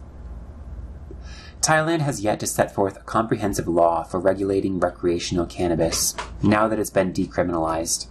Thailand 1.62 1.99
has 2.01 2.22
yet 2.22 2.39
to 2.39 2.47
set 2.47 2.74
forth 2.74 2.97
a 2.97 3.01
comprehensive 3.01 3.68
law 3.68 4.03
for 4.03 4.20
regulating 4.20 4.80
recreational 4.80 5.45
cannabis, 5.45 6.16
now 6.41 6.68
that 6.68 6.80
it's 6.80 6.89
been 6.89 7.12
decriminalized 7.12 8.08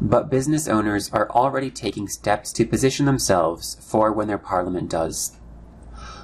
but 0.00 0.30
business 0.30 0.66
owners 0.66 1.10
are 1.12 1.30
already 1.30 1.70
taking 1.70 2.08
steps 2.08 2.52
to 2.54 2.64
position 2.64 3.04
themselves 3.04 3.76
for 3.80 4.12
when 4.12 4.28
their 4.28 4.38
parliament 4.38 4.88
does. 4.88 5.36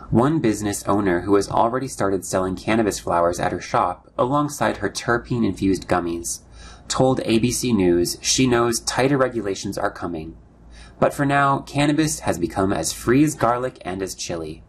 One 0.08 0.40
business 0.40 0.86
owner 0.86 1.22
who 1.22 1.34
has 1.34 1.48
already 1.48 1.88
started 1.88 2.24
selling 2.24 2.56
cannabis 2.56 2.98
flowers 2.98 3.38
at 3.38 3.52
her 3.52 3.60
shop 3.60 4.08
alongside 4.16 4.78
her 4.78 4.88
terpene 4.88 5.44
infused 5.44 5.88
gummies 5.88 6.40
told 6.88 7.20
ABC 7.20 7.74
News 7.74 8.16
she 8.22 8.46
knows 8.46 8.80
tighter 8.80 9.18
regulations 9.18 9.76
are 9.76 9.90
coming. 9.90 10.36
But 10.98 11.12
for 11.12 11.26
now, 11.26 11.58
cannabis 11.58 12.20
has 12.20 12.38
become 12.38 12.72
as 12.72 12.92
free 12.92 13.24
as 13.24 13.34
garlic 13.34 13.78
and 13.84 14.00
as 14.00 14.14
chili. 14.14 14.62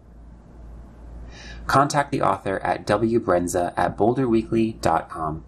Contact 1.67 2.11
the 2.11 2.21
author 2.21 2.59
at 2.59 2.87
wbrendza 2.87 3.73
at 3.77 3.97
boulderweekly.com. 3.97 5.43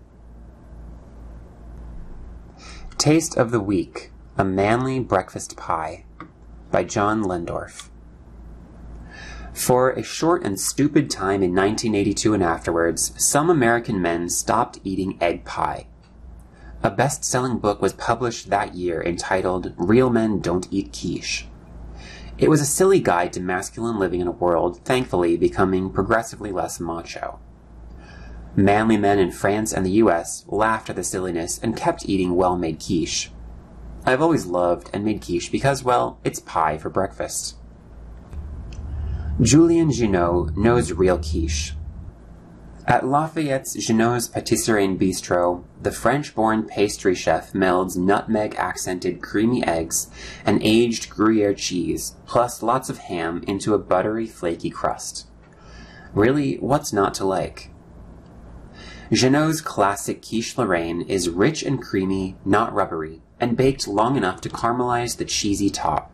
Taste 2.98 3.38
of 3.38 3.52
the 3.52 3.62
Week 3.62 4.12
A 4.38 4.44
Manly 4.44 5.00
Breakfast 5.00 5.56
Pie 5.56 6.04
by 6.70 6.84
John 6.84 7.24
Lehndorff. 7.24 7.90
For 9.54 9.92
a 9.92 10.04
short 10.04 10.44
and 10.44 10.60
stupid 10.60 11.10
time 11.10 11.42
in 11.42 11.56
1982 11.56 12.34
and 12.34 12.44
afterwards, 12.44 13.14
some 13.18 13.50
American 13.50 14.02
men 14.02 14.30
stopped 14.30 14.80
eating 14.84 15.18
egg 15.22 15.46
pie. 15.46 15.88
A 16.84 16.90
best 16.90 17.26
selling 17.26 17.58
book 17.58 17.82
was 17.82 17.94
published 17.94 18.50
that 18.50 18.76
year 18.76 19.02
entitled 19.02 19.74
Real 19.78 20.10
Men 20.10 20.40
Don't 20.40 20.68
Eat 20.72 20.94
Quiche. 20.94 21.46
It 22.40 22.50
was 22.50 22.62
a 22.62 22.66
silly 22.66 23.02
guide 23.02 23.34
to 23.34 23.42
masculine 23.42 24.00
living 24.00 24.22
in 24.22 24.28
a 24.28 24.32
world, 24.32 24.80
thankfully, 24.86 25.36
becoming 25.36 25.90
progressively 25.90 26.54
less 26.54 26.80
macho. 26.80 27.40
Manly 28.56 28.96
men 28.96 29.20
in 29.20 29.32
France 29.32 29.74
and 29.74 29.86
the 29.86 30.00
US 30.04 30.46
laughed 30.48 30.90
at 30.90 30.96
the 30.96 31.04
silliness 31.04 31.60
and 31.62 31.76
kept 31.76 32.08
eating 32.08 32.36
well 32.36 32.58
made 32.58 32.80
quiche. 32.80 33.32
I've 34.06 34.22
always 34.22 34.46
loved 34.46 34.90
and 34.94 35.04
made 35.04 35.22
quiche 35.22 35.52
because, 35.52 35.84
well, 35.84 36.18
it's 36.24 36.40
pie 36.40 36.78
for 36.78 36.90
breakfast. 36.90 37.58
Julian 39.42 39.92
Jeannot 39.92 40.56
knows 40.56 40.94
real 40.94 41.18
quiche. 41.18 41.74
At 42.90 43.06
Lafayette's 43.06 43.76
Jeannot's 43.76 44.28
Patisserie 44.28 44.84
and 44.84 45.00
Bistro, 45.00 45.64
the 45.80 45.92
French 45.92 46.34
born 46.34 46.64
pastry 46.64 47.14
chef 47.14 47.54
melds 47.54 47.96
nutmeg 47.96 48.56
accented 48.56 49.22
creamy 49.22 49.64
eggs 49.64 50.08
and 50.44 50.60
aged 50.64 51.08
Gruyere 51.08 51.54
cheese, 51.54 52.16
plus 52.26 52.64
lots 52.64 52.90
of 52.90 52.98
ham, 52.98 53.44
into 53.46 53.76
a 53.76 53.78
buttery, 53.78 54.26
flaky 54.26 54.72
crust. 54.72 55.28
Really, 56.16 56.56
what's 56.56 56.92
not 56.92 57.14
to 57.14 57.26
like? 57.26 57.70
Jeannot's 59.14 59.62
classic 59.62 60.24
quiche 60.28 60.58
Lorraine 60.58 61.02
is 61.02 61.30
rich 61.30 61.62
and 61.62 61.80
creamy, 61.80 62.38
not 62.44 62.74
rubbery, 62.74 63.22
and 63.40 63.56
baked 63.56 63.88
long 63.88 64.18
enough 64.18 64.42
to 64.42 64.50
caramelize 64.50 65.18
the 65.18 65.26
cheesy 65.26 65.70
top. 65.70 66.12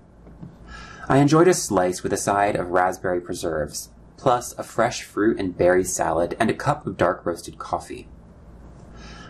I 1.08 1.20
enjoyed 1.20 1.48
a 1.48 1.54
slice 1.54 2.04
with 2.04 2.12
a 2.12 2.18
side 2.18 2.58
of 2.58 2.72
raspberry 2.72 3.22
preserves, 3.22 3.92
plus 4.26 4.58
a 4.58 4.64
fresh 4.64 5.04
fruit 5.04 5.40
and 5.40 5.56
berry 5.56 5.84
salad 5.84 6.36
and 6.40 6.50
a 6.50 6.54
cup 6.56 6.88
of 6.88 6.98
dark 6.98 7.24
roasted 7.28 7.60
coffee. 7.60 8.08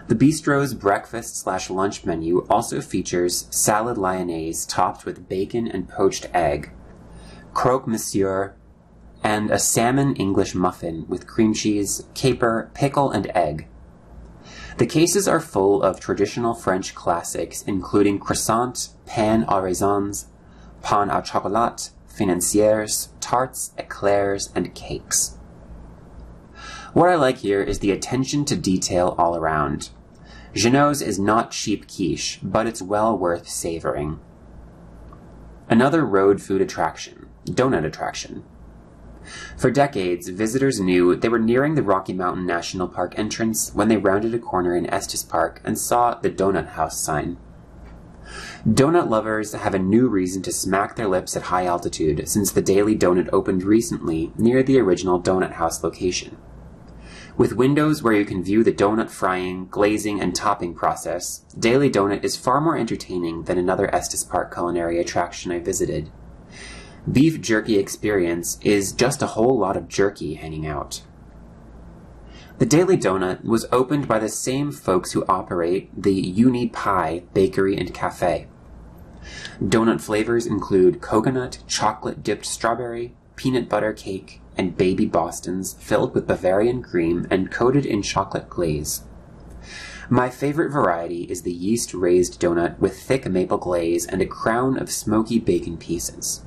The 0.08 0.16
bistro's 0.16 0.74
breakfast 0.74 1.36
slash 1.36 1.70
lunch 1.70 2.06
menu 2.06 2.48
also 2.50 2.80
features 2.80 3.46
salad 3.50 3.98
lyonnaise 3.98 4.66
topped 4.66 5.04
with 5.04 5.28
bacon 5.28 5.68
and 5.68 5.90
poached 5.90 6.30
egg, 6.34 6.72
croque 7.54 7.88
monsieur, 7.90 8.56
and 9.22 9.52
a 9.52 9.60
salmon 9.60 10.16
English 10.16 10.56
muffin 10.56 11.06
with 11.10 11.28
cream 11.28 11.54
cheese, 11.54 12.06
caper, 12.14 12.72
pickle, 12.74 13.12
and 13.12 13.30
egg. 13.36 13.68
The 14.78 14.86
cases 14.86 15.28
are 15.28 15.42
full 15.42 15.84
of 15.84 16.00
traditional 16.00 16.54
French 16.54 16.96
classics, 16.96 17.64
including 17.64 18.18
croissant, 18.18 18.92
pain 19.06 19.44
aux 19.50 19.60
raisins, 19.60 20.28
pain 20.82 21.10
au 21.12 21.20
chocolat, 21.20 21.90
financiers, 22.08 23.10
tarts, 23.26 23.74
eclairs, 23.76 24.52
and 24.54 24.76
cakes. 24.76 25.40
What 26.94 27.10
I 27.10 27.16
like 27.16 27.38
here 27.38 27.64
is 27.64 27.80
the 27.80 27.90
attention 27.90 28.46
to 28.46 28.56
detail 28.56 29.16
all 29.18 29.36
around. 29.36 29.90
Jeannot's 30.54 31.02
is 31.02 31.18
not 31.18 31.50
cheap 31.50 31.88
quiche, 31.88 32.40
but 32.44 32.68
it's 32.68 32.84
well 32.84 33.18
worth 33.18 33.50
savoring. 33.50 34.20
Another 35.68 36.06
road 36.06 36.40
food 36.40 36.62
attraction, 36.62 37.28
donut 37.46 37.84
attraction. 37.84 38.44
For 39.58 39.72
decades, 39.72 40.30
visitors 40.30 40.80
knew 40.80 41.16
they 41.16 41.28
were 41.28 41.40
nearing 41.40 41.74
the 41.74 41.82
Rocky 41.82 42.14
Mountain 42.14 42.46
National 42.46 42.88
Park 42.88 43.18
entrance 43.18 43.74
when 43.74 43.88
they 43.88 43.98
rounded 43.98 44.36
a 44.36 44.40
corner 44.40 44.76
in 44.76 44.86
Estes 44.86 45.24
Park 45.24 45.62
and 45.66 45.80
saw 45.80 46.14
the 46.14 46.30
Donut 46.30 46.74
House 46.74 47.02
sign. 47.02 47.38
Donut 48.68 49.12
lovers 49.12 49.54
have 49.54 49.76
a 49.76 49.80
new 49.80 50.08
reason 50.08 50.42
to 50.42 50.52
smack 50.52 50.96
their 50.96 51.08
lips 51.08 51.36
at 51.36 51.44
high 51.44 51.66
altitude 51.68 52.28
since 52.28 52.52
the 52.52 52.64
Daily 52.64 52.98
Donut 52.98 53.30
opened 53.32 53.62
recently 53.62 54.32
near 54.40 54.64
the 54.64 54.80
original 54.80 55.22
Donut 55.22 55.54
House 55.54 55.84
location. 55.84 56.36
With 57.38 57.54
windows 57.54 58.02
where 58.02 58.14
you 58.14 58.26
can 58.26 58.44
view 58.44 58.64
the 58.64 58.72
donut 58.72 59.12
frying, 59.12 59.68
glazing, 59.68 60.20
and 60.20 60.36
topping 60.36 60.74
process, 60.74 61.46
Daily 61.60 61.92
Donut 61.92 62.24
is 62.24 62.38
far 62.38 62.60
more 62.60 62.76
entertaining 62.76 63.44
than 63.44 63.60
another 63.60 63.94
Estes 63.94 64.24
Park 64.24 64.52
culinary 64.52 65.00
attraction 65.00 65.52
I 65.52 65.60
visited. 65.60 66.10
Beef 67.12 67.40
jerky 67.42 67.78
experience 67.78 68.58
is 68.62 68.94
just 68.94 69.22
a 69.22 69.28
whole 69.28 69.60
lot 69.60 69.78
of 69.78 69.88
jerky 69.88 70.36
hanging 70.36 70.66
out. 70.66 71.04
The 72.58 72.66
Daily 72.66 72.98
Donut 72.98 73.44
was 73.44 73.68
opened 73.72 74.08
by 74.08 74.18
the 74.18 74.30
same 74.30 74.72
folks 74.72 75.12
who 75.12 75.24
operate 75.28 75.92
the 75.96 76.14
Uni 76.14 76.70
Pie 76.70 77.26
Bakery 77.36 77.78
and 77.78 77.94
Cafe. 77.94 78.48
Donut 79.62 80.02
flavors 80.02 80.46
include 80.46 81.02
coconut, 81.02 81.60
chocolate 81.68 82.24
dipped 82.24 82.46
strawberry, 82.46 83.16
peanut 83.36 83.70
butter 83.70 83.94
cake, 83.94 84.42
and 84.58 84.78
baby 84.78 85.06
Bostons 85.06 85.74
filled 85.80 86.14
with 86.14 86.28
Bavarian 86.28 86.82
cream 86.82 87.28
and 87.30 87.52
coated 87.52 87.86
in 87.86 88.02
chocolate 88.02 88.50
glaze. 88.50 89.04
My 90.10 90.30
favorite 90.30 90.72
variety 90.72 91.24
is 91.24 91.42
the 91.42 91.52
yeast 91.52 91.94
raised 91.94 92.40
donut 92.40 92.78
with 92.80 93.00
thick 93.00 93.28
maple 93.28 93.58
glaze 93.58 94.06
and 94.06 94.22
a 94.22 94.28
crown 94.28 94.78
of 94.78 94.92
smoky 94.92 95.40
bacon 95.40 95.78
pieces. 95.78 96.44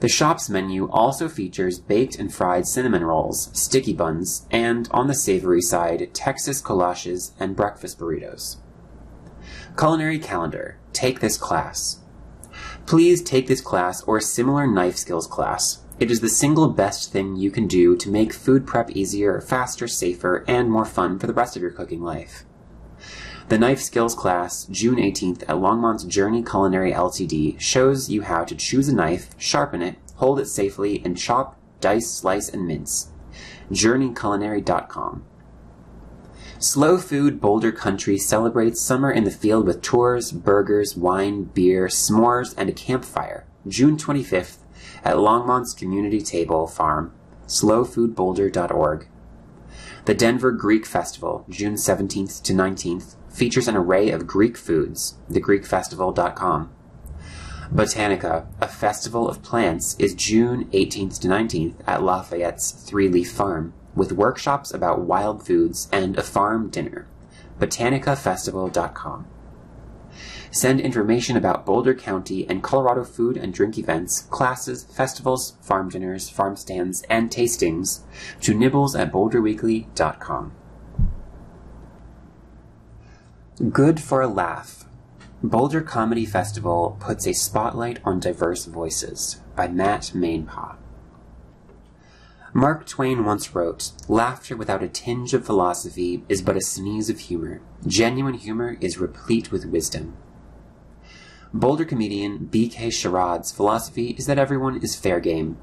The 0.00 0.08
shop's 0.08 0.48
menu 0.48 0.88
also 0.90 1.28
features 1.28 1.80
baked 1.80 2.16
and 2.16 2.32
fried 2.32 2.66
cinnamon 2.66 3.04
rolls, 3.04 3.50
sticky 3.54 3.94
buns, 3.94 4.46
and, 4.50 4.88
on 4.92 5.06
the 5.06 5.14
savory 5.14 5.62
side, 5.62 6.10
Texas 6.12 6.60
kolaches 6.60 7.32
and 7.40 7.56
breakfast 7.56 7.98
burritos. 7.98 8.58
Culinary 9.76 10.18
Calendar. 10.18 10.78
Take 10.94 11.20
this 11.20 11.36
class. 11.36 12.00
Please 12.86 13.20
take 13.20 13.46
this 13.46 13.60
class 13.60 14.02
or 14.04 14.16
a 14.16 14.22
similar 14.22 14.66
knife 14.66 14.96
skills 14.96 15.26
class. 15.26 15.80
It 16.00 16.10
is 16.10 16.20
the 16.20 16.30
single 16.30 16.68
best 16.68 17.12
thing 17.12 17.36
you 17.36 17.50
can 17.50 17.66
do 17.66 17.94
to 17.96 18.10
make 18.10 18.32
food 18.32 18.66
prep 18.66 18.90
easier, 18.92 19.38
faster, 19.38 19.86
safer, 19.86 20.46
and 20.48 20.70
more 20.70 20.86
fun 20.86 21.18
for 21.18 21.26
the 21.26 21.34
rest 21.34 21.56
of 21.56 21.62
your 21.62 21.72
cooking 21.72 22.02
life. 22.02 22.44
The 23.48 23.58
Knife 23.58 23.80
Skills 23.80 24.14
class, 24.14 24.64
June 24.64 24.96
18th 24.96 25.44
at 25.46 25.58
Longmont's 25.58 26.04
Journey 26.04 26.42
Culinary 26.42 26.92
Ltd, 26.92 27.60
shows 27.60 28.08
you 28.08 28.22
how 28.22 28.44
to 28.44 28.56
choose 28.56 28.88
a 28.88 28.94
knife, 28.94 29.28
sharpen 29.38 29.82
it, 29.82 29.96
hold 30.16 30.40
it 30.40 30.46
safely, 30.46 31.02
and 31.04 31.18
chop, 31.18 31.56
dice, 31.80 32.10
slice, 32.10 32.48
and 32.48 32.66
mince. 32.66 33.10
JourneyCulinary.com. 33.70 35.24
Slow 36.58 36.96
Food 36.96 37.38
Boulder 37.38 37.70
Country 37.70 38.16
celebrates 38.16 38.80
summer 38.80 39.10
in 39.10 39.24
the 39.24 39.30
field 39.30 39.66
with 39.66 39.82
tours, 39.82 40.32
burgers, 40.32 40.96
wine, 40.96 41.44
beer, 41.44 41.86
s'mores, 41.86 42.54
and 42.56 42.70
a 42.70 42.72
campfire. 42.72 43.46
June 43.68 43.98
25th 43.98 44.58
at 45.04 45.18
Longmont's 45.18 45.74
Community 45.74 46.22
Table 46.22 46.66
Farm, 46.66 47.12
slowfoodboulder.org. 47.46 49.06
The 50.06 50.14
Denver 50.14 50.50
Greek 50.50 50.86
Festival, 50.86 51.44
June 51.50 51.74
17th 51.74 52.42
to 52.44 52.54
19th, 52.54 53.16
features 53.28 53.68
an 53.68 53.76
array 53.76 54.08
of 54.10 54.26
Greek 54.26 54.56
foods, 54.56 55.18
thegreekfestival.com. 55.30 56.72
Botanica, 57.70 58.46
a 58.62 58.68
festival 58.68 59.28
of 59.28 59.42
plants, 59.42 59.94
is 59.98 60.14
June 60.14 60.70
18th 60.70 61.20
to 61.20 61.28
19th 61.28 61.74
at 61.86 62.02
Lafayette's 62.02 62.70
Three 62.70 63.08
Leaf 63.08 63.30
Farm, 63.30 63.74
with 63.96 64.12
workshops 64.12 64.72
about 64.72 65.00
wild 65.00 65.44
foods 65.44 65.88
and 65.90 66.16
a 66.16 66.22
farm 66.22 66.70
dinner. 66.70 67.06
Botanicafestival.com. 67.58 69.26
Send 70.50 70.80
information 70.80 71.36
about 71.36 71.66
Boulder 71.66 71.94
County 71.94 72.48
and 72.48 72.62
Colorado 72.62 73.04
food 73.04 73.36
and 73.36 73.52
drink 73.52 73.76
events, 73.78 74.22
classes, 74.22 74.84
festivals, 74.84 75.54
farm 75.60 75.88
dinners, 75.88 76.30
farm 76.30 76.56
stands, 76.56 77.02
and 77.10 77.30
tastings 77.30 78.00
to 78.40 78.54
nibbles 78.54 78.94
at 78.94 79.12
boulderweekly.com. 79.12 80.52
Good 83.70 84.00
for 84.00 84.20
a 84.20 84.28
Laugh. 84.28 84.84
Boulder 85.42 85.80
Comedy 85.80 86.24
Festival 86.24 86.96
puts 87.00 87.26
a 87.26 87.32
spotlight 87.32 88.00
on 88.04 88.20
diverse 88.20 88.64
voices 88.64 89.40
by 89.54 89.68
Matt 89.68 90.12
Maenpaa. 90.14 90.76
Mark 92.56 92.86
Twain 92.86 93.26
once 93.26 93.54
wrote, 93.54 93.92
Laughter 94.08 94.56
without 94.56 94.82
a 94.82 94.88
tinge 94.88 95.34
of 95.34 95.44
philosophy 95.44 96.24
is 96.26 96.40
but 96.40 96.56
a 96.56 96.62
sneeze 96.62 97.10
of 97.10 97.18
humor. 97.18 97.60
Genuine 97.86 98.32
humor 98.32 98.78
is 98.80 98.96
replete 98.96 99.52
with 99.52 99.66
wisdom. 99.66 100.16
Boulder 101.52 101.84
comedian 101.84 102.46
B.K. 102.46 102.88
Sherrod's 102.88 103.52
philosophy 103.52 104.12
is 104.12 104.24
that 104.24 104.38
everyone 104.38 104.82
is 104.82 104.96
fair 104.96 105.20
game. 105.20 105.58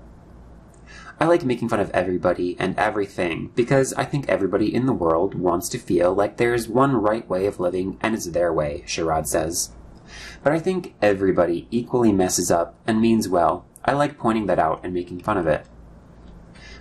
I 1.19 1.25
like 1.25 1.43
making 1.43 1.69
fun 1.69 1.79
of 1.79 1.89
everybody 1.95 2.55
and 2.59 2.77
everything 2.77 3.49
because 3.55 3.91
I 3.93 4.05
think 4.05 4.29
everybody 4.29 4.71
in 4.71 4.85
the 4.85 4.93
world 4.93 5.33
wants 5.33 5.69
to 5.69 5.79
feel 5.79 6.13
like 6.13 6.37
there's 6.37 6.67
one 6.67 6.95
right 6.95 7.27
way 7.27 7.47
of 7.47 7.59
living 7.59 7.97
and 8.01 8.13
it's 8.13 8.27
their 8.27 8.53
way, 8.53 8.83
Sherrod 8.85 9.25
says. 9.25 9.71
But 10.43 10.53
I 10.53 10.59
think 10.59 10.93
everybody 11.01 11.67
equally 11.71 12.11
messes 12.11 12.51
up 12.51 12.75
and 12.85 13.01
means 13.01 13.27
well. 13.27 13.65
I 13.83 13.93
like 13.93 14.19
pointing 14.19 14.45
that 14.45 14.59
out 14.59 14.81
and 14.83 14.93
making 14.93 15.21
fun 15.21 15.39
of 15.39 15.47
it. 15.47 15.65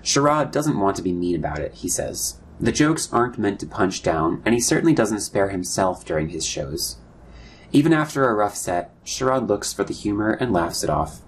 Sherrod 0.02 0.50
doesn't 0.50 0.78
want 0.78 0.96
to 0.96 1.02
be 1.02 1.12
mean 1.12 1.36
about 1.36 1.58
it, 1.58 1.74
he 1.74 1.88
says. 1.88 2.38
The 2.60 2.72
jokes 2.72 3.12
aren't 3.12 3.38
meant 3.38 3.60
to 3.60 3.66
punch 3.66 4.02
down, 4.02 4.42
and 4.44 4.54
he 4.54 4.60
certainly 4.60 4.94
doesn't 4.94 5.20
spare 5.20 5.48
himself 5.48 6.04
during 6.04 6.28
his 6.28 6.46
shows. 6.46 6.96
Even 7.72 7.92
after 7.92 8.28
a 8.28 8.34
rough 8.34 8.54
set, 8.54 8.90
Sherrod 9.04 9.48
looks 9.48 9.72
for 9.72 9.84
the 9.84 9.94
humor 9.94 10.32
and 10.32 10.52
laughs 10.52 10.84
it 10.84 10.90
off. 10.90 11.22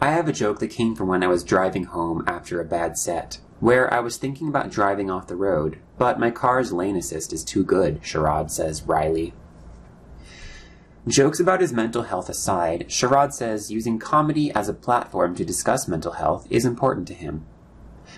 I 0.00 0.10
have 0.10 0.28
a 0.28 0.32
joke 0.32 0.58
that 0.60 0.68
came 0.68 0.94
from 0.94 1.08
when 1.08 1.22
I 1.22 1.28
was 1.28 1.42
driving 1.42 1.84
home 1.84 2.24
after 2.26 2.60
a 2.60 2.64
bad 2.64 2.98
set, 2.98 3.40
where 3.60 3.92
I 3.92 4.00
was 4.00 4.16
thinking 4.16 4.48
about 4.48 4.70
driving 4.70 5.10
off 5.10 5.26
the 5.26 5.36
road, 5.36 5.78
but 5.98 6.20
my 6.20 6.30
car's 6.30 6.72
lane 6.72 6.96
assist 6.96 7.32
is 7.32 7.42
too 7.42 7.64
good, 7.64 8.02
Sherrod 8.02 8.50
says 8.50 8.82
wryly. 8.82 9.32
Jokes 11.06 11.38
about 11.38 11.60
his 11.60 11.72
mental 11.72 12.04
health 12.04 12.30
aside, 12.30 12.86
Sherrod 12.88 13.34
says 13.34 13.70
using 13.70 13.98
comedy 13.98 14.50
as 14.52 14.70
a 14.70 14.74
platform 14.74 15.34
to 15.34 15.44
discuss 15.44 15.86
mental 15.86 16.12
health 16.12 16.46
is 16.48 16.64
important 16.64 17.06
to 17.08 17.14
him. 17.14 17.44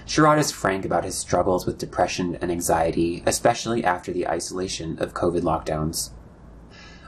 Sherrod 0.07 0.39
is 0.39 0.53
frank 0.53 0.84
about 0.84 1.03
his 1.03 1.18
struggles 1.18 1.66
with 1.66 1.78
depression 1.78 2.37
and 2.41 2.53
anxiety, 2.53 3.24
especially 3.26 3.84
after 3.84 4.12
the 4.12 4.28
isolation 4.28 5.01
of 5.01 5.14
COVID 5.14 5.41
lockdowns. 5.41 6.11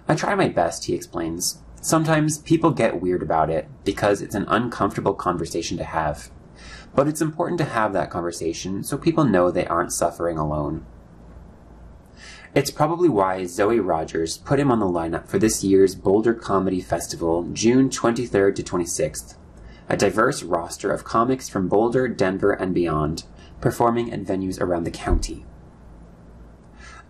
I 0.09 0.17
try 0.17 0.35
my 0.35 0.49
best, 0.49 0.87
he 0.87 0.95
explains, 0.95 1.63
Sometimes 1.81 2.39
people 2.39 2.73
get 2.73 3.01
weird 3.01 3.23
about 3.23 3.49
it 3.49 3.69
because 3.85 4.21
it's 4.21 4.35
an 4.35 4.47
uncomfortable 4.49 5.15
conversation 5.15 5.79
to 5.79 5.85
have. 5.85 6.29
But 6.93 7.07
it's 7.07 7.21
important 7.21 7.59
to 7.59 7.65
have 7.65 7.93
that 7.93 8.11
conversation 8.11 8.83
so 8.83 8.99
people 8.99 9.23
know 9.23 9.53
they 9.53 9.67
aren't 9.67 9.93
suffering 9.93 10.39
alone. 10.39 10.85
It's 12.55 12.71
probably 12.71 13.11
why 13.11 13.45
Zoe 13.45 13.79
Rogers 13.79 14.39
put 14.39 14.59
him 14.59 14.73
on 14.73 14.81
the 14.81 14.87
lineup 14.87 15.29
for 15.29 15.39
this 15.39 15.63
year's 15.63 15.95
Boulder 15.95 16.33
Comedy 16.33 16.81
Festival, 16.81 17.47
June 17.53 17.91
23rd 17.91 18.55
to 18.57 18.63
26th. 18.63 19.37
A 19.91 19.97
diverse 19.99 20.43
roster 20.43 20.91
of 20.91 21.05
comics 21.05 21.51
from 21.51 21.69
Boulder, 21.69 22.09
Denver, 22.09 22.53
and 22.53 22.75
beyond, 22.75 23.25
performing 23.61 24.11
at 24.13 24.25
venues 24.25 24.59
around 24.61 24.85
the 24.85 24.91
county. 24.91 25.45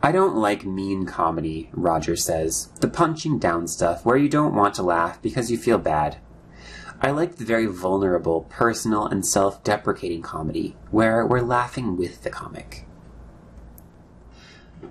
I 0.03 0.11
don't 0.11 0.37
like 0.37 0.65
mean 0.65 1.07
comedy, 1.07 1.71
Rogers 1.73 2.25
says. 2.25 2.71
The 2.81 2.89
punching 2.89 3.39
down 3.39 3.69
stuff 3.69 4.05
where 4.05 4.17
you 4.17 4.29
don't 4.29 4.55
want 4.55 4.75
to 4.75 4.83
laugh 4.83 5.23
because 5.23 5.53
you 5.53 5.59
feel 5.59 5.79
bad. 5.79 6.19
I 7.01 7.13
like 7.13 7.37
the 7.37 7.45
very 7.45 7.67
vulnerable, 7.67 8.43
personal, 8.49 9.07
and 9.07 9.25
self 9.25 9.63
deprecating 9.63 10.23
comedy 10.23 10.77
where 10.91 11.25
we're 11.25 11.43
laughing 11.43 11.97
with 11.97 12.25
the 12.25 12.31
comic. 12.31 12.88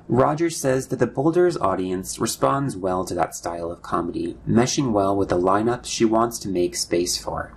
Rogers 0.10 0.58
says 0.58 0.88
that 0.88 1.00
the 1.00 1.08
Boulder's 1.08 1.58
audience 1.58 2.20
responds 2.20 2.78
well 2.78 3.06
to 3.06 3.14
that 3.16 3.36
style 3.36 3.72
of 3.72 3.82
comedy, 3.82 4.38
meshing 4.48 4.92
well 4.92 5.16
with 5.16 5.30
the 5.30 5.38
lineups 5.38 5.86
she 5.86 6.06
wants 6.06 6.40
to 6.40 6.50
make 6.50 6.76
space 6.76 7.18
for. 7.18 7.54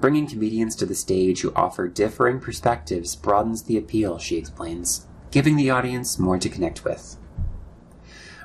Bringing 0.00 0.26
comedians 0.26 0.76
to 0.76 0.86
the 0.86 0.94
stage 0.94 1.40
who 1.40 1.52
offer 1.54 1.88
differing 1.88 2.40
perspectives 2.40 3.16
broadens 3.16 3.62
the 3.62 3.78
appeal, 3.78 4.18
she 4.18 4.36
explains 4.36 5.06
giving 5.30 5.56
the 5.56 5.70
audience 5.70 6.18
more 6.18 6.38
to 6.38 6.48
connect 6.48 6.84
with. 6.84 7.16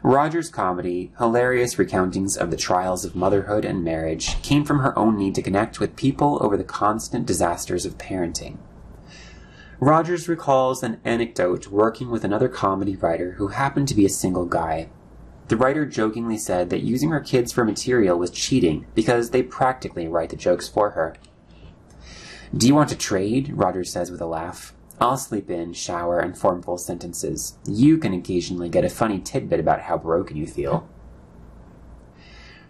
Rogers' 0.03 0.49
comedy, 0.49 1.11
hilarious 1.19 1.75
recountings 1.75 2.35
of 2.35 2.49
the 2.49 2.57
trials 2.57 3.05
of 3.05 3.15
motherhood 3.15 3.65
and 3.65 3.83
marriage, 3.83 4.41
came 4.41 4.65
from 4.65 4.79
her 4.79 4.97
own 4.97 5.15
need 5.15 5.35
to 5.35 5.41
connect 5.41 5.79
with 5.79 5.95
people 5.95 6.39
over 6.41 6.57
the 6.57 6.63
constant 6.63 7.25
disasters 7.25 7.85
of 7.85 7.97
parenting. 7.97 8.57
Rogers 9.81 10.29
recalls 10.29 10.83
an 10.83 11.01
anecdote 11.03 11.69
working 11.69 12.11
with 12.11 12.23
another 12.23 12.47
comedy 12.47 12.95
writer 12.95 13.31
who 13.31 13.47
happened 13.47 13.87
to 13.87 13.95
be 13.95 14.05
a 14.05 14.09
single 14.09 14.45
guy. 14.45 14.89
The 15.47 15.57
writer 15.57 15.87
jokingly 15.87 16.37
said 16.37 16.69
that 16.69 16.83
using 16.83 17.09
her 17.09 17.19
kids 17.19 17.51
for 17.51 17.65
material 17.65 18.19
was 18.19 18.29
cheating 18.29 18.85
because 18.93 19.31
they 19.31 19.41
practically 19.41 20.07
write 20.07 20.29
the 20.29 20.35
jokes 20.35 20.67
for 20.69 20.91
her. 20.91 21.15
Do 22.55 22.67
you 22.67 22.75
want 22.75 22.89
to 22.89 22.95
trade? 22.95 23.53
Rogers 23.55 23.91
says 23.91 24.11
with 24.11 24.21
a 24.21 24.27
laugh. 24.27 24.75
I'll 24.99 25.17
sleep 25.17 25.49
in, 25.49 25.73
shower, 25.73 26.19
and 26.19 26.37
form 26.37 26.61
full 26.61 26.77
sentences. 26.77 27.57
You 27.65 27.97
can 27.97 28.13
occasionally 28.13 28.69
get 28.69 28.85
a 28.85 28.89
funny 28.89 29.17
tidbit 29.17 29.59
about 29.59 29.81
how 29.81 29.97
broken 29.97 30.37
you 30.37 30.45
feel. 30.45 30.87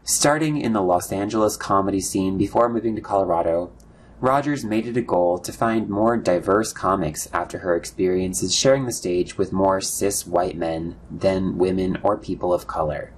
Starting 0.05 0.55
in 0.55 0.72
the 0.72 0.82
Los 0.82 1.12
Angeles 1.12 1.57
comedy 1.57 1.99
scene 1.99 2.38
before 2.38 2.70
moving 2.70 2.95
to 2.95 3.01
Colorado, 3.01 3.74
Rogers 4.22 4.63
made 4.63 4.86
it 4.86 4.95
a 4.95 5.01
goal 5.01 5.39
to 5.39 5.51
find 5.51 5.89
more 5.89 6.15
diverse 6.15 6.72
comics 6.72 7.28
after 7.34 7.57
her 7.57 7.76
experiences 7.76 8.55
sharing 8.55 8.86
the 8.86 8.91
stage 8.91 9.36
with 9.36 9.51
more 9.51 9.82
cis 9.82 10.28
white 10.28 10.55
men 10.55 10.95
than 11.09 11.57
women 11.57 11.97
or 12.03 12.19
people 12.19 12.53
of 12.53 12.67
color. 12.67 13.13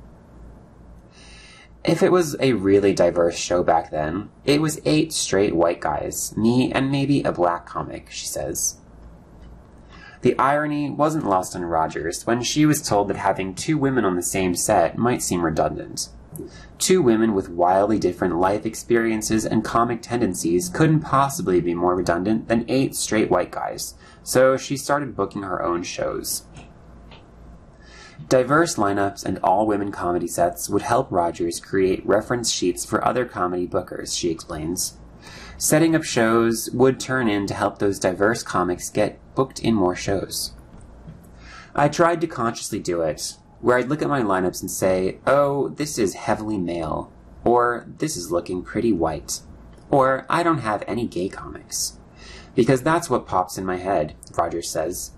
If 1.84 2.02
it 2.02 2.14
was 2.14 2.38
a 2.40 2.54
really 2.54 2.94
diverse 2.94 3.36
show 3.36 3.64
back 3.64 3.92
then, 3.92 4.30
it 4.46 4.62
was 4.62 4.80
eight 4.86 5.12
straight 5.12 5.54
white 5.54 5.82
guys, 5.82 6.34
me, 6.38 6.72
and 6.72 6.90
maybe 6.90 7.22
a 7.24 7.34
black 7.34 7.66
comic, 7.66 8.08
she 8.10 8.26
says. 8.26 8.78
The 10.22 10.40
irony 10.40 10.90
wasn't 10.90 11.28
lost 11.28 11.54
on 11.54 11.66
Rogers 11.66 12.26
when 12.26 12.42
she 12.42 12.66
was 12.66 12.82
told 12.82 13.10
that 13.10 13.18
having 13.18 13.56
two 13.56 13.78
women 13.78 14.06
on 14.06 14.16
the 14.16 14.24
same 14.24 14.56
set 14.56 14.98
might 14.98 15.22
seem 15.22 15.44
redundant. 15.44 16.08
Two 16.78 17.02
women 17.02 17.34
with 17.34 17.50
wildly 17.50 18.00
different 18.00 18.38
life 18.38 18.66
experiences 18.66 19.46
and 19.46 19.64
comic 19.64 20.02
tendencies 20.02 20.70
couldn't 20.70 21.02
possibly 21.02 21.62
be 21.62 21.74
more 21.74 21.96
redundant 21.96 22.48
than 22.48 22.66
eight 22.68 22.96
straight 22.96 23.30
white 23.30 23.52
guys, 23.52 23.96
so 24.24 24.58
she 24.58 24.76
started 24.78 25.16
booking 25.16 25.44
her 25.44 25.64
own 25.64 25.84
shows. 25.84 26.44
Diverse 28.30 28.76
lineups 28.76 29.26
and 29.26 29.40
all 29.40 29.68
women 29.68 29.92
comedy 29.92 30.28
sets 30.28 30.70
would 30.70 30.82
help 30.82 31.12
Rogers 31.12 31.60
create 31.60 32.06
reference 32.06 32.52
sheets 32.52 32.86
for 32.86 33.06
other 33.06 33.26
comedy 33.26 33.68
bookers, 33.68 34.18
she 34.18 34.30
explains. 34.30 34.98
Setting 35.58 35.96
up 35.96 36.04
shows 36.04 36.70
would 36.72 37.00
turn 37.00 37.28
in 37.28 37.48
to 37.48 37.54
help 37.54 37.80
those 37.80 38.00
diverse 38.00 38.44
comics 38.44 38.90
get 38.90 39.20
booked 39.36 39.60
in 39.60 39.74
more 39.74 39.96
shows. 39.96 40.54
I 41.76 41.90
tried 41.90 42.22
to 42.22 42.28
consciously 42.28 42.80
do 42.80 43.02
it, 43.02 43.38
where 43.64 43.78
I'd 43.78 43.88
look 43.88 44.02
at 44.02 44.10
my 44.10 44.22
lineups 44.22 44.60
and 44.60 44.70
say, 44.70 45.20
oh, 45.26 45.70
this 45.70 45.98
is 45.98 46.16
heavily 46.16 46.58
male, 46.58 47.10
or 47.46 47.88
this 47.98 48.18
is 48.18 48.30
looking 48.30 48.62
pretty 48.62 48.92
white, 48.92 49.40
or 49.90 50.26
I 50.30 50.44
don't 50.44 50.58
have 50.58 50.84
any 50.86 51.08
gay 51.08 51.30
comics. 51.30 51.98
Because 52.56 52.84
that's 52.84 53.10
what 53.10 53.26
pops 53.26 53.58
in 53.58 53.66
my 53.66 53.78
head, 53.78 54.16
Rogers 54.38 54.70
says. 54.70 55.12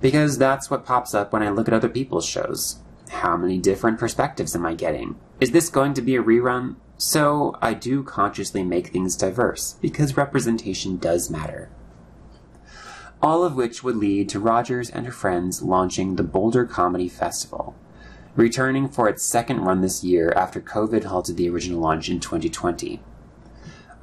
Because 0.00 0.36
that's 0.36 0.68
what 0.68 0.84
pops 0.84 1.14
up 1.14 1.32
when 1.32 1.44
I 1.44 1.50
look 1.50 1.68
at 1.68 1.74
other 1.74 1.88
people's 1.88 2.26
shows. 2.26 2.80
How 3.08 3.36
many 3.36 3.56
different 3.56 4.00
perspectives 4.00 4.56
am 4.56 4.66
I 4.66 4.74
getting? 4.74 5.14
Is 5.40 5.52
this 5.52 5.68
going 5.68 5.94
to 5.94 6.02
be 6.02 6.16
a 6.16 6.22
rerun? 6.22 6.74
So 6.98 7.56
I 7.62 7.72
do 7.72 8.02
consciously 8.02 8.64
make 8.64 8.88
things 8.88 9.14
diverse, 9.14 9.76
because 9.80 10.16
representation 10.16 10.96
does 10.96 11.30
matter 11.30 11.70
all 13.26 13.42
of 13.42 13.56
which 13.56 13.82
would 13.82 13.96
lead 13.96 14.28
to 14.28 14.38
Rogers 14.38 14.88
and 14.88 15.04
her 15.04 15.10
friends 15.10 15.60
launching 15.60 16.14
the 16.14 16.22
Boulder 16.22 16.64
Comedy 16.64 17.08
Festival, 17.08 17.74
returning 18.36 18.88
for 18.88 19.08
its 19.08 19.24
second 19.24 19.62
run 19.62 19.80
this 19.80 20.04
year 20.04 20.32
after 20.36 20.60
COVID 20.60 21.02
halted 21.02 21.36
the 21.36 21.50
original 21.50 21.80
launch 21.80 22.08
in 22.08 22.20
2020. 22.20 23.00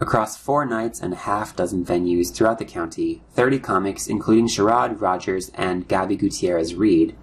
Across 0.02 0.36
four 0.36 0.66
nights 0.66 1.00
and 1.00 1.14
a 1.14 1.24
half 1.24 1.56
dozen 1.56 1.86
venues 1.86 2.36
throughout 2.36 2.60
the 2.60 2.66
county, 2.66 3.24
30 3.32 3.60
comics, 3.60 4.08
including 4.08 4.50
Sherrod 4.50 5.00
Rogers 5.00 5.52
and 5.56 5.88
Gabby 5.88 6.18
Gutierrez 6.18 6.76
Reed, 6.76 7.16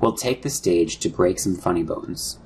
will 0.00 0.16
take 0.16 0.42
the 0.42 0.50
stage 0.50 0.98
to 0.98 1.08
break 1.08 1.38
some 1.38 1.54
funny 1.54 1.84
bones. 1.84 2.40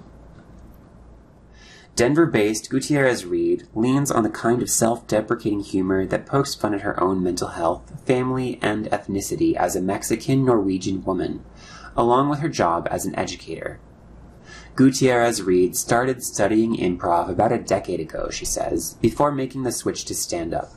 Denver 1.98 2.26
based 2.26 2.70
Gutierrez 2.70 3.26
Reed 3.26 3.66
leans 3.74 4.12
on 4.12 4.22
the 4.22 4.30
kind 4.30 4.62
of 4.62 4.70
self 4.70 5.08
deprecating 5.08 5.64
humor 5.64 6.06
that 6.06 6.26
pokes 6.26 6.54
fun 6.54 6.72
at 6.72 6.82
her 6.82 7.02
own 7.02 7.24
mental 7.24 7.48
health, 7.48 8.06
family, 8.06 8.56
and 8.62 8.86
ethnicity 8.92 9.56
as 9.56 9.74
a 9.74 9.82
Mexican 9.82 10.44
Norwegian 10.44 11.02
woman, 11.02 11.44
along 11.96 12.28
with 12.28 12.38
her 12.38 12.48
job 12.48 12.86
as 12.88 13.04
an 13.04 13.16
educator. 13.16 13.80
Gutierrez 14.76 15.42
Reed 15.42 15.74
started 15.74 16.22
studying 16.22 16.76
improv 16.76 17.28
about 17.28 17.50
a 17.50 17.58
decade 17.58 17.98
ago, 17.98 18.30
she 18.30 18.44
says, 18.44 18.94
before 19.00 19.32
making 19.32 19.64
the 19.64 19.72
switch 19.72 20.04
to 20.04 20.14
stand 20.14 20.54
up. 20.54 20.74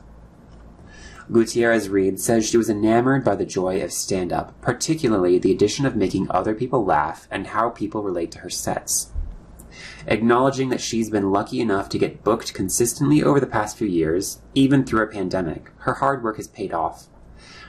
Gutierrez 1.30 1.88
Reed 1.88 2.18
says 2.18 2.48
she 2.48 2.56
was 2.56 2.68
enamored 2.68 3.22
by 3.22 3.36
the 3.36 3.46
joy 3.46 3.80
of 3.80 3.92
stand 3.92 4.32
up, 4.32 4.60
particularly 4.60 5.38
the 5.38 5.52
addition 5.52 5.86
of 5.86 5.94
making 5.94 6.26
other 6.30 6.52
people 6.52 6.84
laugh 6.84 7.28
and 7.30 7.46
how 7.46 7.70
people 7.70 8.02
relate 8.02 8.32
to 8.32 8.40
her 8.40 8.50
sets 8.50 9.11
acknowledging 10.06 10.68
that 10.70 10.80
she's 10.80 11.10
been 11.10 11.30
lucky 11.30 11.60
enough 11.60 11.88
to 11.90 11.98
get 11.98 12.24
booked 12.24 12.54
consistently 12.54 13.22
over 13.22 13.40
the 13.40 13.46
past 13.46 13.76
few 13.76 13.86
years, 13.86 14.40
even 14.54 14.84
through 14.84 15.02
a 15.02 15.06
pandemic. 15.06 15.70
Her 15.78 15.94
hard 15.94 16.22
work 16.22 16.36
has 16.36 16.48
paid 16.48 16.72
off. 16.72 17.06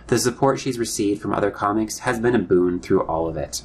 The 0.08 0.20
support 0.20 0.60
she's 0.60 0.80
received 0.80 1.22
from 1.22 1.34
other 1.34 1.52
comics 1.52 2.00
has 2.00 2.20
been 2.20 2.36
a 2.36 2.40
boon 2.40 2.80
through 2.80 3.04
all 3.04 3.28
of 3.28 3.38
it. 3.38 3.64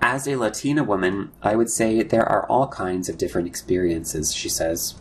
As 0.00 0.26
a 0.26 0.36
Latina 0.36 0.82
woman, 0.82 1.32
I 1.42 1.56
would 1.56 1.70
say 1.70 2.02
there 2.02 2.26
are 2.26 2.46
all 2.46 2.68
kinds 2.68 3.08
of 3.08 3.18
different 3.18 3.48
experiences, 3.48 4.32
she 4.34 4.48
says. 4.48 4.94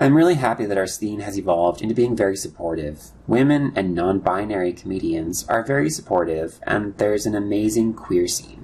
I'm 0.00 0.16
really 0.16 0.34
happy 0.34 0.64
that 0.64 0.78
our 0.78 0.86
scene 0.86 1.20
has 1.20 1.38
evolved 1.38 1.82
into 1.82 1.94
being 1.94 2.16
very 2.16 2.36
supportive. 2.36 3.10
Women 3.26 3.72
and 3.76 3.94
non 3.94 4.20
binary 4.20 4.72
comedians 4.72 5.46
are 5.48 5.62
very 5.62 5.90
supportive, 5.90 6.60
and 6.66 6.96
there's 6.96 7.26
an 7.26 7.34
amazing 7.34 7.94
queer 7.94 8.26
scene. 8.26 8.61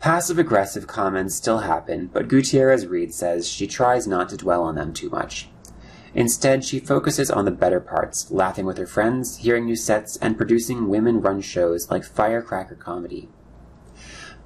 Passive 0.00 0.38
aggressive 0.38 0.86
comments 0.86 1.34
still 1.34 1.58
happen, 1.58 2.08
but 2.10 2.26
Gutierrez 2.26 2.86
Reed 2.86 3.12
says 3.12 3.46
she 3.46 3.66
tries 3.66 4.06
not 4.06 4.30
to 4.30 4.36
dwell 4.38 4.62
on 4.62 4.74
them 4.74 4.94
too 4.94 5.10
much. 5.10 5.50
Instead, 6.14 6.64
she 6.64 6.80
focuses 6.80 7.30
on 7.30 7.44
the 7.44 7.50
better 7.50 7.80
parts, 7.80 8.30
laughing 8.30 8.64
with 8.64 8.78
her 8.78 8.86
friends, 8.86 9.36
hearing 9.36 9.66
new 9.66 9.76
sets, 9.76 10.16
and 10.16 10.38
producing 10.38 10.88
women 10.88 11.20
run 11.20 11.42
shows 11.42 11.90
like 11.90 12.02
Firecracker 12.02 12.76
Comedy. 12.76 13.28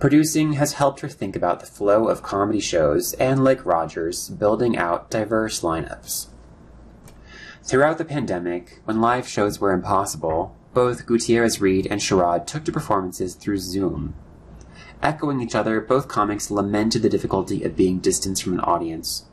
Producing 0.00 0.54
has 0.54 0.72
helped 0.72 1.00
her 1.00 1.08
think 1.08 1.36
about 1.36 1.60
the 1.60 1.66
flow 1.66 2.08
of 2.08 2.20
comedy 2.20 2.58
shows 2.58 3.12
and, 3.14 3.44
like 3.44 3.64
Rogers, 3.64 4.28
building 4.30 4.76
out 4.76 5.08
diverse 5.08 5.60
lineups. 5.60 6.26
Throughout 7.62 7.98
the 7.98 8.04
pandemic, 8.04 8.80
when 8.86 9.00
live 9.00 9.28
shows 9.28 9.60
were 9.60 9.72
impossible, 9.72 10.56
both 10.74 11.06
Gutierrez 11.06 11.60
Reed 11.60 11.86
and 11.86 12.00
Sherrod 12.00 12.44
took 12.44 12.64
to 12.64 12.72
performances 12.72 13.36
through 13.36 13.58
Zoom, 13.58 14.14
Echoing 15.04 15.42
each 15.42 15.54
other, 15.54 15.82
both 15.82 16.08
comics 16.08 16.50
lamented 16.50 17.02
the 17.02 17.10
difficulty 17.10 17.62
of 17.62 17.76
being 17.76 17.98
distanced 17.98 18.42
from 18.42 18.54
an 18.54 18.60
audience. 18.60 19.26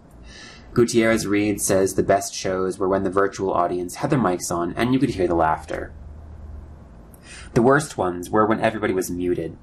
Gutierrez 0.74 1.26
Reed 1.26 1.62
says 1.62 1.94
the 1.94 2.04
best 2.04 2.34
shows 2.34 2.78
were 2.78 2.90
when 2.90 3.04
the 3.04 3.10
virtual 3.10 3.54
audience 3.54 3.96
had 3.96 4.10
their 4.10 4.20
mics 4.20 4.52
on 4.52 4.74
and 4.74 4.94
you 4.94 5.00
could 5.00 5.12
hear 5.12 5.28
the 5.28 5.36
laughter. 5.36 5.94
The 7.54 7.62
worst 7.62 7.98
ones 7.98 8.30
were 8.30 8.46
when 8.46 8.60
everybody 8.60 8.94
was 8.94 9.10
muted. 9.10 9.58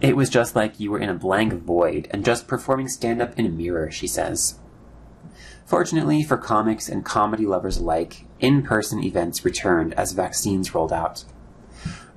It 0.00 0.16
was 0.16 0.30
just 0.30 0.56
like 0.56 0.80
you 0.80 0.90
were 0.90 0.98
in 0.98 1.10
a 1.10 1.14
blank 1.14 1.52
void 1.52 2.08
and 2.10 2.24
just 2.24 2.48
performing 2.48 2.88
stand 2.88 3.20
up 3.20 3.38
in 3.38 3.44
a 3.44 3.50
mirror, 3.50 3.90
she 3.90 4.06
says. 4.06 4.58
Fortunately 5.66 6.22
for 6.22 6.38
comics 6.38 6.88
and 6.88 7.04
comedy 7.04 7.44
lovers 7.44 7.76
alike, 7.76 8.24
in 8.40 8.62
person 8.62 9.04
events 9.04 9.44
returned 9.44 9.92
as 9.94 10.12
vaccines 10.12 10.74
rolled 10.74 10.92
out. 10.92 11.24